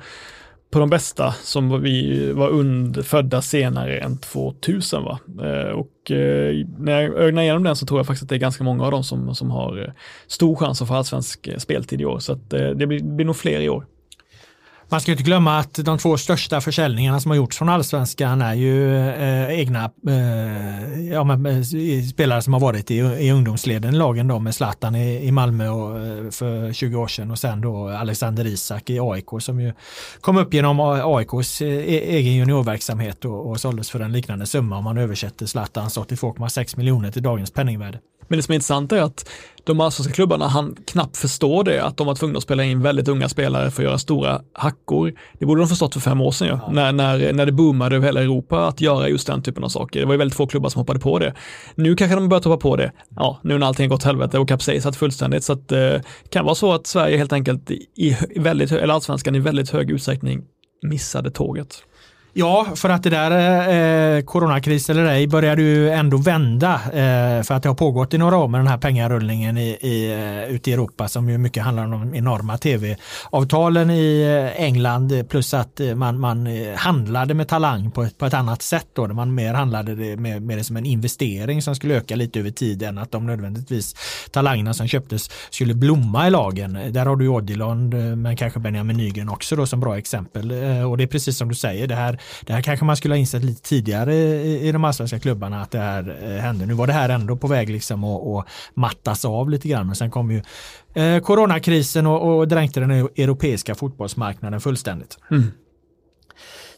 på 0.70 0.78
de 0.78 0.90
bästa 0.90 1.32
som 1.42 1.82
vi 1.82 2.32
var 2.32 2.48
und, 2.48 3.06
födda 3.06 3.42
senare 3.42 3.98
än 3.98 4.18
2000. 4.18 5.04
Va? 5.04 5.18
Eh, 5.42 5.70
och 5.70 6.10
eh, 6.10 6.66
när 6.78 7.00
jag 7.00 7.14
ögnar 7.14 7.42
igenom 7.42 7.62
den 7.62 7.76
så 7.76 7.86
tror 7.86 8.00
jag 8.00 8.06
faktiskt 8.06 8.22
att 8.22 8.28
det 8.28 8.34
är 8.34 8.38
ganska 8.38 8.64
många 8.64 8.84
av 8.84 8.90
dem 8.90 9.04
som, 9.04 9.34
som 9.34 9.50
har 9.50 9.82
eh, 9.82 9.92
stor 10.26 10.56
chans 10.56 10.82
att 10.82 10.88
få 10.88 10.94
allsvensk 10.94 11.48
speltid 11.58 12.00
i 12.00 12.04
år. 12.04 12.18
Så 12.18 12.32
att 12.32 12.50
det 12.50 12.86
blir, 12.86 13.02
blir 13.02 13.26
nog 13.26 13.36
fler 13.36 13.60
i 13.60 13.68
år. 13.68 13.86
Man 14.92 15.00
ska 15.00 15.12
inte 15.12 15.24
glömma 15.24 15.58
att 15.58 15.74
de 15.74 15.98
två 15.98 16.16
största 16.16 16.60
försäljningarna 16.60 17.20
som 17.20 17.30
har 17.30 17.36
gjorts 17.36 17.58
från 17.58 17.68
allsvenskan 17.68 18.42
är 18.42 18.54
ju 18.54 18.96
eh, 19.08 19.58
egna 19.60 19.90
eh, 20.08 21.10
ja, 21.12 21.24
men, 21.24 21.46
eh, 21.46 21.62
spelare 22.10 22.42
som 22.42 22.52
har 22.52 22.60
varit 22.60 22.90
i, 22.90 22.96
i 22.96 23.30
ungdomsleden 23.30 23.94
i 23.94 23.96
lagen 23.98 24.28
då 24.28 24.38
med 24.38 24.54
Zlatan 24.54 24.94
i, 24.94 25.26
i 25.26 25.32
Malmö 25.32 25.68
och, 25.68 26.06
eh, 26.06 26.30
för 26.30 26.72
20 26.72 26.96
år 26.96 27.06
sedan 27.06 27.30
och 27.30 27.38
sen 27.38 27.60
då 27.60 27.88
Alexander 27.88 28.46
Isak 28.46 28.90
i 28.90 29.00
AIK 29.00 29.28
som 29.40 29.60
ju 29.60 29.72
kom 30.20 30.36
upp 30.36 30.54
genom 30.54 30.80
AIKs 30.80 31.60
eh, 31.60 31.68
e, 31.68 32.16
egen 32.16 32.34
juniorverksamhet 32.34 33.24
och, 33.24 33.50
och 33.50 33.60
såldes 33.60 33.90
för 33.90 34.00
en 34.00 34.12
liknande 34.12 34.46
summa 34.46 34.78
om 34.78 34.84
man 34.84 34.98
översätter 34.98 35.46
Zlatans 35.46 35.98
82,6 35.98 36.76
miljoner 36.76 37.10
till 37.10 37.22
dagens 37.22 37.50
penningvärde. 37.50 37.98
Men 38.30 38.36
det 38.36 38.42
som 38.42 38.52
är 38.52 38.54
intressant 38.54 38.92
är 38.92 39.02
att 39.02 39.28
de 39.64 39.80
allsvenska 39.80 40.14
klubbarna 40.14 40.48
han 40.48 40.76
knappt 40.86 41.16
förstår 41.16 41.64
det, 41.64 41.84
att 41.84 41.96
de 41.96 42.06
var 42.06 42.14
tvungna 42.14 42.36
att 42.36 42.42
spela 42.42 42.64
in 42.64 42.82
väldigt 42.82 43.08
unga 43.08 43.28
spelare 43.28 43.70
för 43.70 43.82
att 43.82 43.88
göra 43.88 43.98
stora 43.98 44.42
hackor. 44.52 45.12
Det 45.38 45.46
borde 45.46 45.60
de 45.60 45.68
förstått 45.68 45.94
för 45.94 46.00
fem 46.00 46.20
år 46.20 46.30
sedan 46.30 46.48
ju, 46.48 46.54
ja. 46.54 46.70
när, 46.72 46.92
när, 46.92 47.32
när 47.32 47.46
det 47.46 47.52
boomade 47.52 47.96
över 47.96 48.06
hela 48.06 48.20
Europa 48.20 48.66
att 48.66 48.80
göra 48.80 49.08
just 49.08 49.26
den 49.26 49.42
typen 49.42 49.64
av 49.64 49.68
saker. 49.68 50.00
Det 50.00 50.06
var 50.06 50.14
ju 50.14 50.18
väldigt 50.18 50.36
få 50.36 50.46
klubbar 50.46 50.68
som 50.68 50.80
hoppade 50.80 51.00
på 51.00 51.18
det. 51.18 51.34
Nu 51.74 51.96
kanske 51.96 52.14
de 52.14 52.28
börjar 52.28 52.44
hoppa 52.44 52.56
på 52.56 52.76
det, 52.76 52.92
ja, 53.16 53.40
nu 53.42 53.58
när 53.58 53.66
allting 53.66 53.90
har 53.90 53.96
gått 53.96 54.04
helvete 54.04 54.38
och 54.38 54.48
kapsejsat 54.48 54.96
fullständigt, 54.96 55.44
så 55.44 55.52
att 55.52 55.68
det 55.68 55.94
eh, 55.94 56.02
kan 56.28 56.44
vara 56.44 56.54
så 56.54 56.72
att 56.72 56.86
Sverige 56.86 57.16
helt 57.16 57.32
enkelt 57.32 57.70
i 57.96 58.16
väldigt, 58.36 58.72
eller 58.72 58.94
allsvenskan 58.94 59.34
i 59.34 59.38
väldigt 59.38 59.70
hög 59.70 59.90
utsträckning 59.90 60.42
missade 60.82 61.30
tåget. 61.30 61.84
Ja, 62.32 62.66
för 62.74 62.88
att 62.88 63.02
det 63.02 63.10
där 63.10 63.30
eh, 63.30 64.16
eh 64.16 64.24
coronakris 64.24 64.90
eller 64.90 65.04
ej 65.04 65.26
började 65.26 65.62
ju 65.62 65.90
ändå 65.90 66.16
vända 66.16 66.74
eh, 66.74 67.42
för 67.42 67.52
att 67.52 67.62
det 67.62 67.68
har 67.68 67.74
pågått 67.74 68.14
i 68.14 68.18
några 68.18 68.36
år 68.36 68.48
med 68.48 68.60
den 68.60 68.66
här 68.66 68.78
pengarullningen 68.78 69.58
i, 69.58 69.68
i, 69.80 70.12
eh, 70.12 70.54
ute 70.54 70.70
i 70.70 70.72
Europa 70.72 71.08
som 71.08 71.30
ju 71.30 71.38
mycket 71.38 71.62
handlar 71.62 71.84
om 71.84 71.90
de 71.90 72.14
enorma 72.14 72.58
tv-avtalen 72.58 73.90
i 73.90 74.22
eh, 74.22 74.64
England 74.64 75.28
plus 75.28 75.54
att 75.54 75.80
man, 75.94 76.20
man 76.20 76.48
handlade 76.76 77.34
med 77.34 77.48
talang 77.48 77.90
på 77.90 78.02
ett, 78.02 78.18
på 78.18 78.26
ett 78.26 78.34
annat 78.34 78.62
sätt 78.62 78.86
då, 78.92 79.06
där 79.06 79.14
man 79.14 79.34
mer 79.34 79.54
handlade 79.54 79.94
det 79.94 80.16
med, 80.16 80.42
med 80.42 80.58
det 80.58 80.64
som 80.64 80.76
en 80.76 80.86
investering 80.86 81.62
som 81.62 81.74
skulle 81.74 81.94
öka 81.94 82.16
lite 82.16 82.38
över 82.38 82.50
tid 82.50 82.82
än 82.82 82.98
att 82.98 83.12
de 83.12 83.26
nödvändigtvis 83.26 83.94
talangerna 84.30 84.74
som 84.74 84.88
köptes 84.88 85.30
skulle 85.50 85.74
blomma 85.74 86.26
i 86.26 86.30
lagen. 86.30 86.78
Där 86.90 87.06
har 87.06 87.16
du 87.16 87.28
Odilon 87.28 87.88
men 88.22 88.36
kanske 88.36 88.60
Benjamin 88.60 88.96
Nygren 88.96 89.28
också 89.28 89.56
då 89.56 89.66
som 89.66 89.80
bra 89.80 89.98
exempel 89.98 90.52
och 90.84 90.96
det 90.96 91.04
är 91.04 91.06
precis 91.06 91.38
som 91.38 91.48
du 91.48 91.54
säger, 91.54 91.86
det 91.86 91.94
här 91.94 92.19
det 92.46 92.52
här 92.52 92.62
kanske 92.62 92.84
man 92.84 92.96
skulle 92.96 93.14
ha 93.14 93.18
insett 93.18 93.44
lite 93.44 93.62
tidigare 93.62 94.14
i, 94.14 94.68
i 94.68 94.72
de 94.72 94.84
allsvenska 94.84 95.18
klubbarna 95.18 95.62
att 95.62 95.70
det 95.70 95.78
här 95.78 96.18
eh, 96.22 96.42
hände. 96.42 96.66
Nu 96.66 96.74
var 96.74 96.86
det 96.86 96.92
här 96.92 97.08
ändå 97.08 97.36
på 97.36 97.46
väg 97.46 97.70
liksom 97.70 98.04
att, 98.04 98.26
att 98.26 98.46
mattas 98.74 99.24
av 99.24 99.50
lite 99.50 99.68
grann 99.68 99.86
men 99.86 99.96
sen 99.96 100.10
kom 100.10 100.30
ju 100.30 100.42
eh, 100.94 101.20
coronakrisen 101.20 102.06
och, 102.06 102.38
och 102.38 102.48
dränkte 102.48 102.80
den 102.80 102.90
e-, 102.90 103.22
europeiska 103.22 103.74
fotbollsmarknaden 103.74 104.60
fullständigt. 104.60 105.18
Mm. 105.30 105.52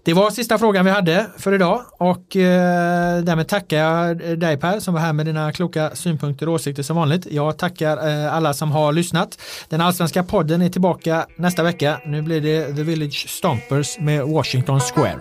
Det 0.05 0.14
var 0.14 0.30
sista 0.30 0.59
frågan 0.59 0.84
vi 0.84 0.90
hade 0.90 1.26
för 1.38 1.53
idag 1.53 1.82
och 1.98 2.36
eh, 2.36 3.22
därmed 3.22 3.48
tackar 3.48 3.78
jag 3.78 4.30
eh, 4.30 4.30
dig 4.30 4.57
Per 4.57 4.80
som 4.80 4.94
var 4.94 5.00
här 5.00 5.12
med 5.12 5.26
dina 5.26 5.53
kloka 5.53 5.90
synpunkter 5.94 6.48
och 6.48 6.55
åsikter 6.55 6.82
som 6.82 6.96
vanligt. 6.96 7.26
Jag 7.30 7.59
tackar 7.59 8.09
eh, 8.09 8.34
alla 8.34 8.55
som 8.55 8.70
har 8.70 8.92
lyssnat. 8.92 9.38
Den 9.68 9.80
allsvenska 9.80 10.22
podden 10.22 10.62
är 10.62 10.68
tillbaka 10.68 11.26
nästa 11.36 11.62
vecka. 11.62 12.00
Nu 12.07 12.22
blir 12.22 12.40
det 12.40 12.76
The 12.76 12.82
Village 12.82 13.28
Stompers 13.28 13.98
med 13.98 14.24
Washington 14.24 14.80
Square. 14.80 15.20